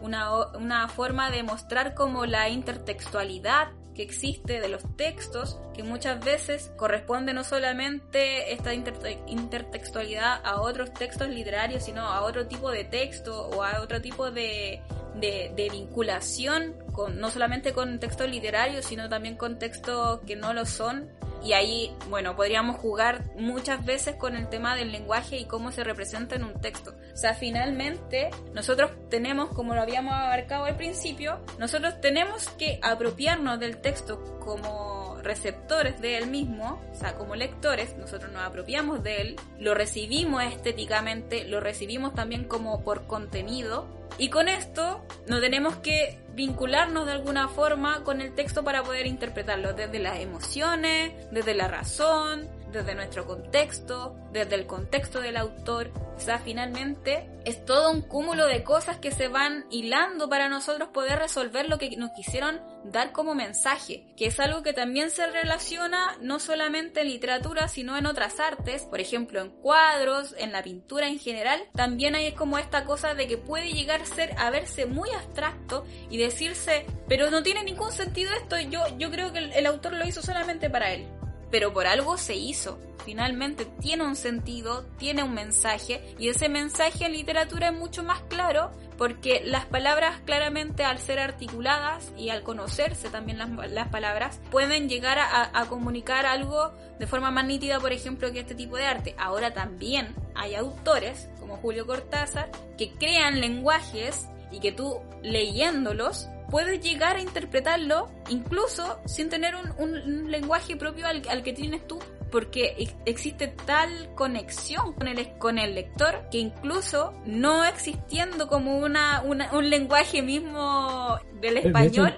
una, 0.02 0.48
una 0.56 0.88
forma 0.88 1.30
de 1.32 1.44
mostrar 1.44 1.94
como 1.94 2.26
la 2.26 2.50
intertextualidad 2.50 3.70
que 3.96 4.04
existe 4.04 4.60
de 4.60 4.68
los 4.68 4.84
textos, 4.98 5.58
que 5.74 5.82
muchas 5.82 6.24
veces 6.24 6.72
corresponde 6.76 7.34
no 7.34 7.44
solamente 7.44 8.54
esta 8.54 8.74
intertextualidad 8.74 10.42
a 10.44 10.62
otros 10.62 10.94
textos 10.94 11.30
literarios, 11.30 11.84
sino 11.84 12.02
a 12.02 12.22
otro 12.22 12.46
tipo 12.46 12.70
de 12.70 12.84
texto 12.84 13.48
o 13.48 13.64
a 13.64 13.82
otro 13.82 14.02
tipo 14.02 14.30
de, 14.32 14.82
de, 15.16 15.52
de 15.56 15.70
vinculación, 15.70 16.76
con, 16.92 17.20
no 17.20 17.32
solamente 17.32 17.74
con 17.74 18.00
textos 18.00 18.30
literarios, 18.30 18.86
sino 18.86 19.08
también 19.08 19.38
con 19.38 19.58
textos 19.58 20.20
que 20.28 20.36
no 20.36 20.54
lo 20.54 20.66
son 20.66 21.10
y 21.44 21.54
ahí, 21.54 21.96
bueno, 22.10 22.36
podríamos 22.36 22.78
jugar 22.78 23.24
muchas 23.36 23.86
veces 23.86 24.16
con 24.16 24.36
el 24.36 24.50
tema 24.50 24.76
del 24.76 24.92
lenguaje 24.92 25.38
y 25.38 25.46
cómo 25.46 25.72
se 25.72 25.84
representa 25.84 26.36
en 26.36 26.44
un 26.44 26.60
texto. 26.60 26.96
O 27.14 27.18
sea, 27.18 27.34
finalmente, 27.34 28.30
nosotros 28.54 28.92
tenemos, 29.10 29.50
como 29.50 29.76
lo 29.76 29.82
habíamos 29.82 30.14
abarcado 30.14 30.66
al 30.66 30.76
principio, 30.76 31.40
nosotros 31.60 32.02
tenemos 32.02 32.50
que 32.50 32.80
apropiarnos 32.82 33.60
del 33.60 33.78
texto 33.78 34.40
como 34.40 35.18
receptores 35.22 36.00
de 36.02 36.18
él 36.18 36.28
mismo, 36.28 36.82
o 36.92 36.96
sea, 36.96 37.16
como 37.16 37.36
lectores, 37.36 37.98
nosotros 37.98 38.32
nos 38.32 38.44
apropiamos 38.44 39.04
de 39.04 39.22
él, 39.22 39.36
lo 39.60 39.74
recibimos 39.74 40.44
estéticamente, 40.44 41.46
lo 41.46 41.60
recibimos 41.60 42.14
también 42.14 42.46
como 42.46 42.84
por 42.84 43.08
contenido, 43.08 43.88
y 44.18 44.30
con 44.30 44.48
esto 44.48 45.04
no 45.28 45.42
tenemos 45.42 45.76
que 45.78 46.20
vincularnos 46.36 47.06
de 47.06 47.14
alguna 47.14 47.48
forma 47.48 48.04
con 48.04 48.22
el 48.22 48.36
texto 48.36 48.64
para 48.64 48.84
poder 48.84 49.08
interpretarlo 49.08 49.74
desde 49.74 50.00
las 50.00 50.20
emociones, 50.20 51.14
desde 51.32 51.54
la 51.54 51.68
razón, 51.68 52.48
desde 52.76 52.96
nuestro 52.96 53.26
contexto, 53.26 54.16
desde 54.32 54.56
el 54.56 54.68
contexto 54.68 55.22
del 55.22 55.38
autor. 55.38 55.92
O 56.16 56.20
sea, 56.20 56.40
finalmente 56.40 57.30
es 57.46 57.64
todo 57.66 57.92
un 57.92 58.02
cúmulo 58.02 58.48
de 58.48 58.64
cosas 58.64 58.98
que 58.98 59.12
se 59.12 59.28
van 59.28 59.66
hilando 59.70 60.30
para 60.30 60.50
nosotros 60.50 60.90
poder 60.90 61.20
resolver 61.20 61.70
lo 61.70 61.78
que 61.78 61.96
nos 61.98 62.12
quisieron 62.12 62.62
dar 62.92 63.12
como 63.12 63.36
mensaje, 63.36 64.06
que 64.16 64.28
es 64.28 64.40
algo 64.40 64.64
que 64.64 64.74
también 64.74 65.10
se 65.10 65.26
relaciona 65.28 66.18
no 66.22 66.40
solamente 66.40 67.02
en 67.02 67.08
literatura, 67.10 67.68
sino 67.68 67.98
en 67.98 68.06
otras 68.06 68.40
artes, 68.40 68.84
por 68.84 69.00
ejemplo 69.00 69.42
en 69.42 69.50
cuadros, 69.50 70.36
en 70.38 70.52
la 70.52 70.64
pintura 70.64 71.08
en 71.08 71.20
general, 71.20 71.62
también 71.74 72.16
hay 72.16 72.32
como 72.34 72.58
esta 72.58 72.86
cosa 72.86 73.14
de 73.14 73.28
que 73.28 73.38
puede 73.38 73.74
llegar 73.74 74.02
a 74.02 74.06
ser 74.06 74.34
a 74.38 74.50
verse 74.50 74.86
muy 74.86 75.10
abstracto 75.12 75.86
y 76.10 76.18
decirse, 76.18 76.86
pero 77.08 77.32
no 77.32 77.44
tiene 77.44 77.64
ningún 77.64 77.92
sentido 77.92 78.32
esto, 78.34 78.60
yo, 78.60 78.82
yo 78.98 79.10
creo 79.10 79.34
que 79.34 79.40
el 79.40 79.66
autor 79.66 79.94
lo 79.94 80.06
hizo 80.06 80.22
solamente 80.22 80.70
para 80.70 80.92
él 80.92 81.08
pero 81.52 81.74
por 81.74 81.88
algo 81.88 82.18
se 82.18 82.36
hizo. 82.36 82.80
Finalmente 83.06 83.66
tiene 83.82 84.04
un 84.04 84.16
sentido, 84.16 84.84
tiene 84.98 85.22
un 85.22 85.34
mensaje 85.34 86.16
y 86.18 86.30
ese 86.30 86.50
mensaje 86.50 87.06
en 87.06 87.12
literatura 87.12 87.68
es 87.68 87.74
mucho 87.76 88.04
más 88.04 88.22
claro 88.22 88.72
porque 88.98 89.42
las 89.46 89.66
palabras 89.66 90.22
claramente 90.26 90.84
al 90.84 90.98
ser 90.98 91.20
articuladas 91.20 92.12
y 92.18 92.30
al 92.30 92.42
conocerse 92.42 93.10
también 93.10 93.38
las, 93.38 93.88
palabras 93.90 94.40
pueden 94.50 94.90
llegar 94.90 95.20
a, 95.20 95.66
comunicar 95.66 96.26
algo 96.26 96.74
de 96.98 97.08
forma 97.08 97.30
más 97.30 97.46
nítida, 97.46 97.80
por 97.80 97.92
ejemplo, 97.92 98.32
que 98.32 98.40
este 98.40 98.56
tipo 98.56 98.78
de 98.78 98.86
arte. 98.86 99.16
Ahora 99.18 99.54
también 99.54 100.16
hay 100.34 100.56
autores 100.56 101.30
como 101.40 101.58
Julio 101.58 101.86
Cortázar 101.86 102.50
que 102.78 102.92
crean 102.92 103.42
lenguajes 103.42 104.28
y 104.52 104.60
que 104.60 104.72
tú 104.72 105.00
leyéndolos 105.22 106.28
puedes 106.50 106.82
llegar 106.82 107.18
a 107.18 107.22
interpretarlo 107.22 108.08
incluso 108.30 109.00
sin 109.06 109.30
tener 109.30 109.54
un, 109.56 110.32
lenguaje 110.32 110.76
propio 110.76 111.06
al, 111.08 111.44
que 111.44 111.54
tienes 111.54 111.86
tú 111.88 112.00
porque 112.32 112.76
existe 113.06 113.48
tal 113.66 113.90
conexión 114.16 114.94
con 114.94 115.08
el, 115.08 115.38
con 115.38 115.58
el 115.58 115.76
lector 115.76 116.28
que 116.32 116.40
incluso 116.40 117.14
no 117.26 117.64
existiendo 117.64 118.48
como 118.48 118.78
una, 118.78 119.22
un 119.24 119.70
lenguaje 119.70 120.22
mismo 120.22 121.18
del 121.42 121.58
español. 121.58 122.14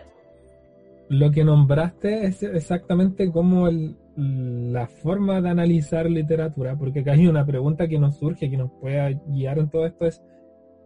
lo 1.09 1.31
que 1.31 1.43
nombraste 1.43 2.25
es 2.25 2.41
exactamente 2.43 3.31
como 3.31 3.69
la 4.17 4.87
forma 4.87 5.39
de 5.41 5.49
analizar 5.49 6.09
literatura, 6.09 6.75
porque 6.75 7.01
acá 7.01 7.11
hay 7.11 7.27
una 7.27 7.45
pregunta 7.45 7.87
que 7.87 7.99
nos 7.99 8.17
surge, 8.17 8.49
que 8.49 8.57
nos 8.57 8.71
puede 8.71 9.19
guiar 9.27 9.59
en 9.59 9.69
todo 9.69 9.85
esto, 9.85 10.05
es 10.05 10.23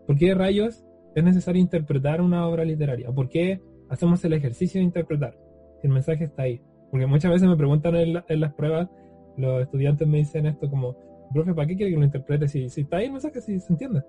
¿por 0.05 0.17
qué 0.17 0.35
rayos 0.35 0.83
es 1.15 1.23
necesario 1.23 1.61
interpretar 1.61 2.21
una 2.21 2.47
obra 2.47 2.63
literaria? 2.65 3.11
¿Por 3.11 3.29
qué 3.29 3.61
hacemos 3.89 4.23
el 4.25 4.33
ejercicio 4.33 4.79
de 4.79 4.85
interpretar? 4.85 5.37
Si 5.79 5.87
el 5.87 5.93
mensaje 5.93 6.25
está 6.25 6.43
ahí. 6.43 6.61
Porque 6.89 7.05
muchas 7.05 7.31
veces 7.31 7.47
me 7.47 7.55
preguntan 7.55 7.95
en 7.95 8.39
las 8.39 8.53
pruebas, 8.53 8.89
los 9.37 9.61
estudiantes 9.61 10.07
me 10.07 10.17
dicen 10.17 10.45
esto 10.45 10.69
como, 10.69 10.97
profe, 11.33 11.53
¿para 11.53 11.67
qué 11.67 11.75
quiere 11.75 11.91
que 11.91 11.97
lo 11.97 12.05
interprete 12.05 12.47
si, 12.47 12.65
está 12.65 12.97
ahí 12.97 13.05
el 13.05 13.13
mensaje, 13.13 13.41
si 13.41 13.59
se 13.59 13.71
entiende? 13.71 14.03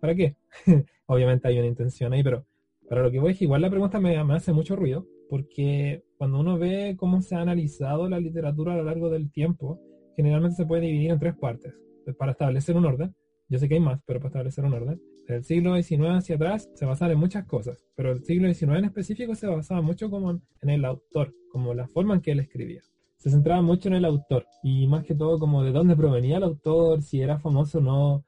¿Para 0.00 0.14
qué? 0.14 0.36
Obviamente 1.06 1.48
hay 1.48 1.58
una 1.58 1.68
intención 1.68 2.12
ahí, 2.12 2.22
pero 2.22 2.44
para 2.88 3.02
lo 3.02 3.10
que 3.10 3.20
voy 3.20 3.32
es 3.32 3.42
igual 3.42 3.62
la 3.62 3.70
pregunta 3.70 4.00
me 4.00 4.16
hace 4.16 4.52
mucho 4.52 4.76
ruido, 4.76 5.06
porque 5.28 6.04
cuando 6.16 6.40
uno 6.40 6.58
ve 6.58 6.96
cómo 6.98 7.22
se 7.22 7.34
ha 7.34 7.40
analizado 7.40 8.08
la 8.08 8.20
literatura 8.20 8.74
a 8.74 8.76
lo 8.76 8.84
largo 8.84 9.10
del 9.10 9.30
tiempo, 9.30 9.80
generalmente 10.16 10.56
se 10.56 10.66
puede 10.66 10.82
dividir 10.82 11.10
en 11.10 11.18
tres 11.18 11.34
partes, 11.36 11.74
para 12.18 12.32
establecer 12.32 12.76
un 12.76 12.86
orden. 12.86 13.14
Yo 13.48 13.58
sé 13.58 13.68
que 13.68 13.74
hay 13.74 13.80
más, 13.80 14.00
pero 14.06 14.20
para 14.20 14.28
establecer 14.28 14.64
un 14.64 14.74
orden. 14.74 15.00
Del 15.28 15.44
siglo 15.44 15.80
XIX 15.80 16.02
hacia 16.16 16.36
atrás 16.36 16.68
se 16.74 16.84
basan 16.84 17.10
en 17.10 17.18
muchas 17.18 17.46
cosas, 17.46 17.84
pero 17.94 18.12
el 18.12 18.24
siglo 18.24 18.52
XIX 18.52 18.78
en 18.78 18.84
específico 18.84 19.34
se 19.34 19.46
basaba 19.46 19.80
mucho 19.80 20.10
como 20.10 20.30
en 20.32 20.70
el 20.70 20.84
autor, 20.84 21.34
como 21.50 21.74
la 21.74 21.88
forma 21.88 22.14
en 22.14 22.20
que 22.20 22.32
él 22.32 22.40
escribía 22.40 22.82
se 23.24 23.30
centraba 23.30 23.62
mucho 23.62 23.88
en 23.88 23.94
el 23.94 24.04
autor 24.04 24.46
y 24.62 24.86
más 24.86 25.02
que 25.02 25.14
todo 25.14 25.38
como 25.38 25.62
de 25.62 25.72
dónde 25.72 25.96
provenía 25.96 26.36
el 26.36 26.42
autor, 26.42 27.00
si 27.00 27.22
era 27.22 27.38
famoso 27.38 27.78
o 27.78 27.80
no, 27.80 28.24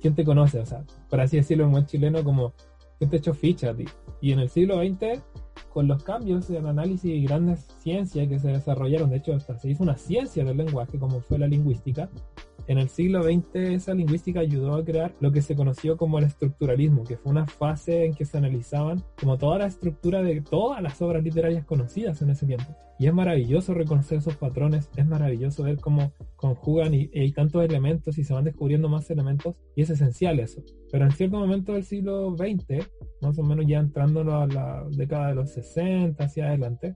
quién 0.00 0.16
te 0.16 0.24
conoce, 0.24 0.58
o 0.58 0.66
sea, 0.66 0.84
por 1.08 1.20
así 1.20 1.36
decirlo 1.36 1.62
en 1.62 1.70
buen 1.70 1.86
chileno, 1.86 2.24
como 2.24 2.52
quién 2.98 3.10
te 3.10 3.18
echó 3.18 3.32
ficha 3.32 3.70
a 3.70 3.76
ti. 3.76 3.84
Y 4.20 4.32
en 4.32 4.40
el 4.40 4.48
siglo 4.48 4.78
XX, 4.78 5.22
con 5.72 5.86
los 5.86 6.02
cambios 6.02 6.50
en 6.50 6.66
análisis 6.66 7.12
y 7.12 7.22
grandes 7.22 7.68
ciencias 7.78 8.26
que 8.26 8.40
se 8.40 8.48
desarrollaron, 8.48 9.10
de 9.10 9.18
hecho 9.18 9.34
hasta 9.34 9.56
se 9.56 9.70
hizo 9.70 9.84
una 9.84 9.96
ciencia 9.96 10.44
del 10.44 10.56
lenguaje 10.56 10.98
como 10.98 11.20
fue 11.20 11.38
la 11.38 11.46
lingüística, 11.46 12.10
en 12.66 12.78
el 12.78 12.88
siglo 12.88 13.22
XX 13.22 13.54
esa 13.54 13.94
lingüística 13.94 14.40
ayudó 14.40 14.74
a 14.74 14.84
crear 14.84 15.14
lo 15.20 15.32
que 15.32 15.42
se 15.42 15.56
conoció 15.56 15.96
como 15.96 16.18
el 16.18 16.24
estructuralismo, 16.24 17.04
que 17.04 17.16
fue 17.16 17.32
una 17.32 17.46
fase 17.46 18.04
en 18.04 18.14
que 18.14 18.24
se 18.24 18.38
analizaban 18.38 19.02
como 19.18 19.38
toda 19.38 19.58
la 19.58 19.66
estructura 19.66 20.22
de 20.22 20.40
todas 20.40 20.82
las 20.82 21.00
obras 21.02 21.22
literarias 21.22 21.64
conocidas 21.64 22.22
en 22.22 22.30
ese 22.30 22.46
tiempo. 22.46 22.76
Y 22.98 23.06
es 23.06 23.14
maravilloso 23.14 23.72
reconocer 23.72 24.18
esos 24.18 24.36
patrones, 24.36 24.90
es 24.94 25.06
maravilloso 25.06 25.62
ver 25.62 25.78
cómo 25.78 26.12
conjugan 26.36 26.92
y, 26.92 27.10
hay 27.14 27.32
tantos 27.32 27.64
elementos 27.64 28.18
y 28.18 28.24
se 28.24 28.34
van 28.34 28.44
descubriendo 28.44 28.90
más 28.90 29.10
elementos 29.10 29.56
y 29.74 29.82
es 29.82 29.90
esencial 29.90 30.38
eso. 30.38 30.62
Pero 30.92 31.06
en 31.06 31.12
cierto 31.12 31.38
momento 31.38 31.72
del 31.72 31.84
siglo 31.84 32.36
XX, 32.36 32.86
más 33.22 33.38
o 33.38 33.42
menos 33.42 33.64
ya 33.66 33.78
entrando 33.78 34.20
a 34.20 34.46
la 34.46 34.84
década 34.90 35.28
de 35.28 35.34
los 35.34 35.50
60 35.50 36.22
hacia 36.22 36.48
adelante, 36.48 36.94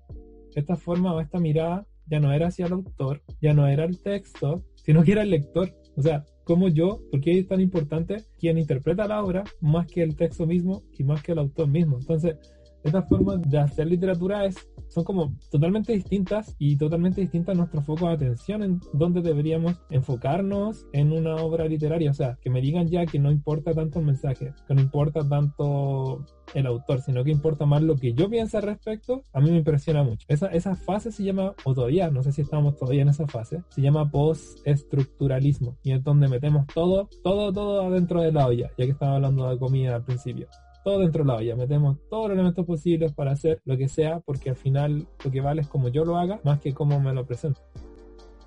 esta 0.55 0.77
forma 0.77 1.15
o 1.15 1.21
esta 1.21 1.41
mirada 1.41 1.87
ya 2.07 2.21
no 2.21 2.33
era 2.33 2.49
hacia 2.49 2.67
el 2.67 2.73
autor, 2.75 3.23
ya 3.41 3.55
no 3.55 3.67
era 3.67 3.85
el 3.85 4.01
texto, 4.01 4.63
sino 4.85 5.03
que 5.03 5.13
era 5.13 5.23
el 5.23 5.31
lector. 5.31 5.71
O 5.97 6.03
sea, 6.03 6.25
como 6.45 6.69
yo, 6.69 7.01
porque 7.11 7.39
es 7.39 7.49
tan 7.49 7.61
importante 7.61 8.25
quien 8.39 8.59
interpreta 8.59 9.09
la 9.09 9.23
obra 9.23 9.45
más 9.61 9.87
que 9.87 10.03
el 10.03 10.15
texto 10.15 10.47
mismo 10.47 10.83
y 10.99 11.05
más 11.05 11.23
que 11.23 11.33
el 11.33 11.39
autor 11.39 11.69
mismo. 11.69 11.99
Entonces, 11.99 12.37
esta 12.85 13.03
forma 13.03 13.37
de 13.37 13.59
hacer 13.59 13.87
literatura 13.87 14.45
es, 14.45 14.57
son 14.89 15.05
como 15.05 15.35
totalmente 15.51 15.93
distintas 15.95 16.55
y 16.59 16.77
totalmente 16.77 17.23
distintas 17.23 17.57
nuestro 17.57 17.83
foco 17.83 18.09
de 18.09 18.15
atención 18.15 18.63
en 18.63 18.81
dónde 18.93 19.23
deberíamos 19.23 19.77
enfocarnos 19.89 20.87
en 20.93 21.13
una 21.13 21.37
obra 21.37 21.65
literaria. 21.65 22.11
O 22.11 22.15
sea, 22.15 22.39
que 22.43 22.51
me 22.51 22.61
digan 22.61 22.89
ya 22.89 23.07
que 23.07 23.19
no 23.19 23.31
importa 23.31 23.73
tanto 23.73 24.01
el 24.01 24.05
mensaje, 24.05 24.53
que 24.69 24.75
no 24.75 24.83
importa 24.83 25.27
tanto 25.27 26.25
el 26.53 26.67
autor, 26.67 27.01
sino 27.01 27.25
que 27.25 27.31
importa 27.31 27.65
más 27.65 27.83
lo 27.83 27.97
que 27.97 28.13
yo 28.13 28.29
pienso 28.29 28.59
al 28.59 28.65
respecto, 28.65 29.23
a 29.33 29.41
mí 29.41 29.51
me 29.51 29.57
impresiona 29.57 30.03
mucho. 30.03 30.27
Esa, 30.29 30.49
esa 30.49 30.77
fase 30.77 31.11
se 31.11 31.25
llama, 31.25 31.55
o 31.65 31.75
todavía, 31.75 32.11
no 32.11 32.23
sé 32.23 32.33
si 32.33 32.43
estamos 32.43 32.77
todavía 32.77 33.03
en 33.03 33.09
esa 33.09 33.27
fase, 33.27 33.63
se 33.71 33.81
llama 33.81 34.11
post-estructuralismo 34.11 35.79
y 35.83 35.93
es 35.93 36.05
donde 36.05 36.29
metemos 36.29 36.67
todo, 36.67 37.09
todo, 37.23 37.51
todo 37.53 37.87
adentro 37.87 38.21
de 38.21 38.31
la 38.31 38.47
olla, 38.47 38.71
ya 38.77 38.85
que 38.85 38.93
estaba 38.93 39.17
hablando 39.17 39.49
de 39.49 39.59
comida 39.59 39.97
al 39.97 40.05
principio 40.05 40.49
todo 40.85 41.01
dentro 41.01 41.25
de 41.25 41.29
la 41.29 41.37
olla, 41.37 41.57
metemos 41.57 41.99
todos 42.09 42.29
los 42.29 42.35
elementos 42.35 42.65
posibles 42.65 43.13
para 43.13 43.33
hacer 43.33 43.61
lo 43.65 43.77
que 43.77 43.89
sea, 43.89 44.21
porque 44.21 44.51
al 44.51 44.57
final 44.57 45.09
lo 45.25 45.31
que 45.31 45.41
vale 45.41 45.63
es 45.63 45.69
como 45.69 45.89
yo 45.89 46.05
lo 46.05 46.17
haga, 46.17 46.39
más 46.45 46.61
que 46.61 46.75
cómo 46.75 47.01
me 47.01 47.13
lo 47.13 47.27
presento. 47.27 47.61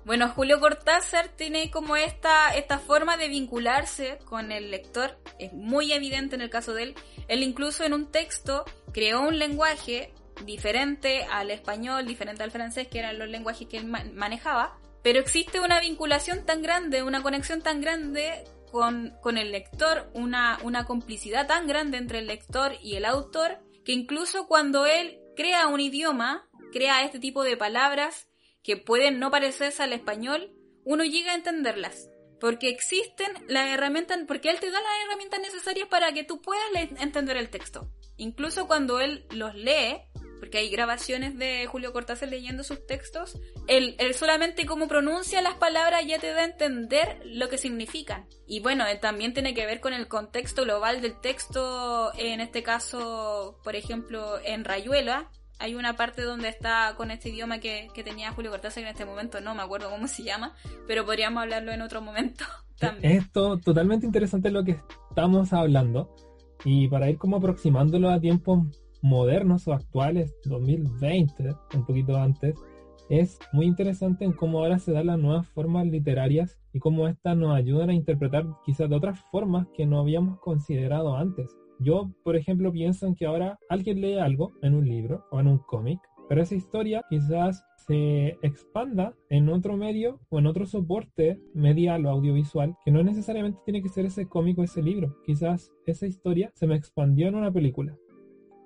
Bueno, 0.04 0.28
Julio 0.30 0.58
Cortázar 0.58 1.28
tiene 1.36 1.70
como 1.70 1.96
esta, 1.96 2.54
esta 2.56 2.78
forma 2.78 3.18
de 3.18 3.28
vincularse 3.28 4.18
con 4.24 4.52
el 4.52 4.70
lector, 4.70 5.18
es 5.38 5.52
muy 5.52 5.92
evidente 5.92 6.36
en 6.36 6.40
el 6.40 6.48
caso 6.48 6.72
de 6.72 6.84
él. 6.84 6.94
Él 7.26 7.42
incluso 7.42 7.84
en 7.84 7.92
un 7.92 8.06
texto 8.06 8.64
creó 8.92 9.20
un 9.20 9.38
lenguaje 9.38 10.14
diferente 10.46 11.24
al 11.24 11.50
español, 11.50 12.06
diferente 12.06 12.42
al 12.42 12.50
francés, 12.50 12.88
que 12.88 13.00
eran 13.00 13.18
los 13.18 13.28
lenguajes 13.28 13.68
que 13.68 13.76
él 13.76 13.86
manejaba, 13.86 14.78
pero 15.02 15.20
existe 15.20 15.60
una 15.60 15.80
vinculación 15.80 16.46
tan 16.46 16.62
grande, 16.62 17.02
una 17.02 17.22
conexión 17.22 17.60
tan 17.60 17.80
grande 17.80 18.44
con, 18.70 19.18
el 19.36 19.52
lector 19.52 20.10
una, 20.14 20.58
una 20.62 20.84
complicidad 20.84 21.46
tan 21.46 21.66
grande 21.66 21.98
entre 21.98 22.20
el 22.20 22.26
lector 22.26 22.72
y 22.82 22.96
el 22.96 23.04
autor 23.04 23.58
que 23.84 23.92
incluso 23.92 24.46
cuando 24.46 24.86
él 24.86 25.18
crea 25.36 25.68
un 25.68 25.80
idioma, 25.80 26.48
crea 26.72 27.04
este 27.04 27.18
tipo 27.18 27.44
de 27.44 27.56
palabras 27.56 28.28
que 28.62 28.76
pueden 28.76 29.18
no 29.18 29.30
parecerse 29.30 29.82
al 29.82 29.92
español, 29.92 30.52
uno 30.84 31.04
llega 31.04 31.32
a 31.32 31.36
entenderlas. 31.36 32.10
Porque 32.40 32.68
existen 32.68 33.32
las 33.48 33.68
herramientas, 33.68 34.18
porque 34.28 34.50
él 34.50 34.60
te 34.60 34.70
da 34.70 34.80
las 34.80 35.04
herramientas 35.06 35.40
necesarias 35.40 35.88
para 35.88 36.12
que 36.12 36.22
tú 36.22 36.40
puedas 36.40 36.64
entender 37.00 37.36
el 37.36 37.50
texto. 37.50 37.90
Incluso 38.16 38.66
cuando 38.66 39.00
él 39.00 39.26
los 39.30 39.54
lee, 39.54 40.02
porque 40.38 40.58
hay 40.58 40.70
grabaciones 40.70 41.36
de 41.38 41.66
Julio 41.66 41.92
Cortázar 41.92 42.28
leyendo 42.28 42.64
sus 42.64 42.86
textos, 42.86 43.38
él, 43.66 43.96
solamente 44.14 44.66
como 44.66 44.88
pronuncia 44.88 45.42
las 45.42 45.54
palabras 45.54 46.04
ya 46.06 46.18
te 46.18 46.32
da 46.32 46.40
a 46.40 46.44
entender 46.44 47.20
lo 47.24 47.48
que 47.48 47.58
significan. 47.58 48.26
Y 48.46 48.60
bueno, 48.60 48.86
eh, 48.86 48.96
también 48.96 49.34
tiene 49.34 49.54
que 49.54 49.66
ver 49.66 49.80
con 49.80 49.92
el 49.92 50.08
contexto 50.08 50.62
global 50.62 51.00
del 51.00 51.20
texto, 51.20 52.12
en 52.16 52.40
este 52.40 52.62
caso, 52.62 53.60
por 53.64 53.76
ejemplo, 53.76 54.38
en 54.44 54.64
Rayuela, 54.64 55.30
hay 55.58 55.74
una 55.74 55.96
parte 55.96 56.22
donde 56.22 56.48
está 56.48 56.94
con 56.96 57.10
este 57.10 57.30
idioma 57.30 57.58
que, 57.58 57.88
que 57.92 58.04
tenía 58.04 58.32
Julio 58.32 58.50
Cortázar 58.50 58.84
en 58.84 58.90
este 58.90 59.04
momento 59.04 59.40
no 59.40 59.54
me 59.54 59.62
acuerdo 59.62 59.90
cómo 59.90 60.06
se 60.06 60.22
llama, 60.22 60.54
pero 60.86 61.04
podríamos 61.04 61.42
hablarlo 61.42 61.72
en 61.72 61.82
otro 61.82 62.00
momento 62.00 62.44
también. 62.78 63.12
Esto 63.12 63.58
totalmente 63.58 64.06
interesante 64.06 64.50
lo 64.50 64.64
que 64.64 64.78
estamos 65.10 65.52
hablando 65.52 66.14
y 66.64 66.88
para 66.88 67.10
ir 67.10 67.18
como 67.18 67.36
aproximándolo 67.36 68.10
a 68.10 68.20
tiempos 68.20 68.66
modernos 69.02 69.68
o 69.68 69.72
actuales, 69.72 70.34
2020, 70.44 71.54
un 71.74 71.86
poquito 71.86 72.16
antes, 72.16 72.56
es 73.08 73.38
muy 73.52 73.66
interesante 73.66 74.24
en 74.24 74.32
cómo 74.32 74.58
ahora 74.58 74.78
se 74.78 74.92
dan 74.92 75.06
las 75.06 75.18
nuevas 75.18 75.48
formas 75.48 75.86
literarias 75.86 76.58
y 76.72 76.78
cómo 76.78 77.08
estas 77.08 77.36
nos 77.36 77.56
ayudan 77.56 77.88
a 77.90 77.94
interpretar 77.94 78.46
quizás 78.66 78.90
de 78.90 78.96
otras 78.96 79.18
formas 79.30 79.66
que 79.74 79.86
no 79.86 79.98
habíamos 79.98 80.38
considerado 80.40 81.16
antes. 81.16 81.56
Yo, 81.80 82.10
por 82.22 82.36
ejemplo, 82.36 82.72
pienso 82.72 83.06
en 83.06 83.14
que 83.14 83.24
ahora 83.24 83.58
alguien 83.70 84.00
lee 84.00 84.18
algo 84.18 84.52
en 84.62 84.74
un 84.74 84.86
libro 84.86 85.24
o 85.30 85.40
en 85.40 85.46
un 85.46 85.58
cómic, 85.58 86.00
pero 86.28 86.42
esa 86.42 86.54
historia 86.54 87.02
quizás 87.08 87.64
se 87.86 88.36
expanda 88.42 89.14
en 89.30 89.48
otro 89.48 89.78
medio 89.78 90.20
o 90.28 90.38
en 90.38 90.46
otro 90.46 90.66
soporte 90.66 91.40
medial 91.54 92.04
o 92.04 92.10
audiovisual 92.10 92.76
que 92.84 92.90
no 92.90 93.02
necesariamente 93.02 93.60
tiene 93.64 93.82
que 93.82 93.88
ser 93.88 94.04
ese 94.04 94.26
cómic 94.26 94.58
o 94.58 94.64
ese 94.64 94.82
libro. 94.82 95.16
Quizás 95.24 95.72
esa 95.86 96.06
historia 96.06 96.50
se 96.54 96.66
me 96.66 96.76
expandió 96.76 97.28
en 97.28 97.36
una 97.36 97.50
película 97.50 97.96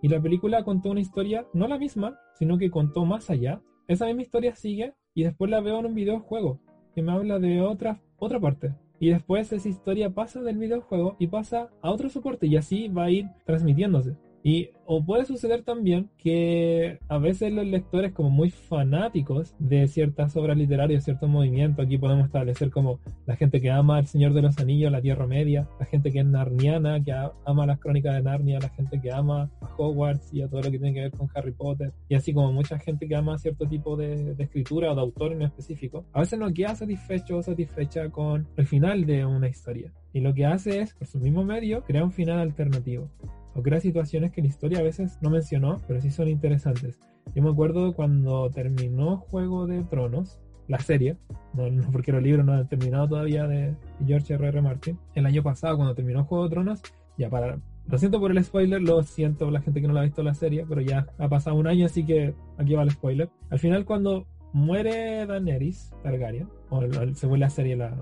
y 0.02 0.08
la 0.08 0.20
película 0.20 0.64
contó 0.64 0.90
una 0.90 1.00
historia, 1.00 1.46
no 1.54 1.68
la 1.68 1.78
misma, 1.78 2.18
sino 2.34 2.58
que 2.58 2.70
contó 2.70 3.06
más 3.06 3.30
allá. 3.30 3.62
Esa 3.86 4.06
misma 4.06 4.22
historia 4.22 4.56
sigue 4.56 4.94
y 5.14 5.22
después 5.22 5.48
la 5.48 5.60
veo 5.60 5.78
en 5.78 5.86
un 5.86 5.94
videojuego 5.94 6.58
que 6.92 7.02
me 7.02 7.12
habla 7.12 7.38
de 7.38 7.62
otra, 7.62 8.02
otra 8.18 8.40
parte. 8.40 8.74
Y 8.98 9.10
después 9.10 9.52
esa 9.52 9.68
historia 9.68 10.10
pasa 10.10 10.42
del 10.42 10.58
videojuego 10.58 11.16
y 11.20 11.28
pasa 11.28 11.70
a 11.80 11.90
otro 11.90 12.08
soporte 12.08 12.48
y 12.48 12.56
así 12.56 12.88
va 12.88 13.04
a 13.04 13.10
ir 13.10 13.26
transmitiéndose. 13.46 14.16
Y 14.44 14.70
o 14.86 15.04
puede 15.04 15.24
suceder 15.24 15.62
también 15.62 16.10
que 16.18 16.98
a 17.08 17.18
veces 17.18 17.52
los 17.52 17.64
lectores 17.64 18.12
como 18.12 18.28
muy 18.28 18.50
fanáticos 18.50 19.54
de 19.58 19.86
ciertas 19.86 20.36
obras 20.36 20.58
literarias, 20.58 21.04
ciertos 21.04 21.30
movimientos, 21.30 21.86
aquí 21.86 21.96
podemos 21.96 22.26
establecer 22.26 22.70
como 22.70 22.98
la 23.24 23.36
gente 23.36 23.60
que 23.60 23.70
ama 23.70 24.00
El 24.00 24.06
Señor 24.06 24.34
de 24.34 24.42
los 24.42 24.58
Anillos, 24.58 24.90
la 24.90 25.00
Tierra 25.00 25.26
Media, 25.26 25.68
la 25.78 25.86
gente 25.86 26.10
que 26.10 26.18
es 26.18 26.26
narniana, 26.26 27.02
que 27.02 27.14
ama 27.44 27.66
las 27.66 27.78
crónicas 27.78 28.14
de 28.14 28.22
Narnia, 28.22 28.58
la 28.58 28.68
gente 28.70 29.00
que 29.00 29.12
ama 29.12 29.50
a 29.60 29.74
Hogwarts 29.76 30.34
y 30.34 30.42
a 30.42 30.48
todo 30.48 30.62
lo 30.62 30.70
que 30.70 30.78
tiene 30.78 30.92
que 30.92 31.00
ver 31.00 31.12
con 31.12 31.28
Harry 31.34 31.52
Potter, 31.52 31.92
y 32.08 32.14
así 32.16 32.34
como 32.34 32.52
mucha 32.52 32.78
gente 32.78 33.06
que 33.06 33.14
ama 33.14 33.38
cierto 33.38 33.66
tipo 33.66 33.96
de, 33.96 34.34
escritura 34.38 34.90
o 34.90 34.94
de 34.94 35.00
autor 35.00 35.32
en 35.32 35.42
específico, 35.42 36.04
a 36.12 36.20
veces 36.20 36.38
no 36.38 36.52
queda 36.52 36.74
satisfecho 36.74 37.38
o 37.38 37.42
satisfecha 37.42 38.10
con 38.10 38.46
el 38.56 38.66
final 38.66 39.06
de 39.06 39.24
una 39.24 39.48
historia. 39.48 39.92
Y 40.12 40.20
lo 40.20 40.34
que 40.34 40.44
hace 40.44 40.80
es, 40.80 40.92
por 40.94 41.06
su 41.06 41.18
mismo 41.18 41.44
medio, 41.44 41.82
crear 41.84 42.04
un 42.04 42.12
final 42.12 42.40
alternativo 42.40 43.08
o 43.54 43.62
crea 43.62 43.80
situaciones 43.80 44.32
que 44.32 44.42
la 44.42 44.48
historia 44.48 44.78
a 44.78 44.82
veces 44.82 45.18
no 45.20 45.30
mencionó, 45.30 45.80
pero 45.86 46.00
sí 46.00 46.10
son 46.10 46.28
interesantes. 46.28 46.98
Yo 47.34 47.42
me 47.42 47.50
acuerdo 47.50 47.94
cuando 47.94 48.50
terminó 48.50 49.18
Juego 49.18 49.66
de 49.66 49.82
Tronos, 49.84 50.40
la 50.68 50.78
serie, 50.78 51.16
no, 51.54 51.64
porque 51.90 52.12
los 52.12 52.22
libros 52.22 52.44
no 52.44 52.52
han 52.52 52.68
terminado 52.68 53.08
todavía 53.08 53.46
de 53.46 53.74
George 54.06 54.34
R. 54.34 54.48
R. 54.48 54.62
Martin, 54.62 54.98
el 55.14 55.26
año 55.26 55.42
pasado 55.42 55.76
cuando 55.76 55.94
terminó 55.94 56.24
Juego 56.24 56.44
de 56.44 56.50
Tronos, 56.50 56.82
ya 57.18 57.28
para... 57.28 57.58
Lo 57.88 57.98
siento 57.98 58.20
por 58.20 58.30
el 58.30 58.42
spoiler, 58.44 58.80
lo 58.80 59.02
siento 59.02 59.50
la 59.50 59.60
gente 59.60 59.80
que 59.80 59.88
no 59.88 59.92
la 59.92 60.00
ha 60.00 60.04
visto 60.04 60.22
la 60.22 60.34
serie, 60.34 60.64
pero 60.68 60.80
ya 60.80 61.06
ha 61.18 61.28
pasado 61.28 61.56
un 61.56 61.66
año, 61.66 61.86
así 61.86 62.04
que 62.06 62.32
aquí 62.56 62.74
va 62.74 62.84
el 62.84 62.92
spoiler. 62.92 63.28
Al 63.50 63.58
final 63.58 63.84
cuando 63.84 64.26
muere 64.52 65.26
Daenerys 65.26 65.90
Targaryen, 66.02 66.48
o 66.70 66.82
según 67.14 67.40
la 67.40 67.50
serie 67.50 67.76
la, 67.76 67.96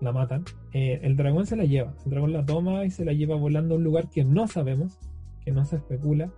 la 0.00 0.12
matan, 0.12 0.44
eh, 0.72 1.00
el 1.02 1.16
dragón 1.16 1.46
se 1.46 1.56
la 1.56 1.64
lleva. 1.64 1.94
El 2.04 2.10
dragón 2.10 2.32
la 2.32 2.44
toma 2.44 2.84
y 2.84 2.90
se 2.90 3.04
la 3.04 3.12
lleva 3.12 3.36
volando 3.36 3.74
a 3.74 3.78
un 3.78 3.84
lugar 3.84 4.10
que 4.10 4.24
no 4.24 4.46
sabemos, 4.46 4.98
que 5.44 5.52
no 5.52 5.64
se 5.64 5.76
especula, 5.76 6.30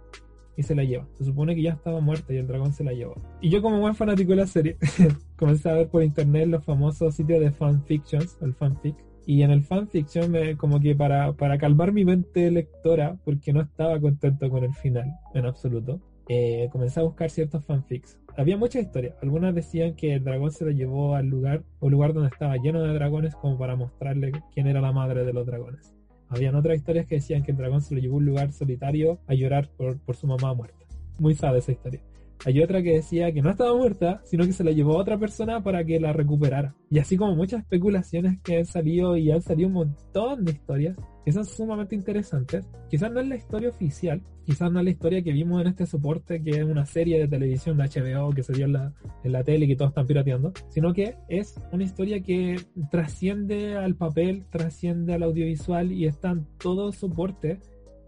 y 0.57 0.63
se 0.63 0.75
la 0.75 0.85
lleva. 0.85 1.07
Se 1.15 1.25
supone 1.25 1.55
que 1.55 1.63
ya 1.63 1.73
estaba 1.73 2.01
muerta 2.01 2.33
y 2.33 2.39
el 2.39 2.47
dragón 2.47 2.73
se 2.73 2.85
la 2.85 2.93
llevó. 2.93 3.15
Y 3.41 3.51
yo 3.51 3.63
como 3.63 3.81
buen 3.81 3.95
fanático 3.95 4.31
de 4.31 4.37
la 4.37 4.47
serie, 4.47 4.77
comencé 5.37 5.69
a 5.69 5.75
ver 5.75 5.89
por 5.89 6.03
internet 6.03 6.49
los 6.49 6.65
famosos 6.65 7.15
sitios 7.15 7.41
de 7.41 7.51
fanfictions, 7.51 8.39
el 8.41 8.55
fanfic. 8.55 8.97
Y 9.27 9.43
en 9.43 9.51
el 9.51 9.65
fanfiction, 9.65 10.31
me, 10.31 10.57
como 10.57 10.81
que 10.81 10.95
para, 10.95 11.33
para 11.33 11.59
calmar 11.59 11.93
mi 11.93 12.05
mente 12.05 12.51
lectora, 12.51 13.19
porque 13.25 13.53
no 13.53 13.61
estaba 13.61 14.01
contento 14.01 14.49
con 14.49 14.65
el 14.65 14.73
final, 14.75 15.13
en 15.35 15.47
absoluto, 15.47 16.01
eh, 16.29 16.69
comencé 16.71 17.01
a 17.01 17.03
buscar 17.03 17.31
ciertos 17.31 17.65
fanfics 17.65 18.19
había 18.37 18.57
muchas 18.57 18.83
historias. 18.83 19.15
Algunas 19.23 19.55
decían 19.55 19.95
que 19.95 20.15
el 20.15 20.25
dragón 20.25 20.51
se 20.53 20.65
lo 20.65 20.71
llevó 20.71 21.15
al 21.15 21.27
lugar, 21.27 21.63
o 21.81 21.91
lugar 21.91 22.13
donde 22.13 22.29
estaba 22.29 22.57
lleno 22.57 22.83
de 22.83 22.93
dragones, 22.93 23.35
como 23.35 23.59
para 23.59 23.77
mostrarle 23.77 24.33
quién 24.53 24.67
era 24.67 24.81
la 24.81 24.93
madre 24.93 25.25
de 25.25 25.33
los 25.33 25.47
dragones. 25.47 25.95
Habían 26.29 26.55
otras 26.55 26.77
historias 26.77 27.07
que 27.07 27.17
decían 27.17 27.43
que 27.43 27.53
el 27.53 27.57
dragón 27.57 27.83
se 27.83 27.95
lo 27.95 28.01
llevó 28.01 28.15
a 28.15 28.19
un 28.19 28.27
lugar 28.27 28.53
solitario 28.53 29.19
a 29.27 29.35
llorar 29.35 29.69
por, 29.77 29.99
por 29.99 30.17
su 30.17 30.27
mamá 30.27 30.55
muerta. 30.55 30.85
Muy 31.19 31.35
sabe 31.35 31.59
esa 31.59 31.73
historia. 31.73 32.01
Hay 32.45 32.61
otra 32.61 32.83
que 32.83 32.95
decía 32.95 33.33
que 33.33 33.43
no 33.43 33.51
estaba 33.51 33.75
muerta, 33.77 34.21
sino 34.25 34.45
que 34.45 34.53
se 34.53 34.65
la 34.65 34.71
llevó 34.71 34.95
a 34.95 35.01
otra 35.01 35.19
persona 35.19 35.63
para 35.63 35.85
que 35.85 35.99
la 35.99 36.13
recuperara. 36.13 36.75
Y 36.91 36.99
así 36.99 37.17
como 37.17 37.35
muchas 37.35 37.63
especulaciones 37.63 38.39
que 38.43 38.59
han 38.59 38.67
salido 38.67 39.17
y 39.17 39.31
han 39.31 39.43
salido 39.43 39.69
un 39.69 39.75
montón 39.75 40.45
de 40.45 40.53
historias 40.53 40.97
que 41.25 41.33
son 41.33 41.45
sumamente 41.45 41.97
interesantes. 41.97 42.65
Quizás 42.89 43.11
no 43.11 43.19
es 43.19 43.27
la 43.27 43.35
historia 43.35 43.69
oficial, 43.69 44.23
quizás 44.45 44.71
no 44.71 44.79
es 44.79 44.85
la 44.85 44.91
historia 44.93 45.23
que 45.23 45.33
vimos 45.33 45.61
en 45.61 45.67
este 45.67 45.85
soporte, 45.85 46.41
que 46.41 46.51
es 46.51 46.63
una 46.63 46.87
serie 46.87 47.19
de 47.19 47.27
televisión 47.27 47.77
de 47.77 47.85
HBO 47.85 48.31
que 48.31 48.45
se 48.45 48.53
dio 48.53 48.67
en 48.67 48.75
la, 48.75 48.95
en 49.25 49.33
la 49.33 49.43
tele 49.43 49.65
y 49.65 49.69
que 49.69 49.75
todos 49.75 49.91
están 49.91 50.07
pirateando, 50.07 50.53
sino 50.69 50.93
que 50.93 51.17
es 51.29 51.61
una 51.73 51.83
historia 51.83 52.23
que 52.23 52.61
trasciende 52.93 53.77
al 53.77 53.97
papel, 53.97 54.47
trasciende 54.51 55.15
al 55.15 55.25
audiovisual 55.25 55.91
y 55.91 56.07
está 56.07 56.31
en 56.31 56.47
todo 56.59 56.93
soporte 56.93 57.59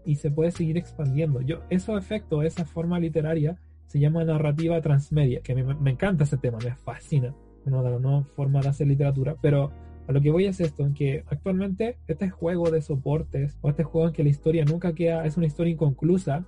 y 0.05 0.15
se 0.15 0.31
puede 0.31 0.51
seguir 0.51 0.77
expandiendo. 0.77 1.41
Yo, 1.41 1.59
esos 1.69 1.97
efectos, 1.99 2.45
esa 2.45 2.63
forma 2.63 2.99
literaria, 2.99 3.59
se 3.89 3.99
llama 3.99 4.23
narrativa 4.23 4.79
transmedia, 4.81 5.41
que 5.41 5.55
me, 5.55 5.63
me 5.63 5.89
encanta 5.89 6.23
ese 6.23 6.37
tema, 6.37 6.59
me 6.63 6.75
fascina. 6.75 7.33
Una 7.65 7.81
de 7.81 7.89
las 7.89 8.01
nuevas 8.01 8.27
formas 8.35 8.63
de 8.63 8.69
hacer 8.69 8.87
literatura, 8.87 9.35
pero 9.41 9.71
a 10.07 10.11
lo 10.11 10.21
que 10.21 10.29
voy 10.29 10.45
es 10.45 10.59
esto, 10.59 10.85
en 10.85 10.93
que 10.93 11.23
actualmente 11.27 11.97
este 12.07 12.29
juego 12.29 12.69
de 12.69 12.83
soportes, 12.83 13.57
o 13.61 13.69
este 13.69 13.83
juego 13.83 14.07
en 14.07 14.13
que 14.13 14.23
la 14.23 14.29
historia 14.29 14.63
nunca 14.63 14.93
queda, 14.93 15.25
es 15.25 15.37
una 15.37 15.47
historia 15.47 15.73
inconclusa, 15.73 16.45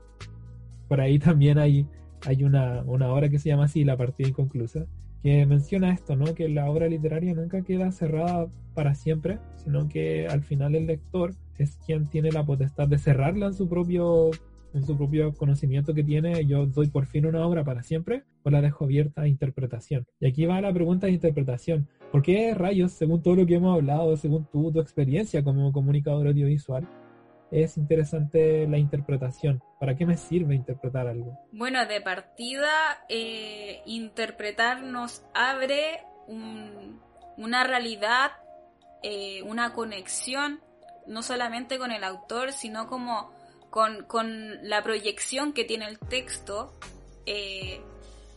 por 0.88 1.02
ahí 1.02 1.18
también 1.18 1.58
hay, 1.58 1.88
hay 2.28 2.44
una, 2.44 2.84
una 2.86 3.12
obra 3.12 3.30
que 3.30 3.40
se 3.40 3.50
llama 3.50 3.66
así, 3.66 3.84
La 3.84 3.98
partida 3.98 4.30
inconclusa, 4.30 4.86
que 5.24 5.46
menciona 5.48 5.92
esto, 5.92 6.16
¿no? 6.16 6.36
Que 6.36 6.48
la 6.48 6.70
obra 6.70 6.88
literaria 6.88 7.34
nunca 7.34 7.64
queda 7.64 7.92
cerrada 7.92 8.48
para 8.76 8.94
siempre, 8.94 9.40
sino 9.56 9.88
que 9.90 10.28
al 10.28 10.44
final 10.44 10.76
el 10.76 10.86
lector 10.86 11.34
es 11.58 11.78
quien 11.86 12.08
tiene 12.08 12.32
la 12.32 12.46
potestad 12.46 12.88
de 12.88 13.00
cerrarla 13.00 13.48
en 13.48 13.54
su 13.54 13.68
propio 13.68 14.32
en 14.74 14.86
su 14.86 14.98
propio 14.98 15.34
conocimiento 15.34 15.94
que 15.94 16.04
tiene, 16.04 16.46
yo 16.46 16.66
doy 16.66 16.88
por 16.88 17.06
fin 17.06 17.26
una 17.26 17.46
obra 17.46 17.64
para 17.64 17.84
siempre 17.84 18.24
o 18.44 18.50
la 18.50 18.62
dejo 18.62 18.86
abierta 18.86 19.22
a 19.22 19.28
interpretación. 19.28 20.08
Y 20.20 20.28
aquí 20.28 20.46
va 20.46 20.62
la 20.62 20.74
pregunta 20.74 21.08
de 21.08 21.14
interpretación. 21.14 21.88
¿Por 22.12 22.22
qué 22.22 22.54
rayos, 22.54 22.92
según 22.92 23.22
todo 23.22 23.36
lo 23.36 23.46
que 23.46 23.56
hemos 23.56 23.76
hablado, 23.76 24.16
según 24.18 24.46
tu, 24.46 24.72
tu 24.72 24.80
experiencia 24.80 25.44
como 25.44 25.72
comunicador 25.72 26.28
audiovisual, 26.28 26.88
es 27.52 27.78
interesante 27.78 28.68
la 28.68 28.78
interpretación? 28.78 29.62
¿Para 29.80 29.96
qué 29.96 30.06
me 30.06 30.18
sirve 30.18 30.56
interpretar 30.56 31.08
algo? 31.08 31.38
Bueno, 31.52 31.86
de 31.86 32.02
partida, 32.02 32.70
eh, 33.10 33.82
interpretar 33.86 34.84
nos 34.84 35.24
abre 35.34 36.02
una 37.38 37.64
realidad, 37.66 38.32
eh, 39.04 39.42
una 39.44 39.74
conexión, 39.74 40.62
no 41.08 41.24
solamente 41.24 41.78
con 41.78 41.92
el 41.92 42.04
autor, 42.04 42.54
sino 42.54 42.88
como 42.88 43.32
con, 43.72 44.04
con 44.04 44.70
la 44.70 44.84
proyección 44.84 45.54
que 45.54 45.64
tiene 45.64 45.88
el 45.88 45.98
texto. 45.98 46.72
Eh, 47.26 47.82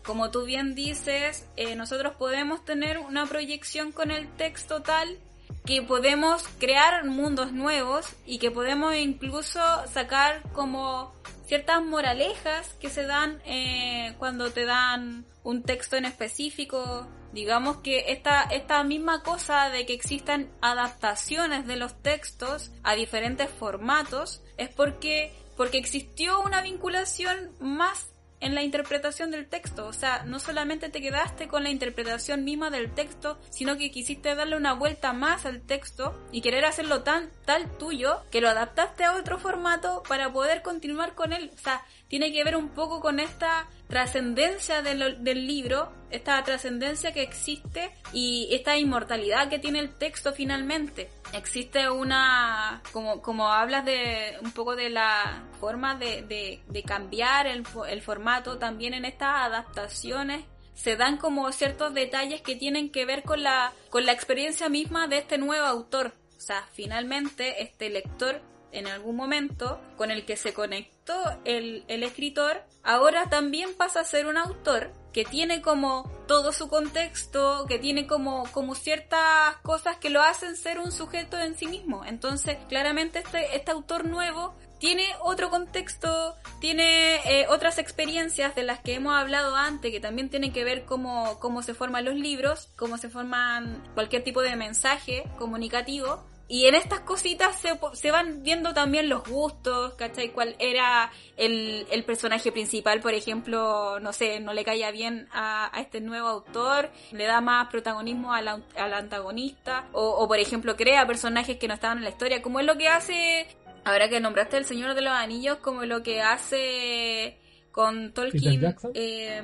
como 0.03 0.31
tú 0.31 0.45
bien 0.45 0.75
dices, 0.75 1.47
eh, 1.57 1.75
nosotros 1.75 2.15
podemos 2.15 2.65
tener 2.65 2.99
una 2.99 3.27
proyección 3.27 3.93
con 3.93 4.11
el 4.11 4.29
texto 4.37 4.81
tal 4.81 5.19
que 5.67 5.83
podemos 5.83 6.47
crear 6.59 7.05
mundos 7.05 7.53
nuevos 7.53 8.07
y 8.27 8.39
que 8.39 8.51
podemos 8.51 8.95
incluso 8.95 9.61
sacar 9.93 10.43
como 10.53 11.13
ciertas 11.47 11.83
moralejas 11.83 12.75
que 12.81 12.89
se 12.89 13.05
dan 13.05 13.41
eh, 13.45 14.15
cuando 14.19 14.51
te 14.51 14.65
dan 14.65 15.25
un 15.43 15.63
texto 15.63 15.97
en 15.97 16.05
específico. 16.05 17.09
Digamos 17.33 17.79
que 17.79 18.13
esta, 18.13 18.43
esta 18.43 18.85
misma 18.85 19.23
cosa 19.23 19.71
de 19.71 19.85
que 19.85 19.95
existan 19.95 20.49
adaptaciones 20.61 21.67
de 21.67 21.77
los 21.77 22.01
textos 22.03 22.71
a 22.85 22.95
diferentes 22.95 23.51
formatos 23.51 24.44
es 24.57 24.69
porque, 24.71 25.33
porque 25.57 25.79
existió 25.79 26.41
una 26.41 26.63
vinculación 26.63 27.53
más 27.61 28.15
en 28.45 28.55
la 28.55 28.63
interpretación 28.63 29.31
del 29.31 29.49
texto. 29.49 29.87
O 29.87 29.93
sea, 29.95 30.23
no 30.25 30.39
solamente 30.39 30.91
te 30.91 31.01
quedaste 31.01 31.49
con 31.49 31.63
la 31.63 31.71
interpretación 31.71 32.45
misma 32.45 32.69
del 32.69 32.93
texto, 32.93 33.39
sino 33.49 33.79
que 33.79 33.91
quisiste 33.91 34.35
darle 34.35 34.57
una 34.57 34.75
vuelta 34.75 35.15
más 35.15 35.47
al 35.47 35.63
texto 35.63 36.15
y 36.31 36.43
querer 36.43 36.67
hacerlo 36.67 37.03
tan 37.03 37.31
tal 37.47 37.79
tuyo 37.79 38.23
que 38.31 38.43
lo 38.43 38.51
adaptaste 38.51 39.05
a 39.05 39.15
otro 39.15 39.39
formato 39.39 40.03
para 40.07 40.31
poder 40.31 40.61
continuar 40.61 41.15
con 41.15 41.33
él. 41.33 41.51
O 41.55 41.59
sea, 41.59 41.83
tiene 42.09 42.33
que 42.33 42.45
ver 42.45 42.57
un 42.57 42.69
poco 42.69 43.01
con 43.01 43.19
esta 43.19 43.67
trascendencia 43.89 44.83
del, 44.83 45.25
del, 45.25 45.47
libro, 45.47 45.93
esta 46.11 46.43
trascendencia 46.45 47.13
que 47.13 47.23
existe 47.23 47.91
y 48.13 48.49
esta 48.53 48.77
inmortalidad 48.79 49.49
que 49.49 49.59
tiene 49.59 49.81
el 49.81 49.95
texto 49.95 50.33
finalmente. 50.33 51.11
Existe 51.33 51.91
una, 51.91 52.83
como, 52.93 53.21
como 53.21 53.49
hablas 53.49 53.85
de 53.85 54.39
un 54.43 54.53
poco 54.53 54.77
de 54.77 54.91
la 54.91 55.45
forma 55.61 55.97
de, 55.97 56.23
de, 56.69 56.83
cambiar 56.83 57.47
el, 57.47 57.65
el 57.89 58.03
formato, 58.03 58.59
también 58.59 58.95
en 58.95 59.05
estas 59.05 59.47
adaptaciones 59.47 60.45
se 60.75 60.97
dan 60.97 61.17
como 61.17 61.51
ciertos 61.53 61.95
detalles 61.95 62.43
que 62.43 62.57
tienen 62.57 62.91
que 62.91 63.07
ver 63.07 63.23
con 63.23 63.43
la, 63.43 63.73
con 63.91 64.05
la 64.07 64.13
experiencia 64.13 64.69
misma 64.69 65.07
de 65.07 65.19
este 65.19 65.39
nuevo 65.39 65.67
autor. 65.67 66.13
O 66.37 66.41
sea, 66.41 66.67
finalmente 66.73 67.63
este 67.63 67.89
lector 67.91 68.43
en 68.73 68.89
algún 68.89 69.17
momento 69.17 69.81
con 69.97 70.11
el 70.11 70.25
que 70.25 70.37
se 70.37 70.53
conectó 70.53 71.15
el, 71.45 71.85
el 71.89 72.03
escritor, 72.03 72.65
ahora 72.83 73.31
también 73.31 73.75
pasa 73.75 74.01
a 74.01 74.05
ser 74.05 74.27
un 74.27 74.37
autor 74.37 74.93
que 75.15 75.25
tiene 75.25 75.63
como 75.63 76.11
todo 76.27 76.53
su 76.53 76.69
contexto, 76.69 77.65
que 77.69 77.79
tiene 77.79 78.07
como, 78.07 78.45
como 78.53 78.75
ciertas 78.75 79.57
cosas 79.63 79.97
que 79.97 80.11
lo 80.11 80.21
hacen 80.21 80.57
ser 80.57 80.81
un 80.81 80.91
sujeto 80.91 81.39
en 81.39 81.57
sí 81.57 81.67
mismo. 81.67 82.05
Entonces, 82.05 82.59
claramente 82.69 83.21
este, 83.21 83.57
este 83.57 83.71
autor 83.71 84.05
nuevo 84.07 84.55
tiene 84.81 85.07
otro 85.23 85.51
contexto, 85.51 86.35
tiene 86.61 87.17
eh, 87.25 87.47
otras 87.49 87.79
experiencias 87.79 88.57
de 88.57 88.65
las 88.65 88.81
que 88.81 88.95
hemos 88.95 89.15
hablado 89.15 89.55
antes, 89.55 89.93
que 89.93 90.01
también 90.01 90.29
tienen 90.31 90.53
que 90.53 90.65
ver 90.65 90.85
cómo, 90.85 91.39
cómo 91.39 91.63
se 91.63 91.75
forman 91.75 92.05
los 92.05 92.17
libros, 92.17 92.69
cómo 92.77 92.99
se 92.99 93.09
forman 93.09 93.83
cualquier 93.95 94.25
tipo 94.25 94.43
de 94.43 94.57
mensaje 94.57 95.25
comunicativo. 95.39 96.25
Y 96.47 96.67
en 96.67 96.75
estas 96.75 97.01
cositas 97.01 97.59
se, 97.59 97.79
se, 97.95 98.11
van 98.11 98.43
viendo 98.43 98.75
también 98.75 99.09
los 99.09 99.27
gustos, 99.27 99.95
¿cachai? 99.95 100.31
Cuál 100.31 100.57
era 100.59 101.11
el, 101.37 101.87
el, 101.91 102.05
personaje 102.05 102.53
principal, 102.53 103.01
por 103.01 103.15
ejemplo, 103.15 103.99
no 104.01 104.13
sé, 104.13 104.41
no 104.41 104.53
le 104.53 104.63
caía 104.63 104.91
bien 104.91 105.27
a, 105.33 105.75
a 105.75 105.81
este 105.81 106.03
nuevo 106.03 106.29
autor, 106.29 106.91
le 107.13 107.25
da 107.25 107.41
más 107.41 107.69
protagonismo 107.69 108.35
al, 108.35 108.49
al 108.49 108.95
antagonista, 108.95 109.89
o, 109.93 110.03
o, 110.03 110.29
por 110.29 110.39
ejemplo 110.39 110.77
crea 110.77 111.07
personajes 111.07 111.57
que 111.57 111.67
no 111.67 111.75
estaban 111.75 111.99
en 111.99 112.05
la 112.05 112.11
historia, 112.11 112.43
como 112.43 112.61
es 112.61 112.67
lo 112.67 112.77
que 112.77 112.89
hace 112.89 113.47
ahora 113.85 114.09
que 114.09 114.21
nombraste 114.21 114.57
El 114.57 114.65
Señor 114.65 114.95
de 114.95 115.03
los 115.03 115.13
Anillos 115.13 115.59
como 115.59 115.85
lo 115.85 116.03
que 116.03 116.21
hace 116.21 117.39
con 117.71 118.13
Tolkien, 118.13 118.77
eh, 118.95 119.43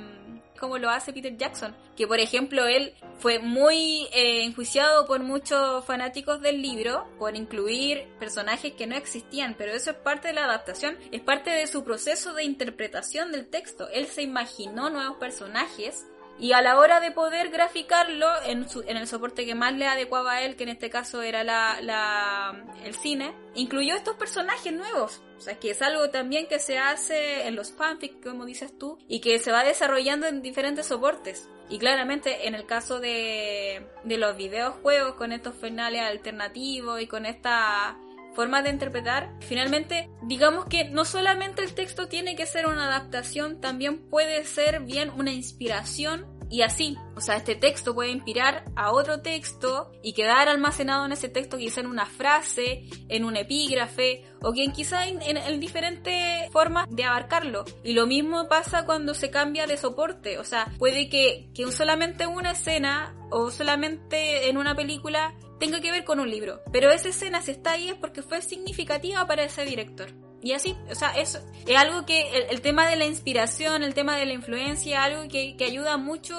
como 0.60 0.78
lo 0.78 0.90
hace 0.90 1.12
Peter 1.12 1.36
Jackson, 1.36 1.74
que 1.96 2.06
por 2.06 2.20
ejemplo 2.20 2.66
él 2.66 2.94
fue 3.18 3.38
muy 3.38 4.06
eh, 4.12 4.44
enjuiciado 4.44 5.06
por 5.06 5.20
muchos 5.20 5.84
fanáticos 5.84 6.40
del 6.40 6.62
libro 6.62 7.08
por 7.18 7.34
incluir 7.34 8.06
personajes 8.18 8.74
que 8.74 8.86
no 8.86 8.94
existían, 8.94 9.54
pero 9.58 9.72
eso 9.72 9.90
es 9.90 9.96
parte 9.96 10.28
de 10.28 10.34
la 10.34 10.44
adaptación, 10.44 10.96
es 11.10 11.20
parte 11.22 11.50
de 11.50 11.66
su 11.66 11.82
proceso 11.82 12.34
de 12.34 12.44
interpretación 12.44 13.32
del 13.32 13.48
texto. 13.48 13.88
Él 13.90 14.06
se 14.06 14.22
imaginó 14.22 14.90
nuevos 14.90 15.16
personajes 15.16 16.06
y 16.40 16.52
a 16.54 16.62
la 16.62 16.78
hora 16.78 16.98
de 17.00 17.10
poder 17.12 17.50
graficarlo 17.50 18.26
en, 18.46 18.68
su- 18.68 18.82
en 18.82 18.96
el 18.96 19.06
soporte 19.06 19.44
que 19.46 19.54
más 19.54 19.74
le 19.74 19.86
adecuaba 19.86 20.32
a 20.32 20.42
él, 20.42 20.56
que 20.56 20.62
en 20.64 20.70
este 20.70 20.88
caso 20.90 21.22
era 21.22 21.44
la, 21.44 21.78
la- 21.82 22.64
el 22.84 22.94
cine, 22.94 23.34
incluyó 23.54 23.94
estos 23.94 24.16
personajes 24.16 24.72
nuevos. 24.72 25.22
O 25.36 25.40
sea, 25.42 25.58
que 25.58 25.70
es 25.70 25.80
algo 25.82 26.10
también 26.10 26.46
que 26.48 26.58
se 26.58 26.78
hace 26.78 27.46
en 27.46 27.56
los 27.56 27.72
fanfics, 27.72 28.16
como 28.24 28.44
dices 28.44 28.76
tú, 28.78 28.98
y 29.08 29.20
que 29.20 29.38
se 29.38 29.52
va 29.52 29.64
desarrollando 29.64 30.26
en 30.26 30.42
diferentes 30.42 30.86
soportes. 30.86 31.48
Y 31.68 31.78
claramente 31.78 32.48
en 32.48 32.54
el 32.56 32.66
caso 32.66 32.98
de, 32.98 33.86
de 34.04 34.18
los 34.18 34.36
videojuegos, 34.36 35.14
con 35.14 35.30
estos 35.32 35.54
finales 35.54 36.02
alternativos 36.02 37.00
y 37.00 37.06
con 37.06 37.26
esta 37.26 37.96
forma 38.34 38.62
de 38.62 38.70
interpretar, 38.70 39.34
finalmente, 39.40 40.08
digamos 40.22 40.66
que 40.66 40.84
no 40.90 41.04
solamente 41.04 41.62
el 41.62 41.74
texto 41.74 42.08
tiene 42.08 42.36
que 42.36 42.46
ser 42.46 42.66
una 42.66 42.86
adaptación, 42.86 43.60
también 43.60 44.08
puede 44.08 44.44
ser 44.44 44.80
bien 44.80 45.10
una 45.10 45.32
inspiración 45.32 46.26
y 46.52 46.62
así. 46.62 46.96
O 47.14 47.20
sea, 47.20 47.36
este 47.36 47.54
texto 47.54 47.94
puede 47.94 48.10
inspirar 48.10 48.64
a 48.74 48.90
otro 48.90 49.20
texto 49.20 49.92
y 50.02 50.14
quedar 50.14 50.48
almacenado 50.48 51.06
en 51.06 51.12
ese 51.12 51.28
texto 51.28 51.58
quizá 51.58 51.80
en 51.80 51.86
una 51.86 52.06
frase, 52.06 52.84
en 53.08 53.24
un 53.24 53.36
epígrafe 53.36 54.24
o 54.42 54.50
bien 54.52 54.72
quizá 54.72 55.06
en, 55.06 55.22
en- 55.22 55.36
en 55.36 55.60
diferentes 55.60 56.50
formas 56.50 56.86
de 56.90 57.04
abarcarlo. 57.04 57.64
Y 57.84 57.92
lo 57.92 58.06
mismo 58.08 58.48
pasa 58.48 58.84
cuando 58.84 59.14
se 59.14 59.30
cambia 59.30 59.66
de 59.68 59.76
soporte. 59.76 60.38
O 60.38 60.44
sea, 60.44 60.66
puede 60.78 61.08
que, 61.08 61.50
que 61.54 61.70
solamente 61.70 62.26
una 62.26 62.50
escena 62.52 63.14
o 63.30 63.52
solamente 63.52 64.48
en 64.48 64.56
una 64.58 64.74
película 64.74 65.34
tenga 65.60 65.80
que 65.80 65.92
ver 65.92 66.04
con 66.04 66.18
un 66.18 66.28
libro. 66.28 66.60
Pero 66.72 66.90
esa 66.90 67.10
escena 67.10 67.42
si 67.42 67.52
está 67.52 67.72
ahí 67.72 67.90
es 67.90 67.94
porque 67.94 68.22
fue 68.22 68.42
significativa 68.42 69.24
para 69.26 69.44
ese 69.44 69.64
director. 69.64 70.08
Y 70.42 70.52
así, 70.52 70.74
o 70.90 70.94
sea, 70.94 71.10
eso 71.10 71.38
es 71.66 71.76
algo 71.76 72.06
que 72.06 72.22
el, 72.30 72.44
el 72.50 72.60
tema 72.62 72.88
de 72.88 72.96
la 72.96 73.06
inspiración, 73.06 73.82
el 73.82 73.92
tema 73.92 74.16
de 74.16 74.24
la 74.24 74.32
influencia, 74.32 75.04
algo 75.04 75.28
que, 75.28 75.54
que 75.56 75.64
ayuda 75.64 75.98
mucho 75.98 76.34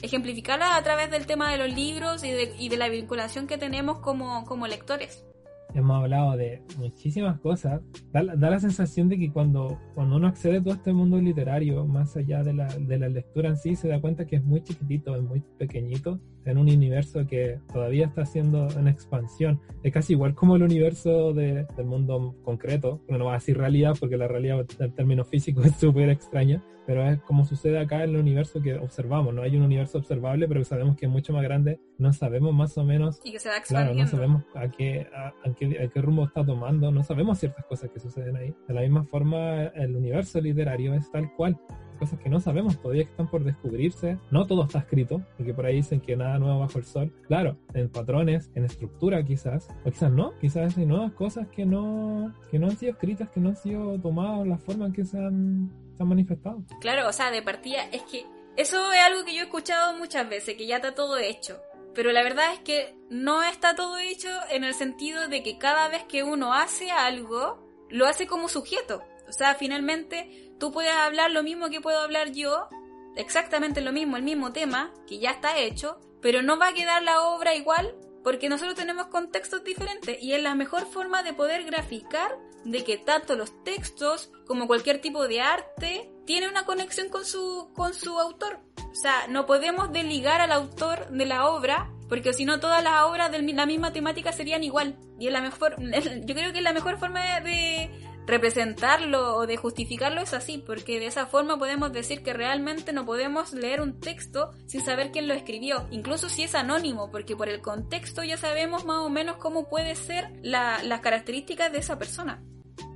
ejemplificarla 0.00 0.76
a 0.76 0.82
través 0.82 1.10
del 1.10 1.26
tema 1.26 1.52
de 1.52 1.58
los 1.58 1.76
libros 1.76 2.24
y 2.24 2.30
de, 2.30 2.54
y 2.58 2.70
de 2.70 2.78
la 2.78 2.88
vinculación 2.88 3.46
que 3.46 3.58
tenemos 3.58 4.00
como, 4.00 4.46
como 4.46 4.66
lectores. 4.66 5.26
Hemos 5.74 5.96
hablado 5.96 6.36
de 6.38 6.62
muchísimas 6.78 7.38
cosas. 7.40 7.82
Da, 8.12 8.22
da 8.22 8.48
la 8.48 8.60
sensación 8.60 9.10
de 9.10 9.18
que 9.18 9.30
cuando, 9.30 9.78
cuando 9.94 10.16
uno 10.16 10.28
accede 10.28 10.58
a 10.58 10.62
todo 10.62 10.72
este 10.72 10.94
mundo 10.94 11.20
literario, 11.20 11.84
más 11.84 12.16
allá 12.16 12.42
de 12.42 12.54
la, 12.54 12.68
de 12.68 12.98
la 12.98 13.08
lectura 13.08 13.50
en 13.50 13.58
sí, 13.58 13.76
se 13.76 13.88
da 13.88 14.00
cuenta 14.00 14.24
que 14.24 14.36
es 14.36 14.44
muy 14.44 14.62
chiquitito, 14.62 15.14
es 15.16 15.22
muy 15.22 15.42
pequeñito, 15.58 16.18
en 16.46 16.58
un 16.58 16.68
universo 16.68 17.26
que 17.26 17.58
todavía 17.72 18.06
está 18.06 18.24
siendo 18.26 18.68
en 18.78 18.88
expansión. 18.88 19.60
Es 19.82 19.92
casi 19.92 20.12
igual 20.14 20.34
como 20.34 20.56
el 20.56 20.62
universo 20.62 21.32
de- 21.32 21.66
del 21.76 21.86
mundo 21.86 22.34
concreto, 22.44 23.00
pero 23.06 23.18
no 23.18 23.26
va 23.26 23.32
a 23.32 23.34
decir 23.36 23.56
realidad 23.58 23.94
porque 23.98 24.16
la 24.16 24.28
realidad 24.28 24.64
en 24.78 24.92
términos 24.92 25.28
físicos 25.28 25.64
es 25.66 25.76
súper 25.76 26.08
extraña, 26.10 26.62
pero 26.86 27.08
es 27.08 27.18
como 27.22 27.46
sucede 27.46 27.78
acá 27.78 28.04
en 28.04 28.10
el 28.10 28.16
universo 28.16 28.60
que 28.60 28.74
observamos. 28.74 29.32
No 29.34 29.40
hay 29.42 29.56
un 29.56 29.62
universo 29.62 29.96
observable, 29.98 30.46
pero 30.46 30.62
sabemos 30.64 30.96
que 30.96 31.06
es 31.06 31.12
mucho 31.12 31.32
más 31.32 31.42
grande. 31.42 31.80
No 31.96 32.12
sabemos 32.12 32.52
más 32.54 32.76
o 32.76 32.84
menos 32.84 33.20
Y 33.24 33.32
que 33.32 33.38
se 33.38 33.48
va 33.48 33.54
Claro, 33.66 33.94
no 33.94 34.06
sabemos 34.06 34.42
a 34.54 34.68
qué, 34.70 35.06
a, 35.16 35.28
a 35.48 35.54
qué, 35.54 35.82
a 35.82 35.88
qué 35.88 36.02
rumbo 36.02 36.24
está 36.26 36.44
tomando, 36.44 36.90
no 36.90 37.02
sabemos 37.02 37.38
ciertas 37.38 37.64
cosas 37.64 37.90
que 37.90 38.00
suceden 38.00 38.36
ahí. 38.36 38.54
De 38.68 38.74
la 38.74 38.82
misma 38.82 39.04
forma, 39.04 39.64
el 39.68 39.96
universo 39.96 40.40
literario 40.42 40.92
es 40.94 41.10
tal 41.10 41.32
cual. 41.36 41.58
Cosas 41.98 42.18
que 42.18 42.28
no 42.28 42.40
sabemos 42.40 42.80
todavía 42.80 43.04
que 43.04 43.10
están 43.10 43.28
por 43.28 43.44
descubrirse. 43.44 44.18
No 44.30 44.46
todo 44.46 44.64
está 44.64 44.80
escrito, 44.80 45.22
porque 45.36 45.54
por 45.54 45.66
ahí 45.66 45.76
dicen 45.76 46.00
que 46.00 46.16
nada 46.16 46.38
nuevo 46.38 46.60
bajo 46.60 46.78
el 46.78 46.84
sol. 46.84 47.12
Claro, 47.26 47.56
en 47.72 47.88
patrones, 47.88 48.50
en 48.54 48.64
estructura 48.64 49.22
quizás, 49.24 49.68
o 49.84 49.90
quizás 49.90 50.12
no, 50.12 50.32
quizás 50.40 50.76
hay 50.76 50.86
nuevas 50.86 51.12
cosas 51.12 51.48
que 51.48 51.64
no, 51.64 52.34
que 52.50 52.58
no 52.58 52.66
han 52.66 52.76
sido 52.76 52.92
escritas, 52.92 53.28
que 53.30 53.40
no 53.40 53.50
han 53.50 53.56
sido 53.56 53.98
tomadas 53.98 54.46
la 54.46 54.58
forma 54.58 54.86
en 54.86 54.92
que 54.92 55.04
se 55.04 55.18
han, 55.18 55.70
se 55.96 56.02
han 56.02 56.08
manifestado. 56.08 56.62
Claro, 56.80 57.08
o 57.08 57.12
sea, 57.12 57.30
de 57.30 57.42
partida 57.42 57.84
es 57.92 58.02
que 58.02 58.24
eso 58.56 58.92
es 58.92 59.00
algo 59.00 59.24
que 59.24 59.34
yo 59.34 59.42
he 59.42 59.44
escuchado 59.44 59.96
muchas 59.98 60.28
veces, 60.28 60.56
que 60.56 60.66
ya 60.66 60.76
está 60.76 60.94
todo 60.94 61.18
hecho. 61.18 61.60
Pero 61.94 62.12
la 62.12 62.22
verdad 62.22 62.52
es 62.52 62.60
que 62.60 62.96
no 63.10 63.42
está 63.42 63.74
todo 63.74 63.98
hecho 63.98 64.28
en 64.50 64.64
el 64.64 64.74
sentido 64.74 65.28
de 65.28 65.42
que 65.42 65.58
cada 65.58 65.88
vez 65.88 66.04
que 66.04 66.22
uno 66.22 66.52
hace 66.52 66.90
algo, 66.90 67.58
lo 67.88 68.06
hace 68.06 68.26
como 68.26 68.48
sujeto. 68.48 69.02
O 69.28 69.32
sea, 69.32 69.54
finalmente 69.54 70.52
tú 70.58 70.72
puedes 70.72 70.92
hablar 70.92 71.30
lo 71.30 71.42
mismo 71.42 71.70
que 71.70 71.80
puedo 71.80 71.98
hablar 71.98 72.32
yo, 72.32 72.68
exactamente 73.16 73.80
lo 73.80 73.92
mismo, 73.92 74.16
el 74.16 74.22
mismo 74.22 74.52
tema, 74.52 74.92
que 75.06 75.18
ya 75.18 75.30
está 75.30 75.58
hecho, 75.58 75.98
pero 76.20 76.42
no 76.42 76.58
va 76.58 76.68
a 76.68 76.74
quedar 76.74 77.02
la 77.02 77.22
obra 77.22 77.54
igual 77.54 77.94
porque 78.24 78.48
nosotros 78.48 78.74
tenemos 78.74 79.08
contextos 79.08 79.62
diferentes 79.62 80.20
y 80.20 80.32
es 80.32 80.42
la 80.42 80.54
mejor 80.54 80.86
forma 80.86 81.22
de 81.22 81.34
poder 81.34 81.64
graficar 81.64 82.38
de 82.64 82.82
que 82.82 82.96
tanto 82.96 83.36
los 83.36 83.62
textos 83.62 84.32
como 84.46 84.66
cualquier 84.66 85.00
tipo 85.00 85.28
de 85.28 85.42
arte 85.42 86.10
tiene 86.24 86.48
una 86.48 86.64
conexión 86.64 87.10
con 87.10 87.26
su, 87.26 87.70
con 87.74 87.92
su 87.92 88.18
autor. 88.18 88.60
O 88.78 88.94
sea, 88.94 89.26
no 89.28 89.44
podemos 89.44 89.92
desligar 89.92 90.40
al 90.40 90.52
autor 90.52 91.10
de 91.10 91.26
la 91.26 91.50
obra 91.50 91.90
porque 92.08 92.32
si 92.32 92.44
no 92.44 92.60
todas 92.60 92.82
las 92.82 93.02
obras 93.02 93.30
de 93.30 93.42
la 93.42 93.66
misma 93.66 93.92
temática 93.92 94.32
serían 94.32 94.64
igual. 94.64 94.98
Y 95.18 95.26
es 95.26 95.32
la 95.32 95.42
mejor, 95.42 95.76
yo 96.24 96.34
creo 96.34 96.52
que 96.52 96.62
la 96.62 96.72
mejor 96.72 96.98
forma 96.98 97.40
de 97.40 97.90
representarlo 98.26 99.36
o 99.36 99.46
de 99.46 99.56
justificarlo 99.56 100.20
es 100.20 100.34
así, 100.34 100.62
porque 100.64 100.98
de 101.00 101.06
esa 101.06 101.26
forma 101.26 101.58
podemos 101.58 101.92
decir 101.92 102.22
que 102.22 102.32
realmente 102.32 102.92
no 102.92 103.04
podemos 103.04 103.52
leer 103.52 103.80
un 103.80 104.00
texto 104.00 104.50
sin 104.66 104.80
saber 104.80 105.10
quién 105.10 105.28
lo 105.28 105.34
escribió, 105.34 105.86
incluso 105.90 106.28
si 106.28 106.42
es 106.42 106.54
anónimo, 106.54 107.10
porque 107.10 107.36
por 107.36 107.48
el 107.48 107.60
contexto 107.60 108.22
ya 108.24 108.36
sabemos 108.36 108.84
más 108.84 108.98
o 108.98 109.10
menos 109.10 109.36
cómo 109.36 109.68
puede 109.68 109.94
ser 109.94 110.24
la- 110.42 110.82
las 110.82 111.00
características 111.00 111.72
de 111.72 111.78
esa 111.78 111.98
persona. 111.98 112.42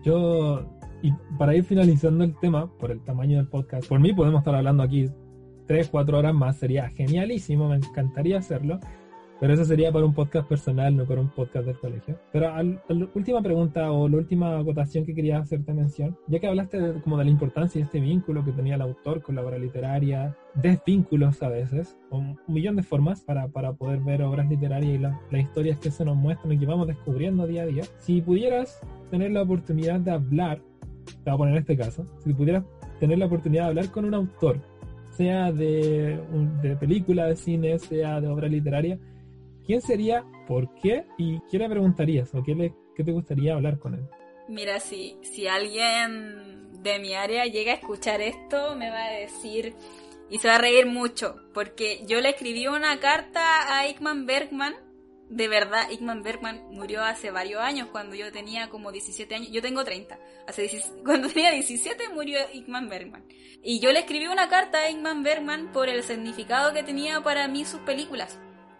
Yo, 0.05 0.65
y 1.03 1.13
para 1.39 1.55
ir 1.55 1.65
finalizando 1.65 2.25
el 2.25 2.39
tema, 2.39 2.71
por 2.79 2.91
el 2.91 3.03
tamaño 3.05 3.37
del 3.39 3.49
podcast, 3.49 3.87
por 3.89 4.01
mí 4.01 4.13
podemos 4.13 4.41
estar 4.41 4.55
hablando 4.55 4.83
aquí 4.83 5.11
3, 5.67 5.89
4 5.91 6.19
horas 6.19 6.35
más, 6.35 6.57
sería 6.57 6.89
genialísimo, 6.89 7.69
me 7.69 7.77
encantaría 7.77 8.39
hacerlo, 8.39 8.81
pero 9.41 9.53
eso 9.55 9.65
sería 9.65 9.93
para 9.93 10.05
un 10.05 10.15
podcast 10.15 10.49
personal, 10.49 10.97
no 10.97 11.05
para 11.05 11.21
un 11.21 11.29
podcast 11.29 11.67
del 11.67 11.79
colegio. 11.79 12.19
Pero 12.33 12.51
la 12.51 13.09
última 13.15 13.41
pregunta 13.43 13.91
o 13.93 14.09
la 14.09 14.17
última 14.17 14.59
acotación 14.59 15.05
que 15.05 15.15
quería 15.15 15.39
hacerte 15.39 15.73
mención, 15.73 16.17
ya 16.27 16.39
que 16.41 16.47
hablaste 16.49 16.81
de, 16.81 17.01
como 17.01 17.19
de 17.19 17.25
la 17.25 17.31
importancia 17.31 17.79
de 17.81 17.85
este 17.85 18.01
vínculo 18.01 18.45
que 18.45 18.53
tenía 18.53 18.75
el 18.75 18.83
autor 18.83 19.23
con 19.23 19.37
la 19.37 19.43
obra 19.43 19.59
literaria, 19.59 20.37
desvínculos 20.55 21.43
a 21.43 21.49
veces, 21.49 21.97
un, 22.11 22.39
millón 22.49 22.77
de 22.77 22.83
formas 22.83 23.21
para, 23.21 23.49
para 23.49 23.73
poder 23.73 24.01
ver 24.01 24.23
obras 24.23 24.49
literarias 24.49 24.95
y 24.95 24.99
la- 24.99 25.21
las 25.31 25.43
historias 25.43 25.79
que 25.79 25.91
se 25.91 26.05
nos 26.05 26.17
muestran 26.17 26.53
y 26.53 26.59
que 26.59 26.67
vamos 26.67 26.87
descubriendo 26.87 27.47
día 27.47 27.63
a 27.63 27.67
día. 27.67 27.85
Si 27.99 28.21
pudieras 28.21 28.81
tener 29.11 29.31
la 29.31 29.43
oportunidad 29.43 30.01
de 30.01 30.11
hablar, 30.11 30.61
te 31.05 31.31
voy 31.31 31.35
a 31.35 31.37
poner 31.37 31.57
este 31.59 31.77
caso, 31.77 32.05
si 32.25 32.33
pudieras 32.33 32.65
tener 32.99 33.19
la 33.19 33.27
oportunidad 33.27 33.65
de 33.65 33.69
hablar 33.69 33.91
con 33.91 34.05
un 34.05 34.15
autor, 34.15 34.59
sea 35.17 35.53
de, 35.53 36.19
de 36.63 36.77
película, 36.77 37.27
de 37.27 37.37
cine, 37.37 37.79
sea 37.79 38.21
de 38.21 38.29
obra 38.29 38.49
literaria, 38.49 38.99
¿quién 39.69 39.83
sería, 39.83 40.25
por 40.47 40.75
qué 40.81 41.05
y 41.19 41.41
qué 41.51 41.59
le 41.59 41.69
preguntarías 41.69 42.35
o 42.35 42.43
qué, 42.43 42.55
le, 42.55 42.75
qué 42.97 43.05
te 43.05 43.13
gustaría 43.13 43.53
hablar 43.53 43.79
con 43.79 43.95
él? 43.95 44.09
Mira, 44.49 44.81
si, 44.81 45.19
si 45.23 45.47
alguien 45.47 46.73
de 46.83 46.99
mi 46.99 47.13
área 47.13 47.45
llega 47.45 47.73
a 47.73 47.75
escuchar 47.75 48.23
esto, 48.23 48.75
me 48.77 48.89
va 48.89 49.05
a 49.05 49.13
decir 49.13 49.75
y 50.31 50.39
se 50.39 50.49
va 50.49 50.55
a 50.55 50.59
reír 50.59 50.87
mucho, 50.87 51.37
porque 51.53 52.03
yo 52.07 52.21
le 52.23 52.31
escribí 52.31 52.67
una 52.67 52.99
carta 52.99 53.79
a 53.79 53.87
Ickman 53.87 54.25
Bergman. 54.25 54.75
De 55.29 55.49
verdad, 55.49 55.91
Ickman 55.91 56.23
Bergman 56.23 56.67
murió 56.71 57.05
hace 57.05 57.31
varios 57.31 57.61
años, 57.61 57.89
cuando 57.93 58.17
yo 58.17 58.33
tenía 58.33 58.71
como 58.71 58.91
17 58.91 59.35
años. 59.35 59.51
Yo 59.51 59.61
tengo 59.61 59.85
30. 59.85 60.19
Hace 60.47 60.63
17 60.63 61.03
cuando 61.05 61.29
tenía 61.29 61.51
17 61.51 62.09
murió 62.15 62.39
Ickman 62.55 62.89
Bergman. 62.89 63.27
Y 63.63 63.81
yo 63.81 63.93
le 63.93 63.99
escribí 64.01 64.29
una 64.29 64.49
carta 64.49 64.79
a 64.79 64.91
Ickman 64.91 65.23
Bergman 65.23 65.73
por 65.73 65.91
el 65.91 66.03
significado 66.03 66.73
que 66.73 66.83
tenía 66.83 67.21
para 67.23 67.49
mí 67.49 67.67
sus 67.67 67.81
películas. 67.81 68.39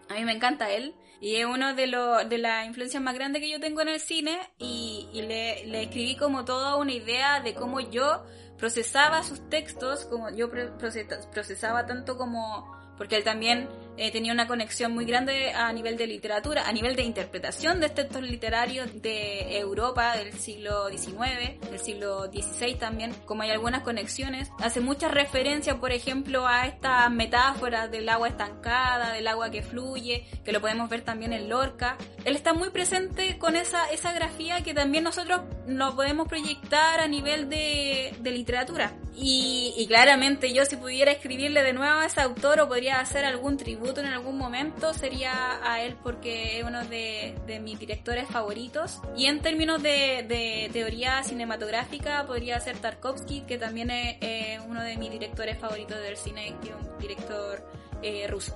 A 0.09 0.15
mí 0.15 0.25
me 0.25 0.33
encanta 0.33 0.69
él. 0.71 0.93
Y 1.21 1.35
es 1.35 1.45
uno 1.45 1.73
de, 1.73 1.87
los 1.87 2.27
de 2.29 2.37
las 2.37 2.65
influencias 2.65 3.03
más 3.03 3.13
grandes 3.13 3.41
que 3.41 3.49
yo 3.49 3.59
tengo 3.59 3.81
en 3.81 3.89
el 3.89 3.99
cine. 3.99 4.39
Y, 4.57 5.07
y 5.13 5.21
le, 5.21 5.65
le 5.67 5.83
escribí 5.83 6.15
como 6.15 6.45
toda 6.45 6.75
una 6.77 6.93
idea 6.93 7.41
de 7.41 7.53
cómo 7.53 7.79
yo 7.79 8.25
procesaba 8.57 9.23
sus 9.23 9.49
textos, 9.49 10.05
como 10.05 10.29
yo 10.29 10.49
pro- 10.49 10.77
procesa- 10.77 11.29
procesaba 11.31 11.85
tanto 11.85 12.17
como... 12.17 12.77
Porque 12.97 13.15
él 13.15 13.23
también 13.23 13.69
eh, 13.99 14.11
tenía 14.11 14.31
una 14.31 14.47
conexión 14.47 14.93
muy 14.93 15.03
grande 15.03 15.51
a 15.51 15.73
nivel 15.73 15.97
de 15.97 16.07
literatura, 16.07 16.63
a 16.65 16.71
nivel 16.71 16.95
de 16.95 17.03
interpretación 17.03 17.81
de 17.81 17.89
textos 17.89 18.21
literarios 18.21 19.01
de 19.01 19.59
Europa 19.59 20.15
del 20.15 20.31
siglo 20.31 20.87
XIX, 20.87 21.59
del 21.69 21.79
siglo 21.79 22.31
XVI 22.31 22.75
también, 22.75 23.13
como 23.25 23.41
hay 23.41 23.51
algunas 23.51 23.81
conexiones. 23.81 24.49
Hace 24.59 24.79
muchas 24.79 25.11
referencias, 25.11 25.75
por 25.79 25.91
ejemplo, 25.91 26.47
a 26.47 26.65
estas 26.65 27.11
metáforas 27.11 27.91
del 27.91 28.07
agua 28.07 28.29
estancada, 28.29 29.11
del 29.11 29.27
agua 29.27 29.51
que 29.51 29.63
fluye, 29.63 30.25
que 30.45 30.53
lo 30.53 30.61
podemos 30.61 30.89
ver 30.89 31.01
también 31.01 31.33
en 31.33 31.49
Lorca. 31.49 31.97
Él 32.23 32.37
está 32.37 32.53
muy 32.53 32.69
presente 32.69 33.37
con 33.37 33.57
esa, 33.57 33.89
esa 33.91 34.13
grafía 34.13 34.63
que 34.63 34.73
también 34.73 35.03
nosotros 35.03 35.41
nos 35.67 35.95
podemos 35.95 36.25
proyectar 36.29 37.01
a 37.01 37.07
nivel 37.09 37.49
de, 37.49 38.15
de 38.17 38.31
literatura. 38.31 38.93
Y, 39.21 39.73
y, 39.75 39.85
claramente 39.87 40.53
yo 40.53 40.63
si 40.63 40.77
pudiera 40.77 41.11
escribirle 41.11 41.61
de 41.61 41.73
nuevo 41.73 41.99
a 41.99 42.05
ese 42.05 42.21
autor 42.21 42.61
o 42.61 42.69
podría 42.69 43.01
hacer 43.01 43.25
algún 43.25 43.57
tributo 43.57 43.88
en 43.97 44.07
algún 44.07 44.37
momento, 44.37 44.93
sería 44.93 45.59
a 45.63 45.81
él 45.81 45.95
porque 46.01 46.59
es 46.59 46.65
uno 46.65 46.85
de, 46.85 47.35
de 47.47 47.59
mis 47.59 47.79
directores 47.79 48.27
favoritos. 48.27 49.01
Y 49.15 49.25
en 49.25 49.41
términos 49.41 49.81
de, 49.81 50.25
de, 50.27 50.69
teoría 50.71 51.23
cinematográfica 51.23 52.25
podría 52.25 52.59
ser 52.59 52.77
Tarkovsky, 52.77 53.41
que 53.41 53.57
también 53.57 53.89
es 53.89 54.17
eh, 54.21 54.59
uno 54.67 54.81
de 54.81 54.97
mis 54.97 55.11
directores 55.11 55.57
favoritos 55.57 55.99
del 55.99 56.17
cine, 56.17 56.55
que 56.61 56.69
es 56.69 56.75
un 56.75 56.97
director 56.99 57.65
eh, 58.01 58.27
ruso. 58.27 58.55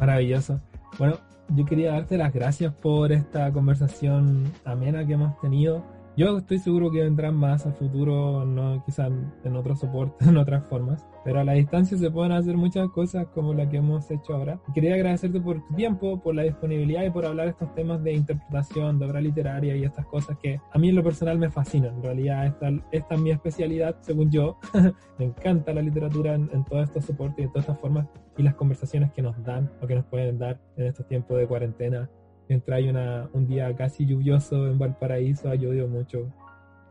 Maravilloso. 0.00 0.60
Bueno, 0.98 1.18
yo 1.48 1.64
quería 1.64 1.92
darte 1.92 2.16
las 2.16 2.32
gracias 2.32 2.74
por 2.74 3.12
esta 3.12 3.52
conversación 3.52 4.52
amena 4.64 5.06
que 5.06 5.12
hemos 5.12 5.40
tenido 5.40 5.84
yo 6.16 6.38
estoy 6.38 6.58
seguro 6.58 6.90
que 6.90 7.02
vendrán 7.02 7.34
más 7.34 7.66
a 7.66 7.72
futuro, 7.72 8.44
quizás 8.86 9.12
en 9.44 9.56
otros 9.56 9.80
soportes, 9.80 10.26
en 10.28 10.36
otras 10.36 10.64
formas, 10.64 11.06
pero 11.24 11.40
a 11.40 11.44
la 11.44 11.52
distancia 11.52 11.98
se 11.98 12.10
pueden 12.10 12.32
hacer 12.32 12.56
muchas 12.56 12.88
cosas 12.88 13.26
como 13.34 13.52
la 13.52 13.68
que 13.68 13.76
hemos 13.76 14.10
hecho 14.10 14.34
ahora. 14.34 14.58
Quería 14.74 14.94
agradecerte 14.94 15.40
por 15.40 15.62
tu 15.66 15.74
tiempo, 15.74 16.20
por 16.20 16.34
la 16.34 16.42
disponibilidad 16.42 17.04
y 17.04 17.10
por 17.10 17.26
hablar 17.26 17.48
estos 17.48 17.74
temas 17.74 18.02
de 18.02 18.14
interpretación, 18.14 18.98
de 18.98 19.06
obra 19.06 19.20
literaria 19.20 19.76
y 19.76 19.84
estas 19.84 20.06
cosas 20.06 20.38
que 20.38 20.60
a 20.72 20.78
mí 20.78 20.88
en 20.88 20.96
lo 20.96 21.02
personal 21.02 21.38
me 21.38 21.50
fascinan. 21.50 21.96
En 21.96 22.02
realidad 22.02 22.46
esta, 22.46 22.70
esta 22.92 23.14
es 23.14 23.20
mi 23.20 23.30
especialidad, 23.30 23.96
según 24.00 24.30
yo. 24.30 24.58
me 25.18 25.26
encanta 25.26 25.74
la 25.74 25.82
literatura 25.82 26.34
en 26.34 26.64
todos 26.64 26.84
estos 26.84 27.04
soportes 27.04 27.40
y 27.40 27.42
en 27.42 27.48
todas 27.50 27.64
estas 27.64 27.80
formas 27.80 28.06
y 28.38 28.42
las 28.42 28.54
conversaciones 28.54 29.12
que 29.12 29.22
nos 29.22 29.42
dan 29.44 29.70
o 29.82 29.86
que 29.86 29.94
nos 29.94 30.04
pueden 30.06 30.38
dar 30.38 30.60
en 30.76 30.86
estos 30.86 31.06
tiempos 31.06 31.36
de 31.38 31.46
cuarentena 31.46 32.08
mientras 32.48 32.78
hay 32.78 32.88
una, 32.88 33.28
un 33.32 33.46
día 33.46 33.74
casi 33.76 34.06
lluvioso 34.06 34.66
en 34.66 34.78
Valparaíso, 34.78 35.48
ha 35.48 35.54
llovido 35.54 35.88
mucho 35.88 36.32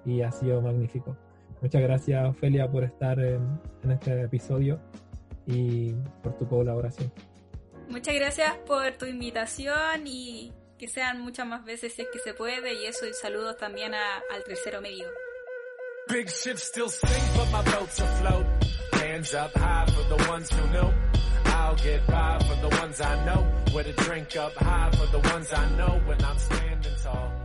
y 0.05 0.21
ha 0.21 0.31
sido 0.31 0.61
magnífico. 0.61 1.17
Muchas 1.61 1.81
gracias, 1.81 2.25
Ofelia, 2.27 2.69
por 2.69 2.83
estar 2.83 3.19
en, 3.19 3.59
en 3.83 3.91
este 3.91 4.21
episodio 4.21 4.79
y 5.47 5.93
por 6.21 6.37
tu 6.37 6.47
colaboración. 6.47 7.11
Muchas 7.89 8.15
gracias 8.15 8.57
por 8.65 8.91
tu 8.93 9.05
invitación 9.05 10.05
y 10.05 10.51
que 10.77 10.87
sean 10.87 11.21
muchas 11.21 11.47
más 11.47 11.63
veces 11.63 11.93
si 11.93 12.01
es 12.01 12.07
que 12.11 12.19
se 12.19 12.33
puede 12.33 12.73
y 12.73 12.85
eso 12.85 13.05
y 13.05 13.13
saludos 13.13 13.57
también 13.57 13.93
a, 13.93 14.17
al 14.33 14.43
tercero 14.43 14.81
medio. 14.81 15.07
Big 16.07 16.29
ships 16.29 16.63
still 16.63 16.89
sink, 16.89 17.11
but 17.35 17.49
my 17.51 17.63
boats 17.71 17.99
afloat. 17.99 18.45
Hands 18.93 19.33
up 19.33 19.51
high 19.55 19.85
for 19.87 20.03
the 20.15 20.29
ones 20.29 20.51
who 20.51 20.67
know. 20.71 20.93
I'll 21.55 21.75
get 21.75 22.05
by 22.07 22.39
for 22.47 22.55
the 22.67 22.75
ones 22.81 22.99
I 22.99 23.13
know. 23.25 23.41
With 23.73 23.87
a 23.87 23.93
drink 24.03 24.35
up 24.35 24.53
high 24.55 24.91
for 24.91 25.07
the 25.07 25.19
ones 25.33 25.53
I 25.53 25.65
know. 25.77 26.01
When 26.05 26.21
I'm 26.23 26.37
standing 26.37 26.95
tall. 27.01 27.44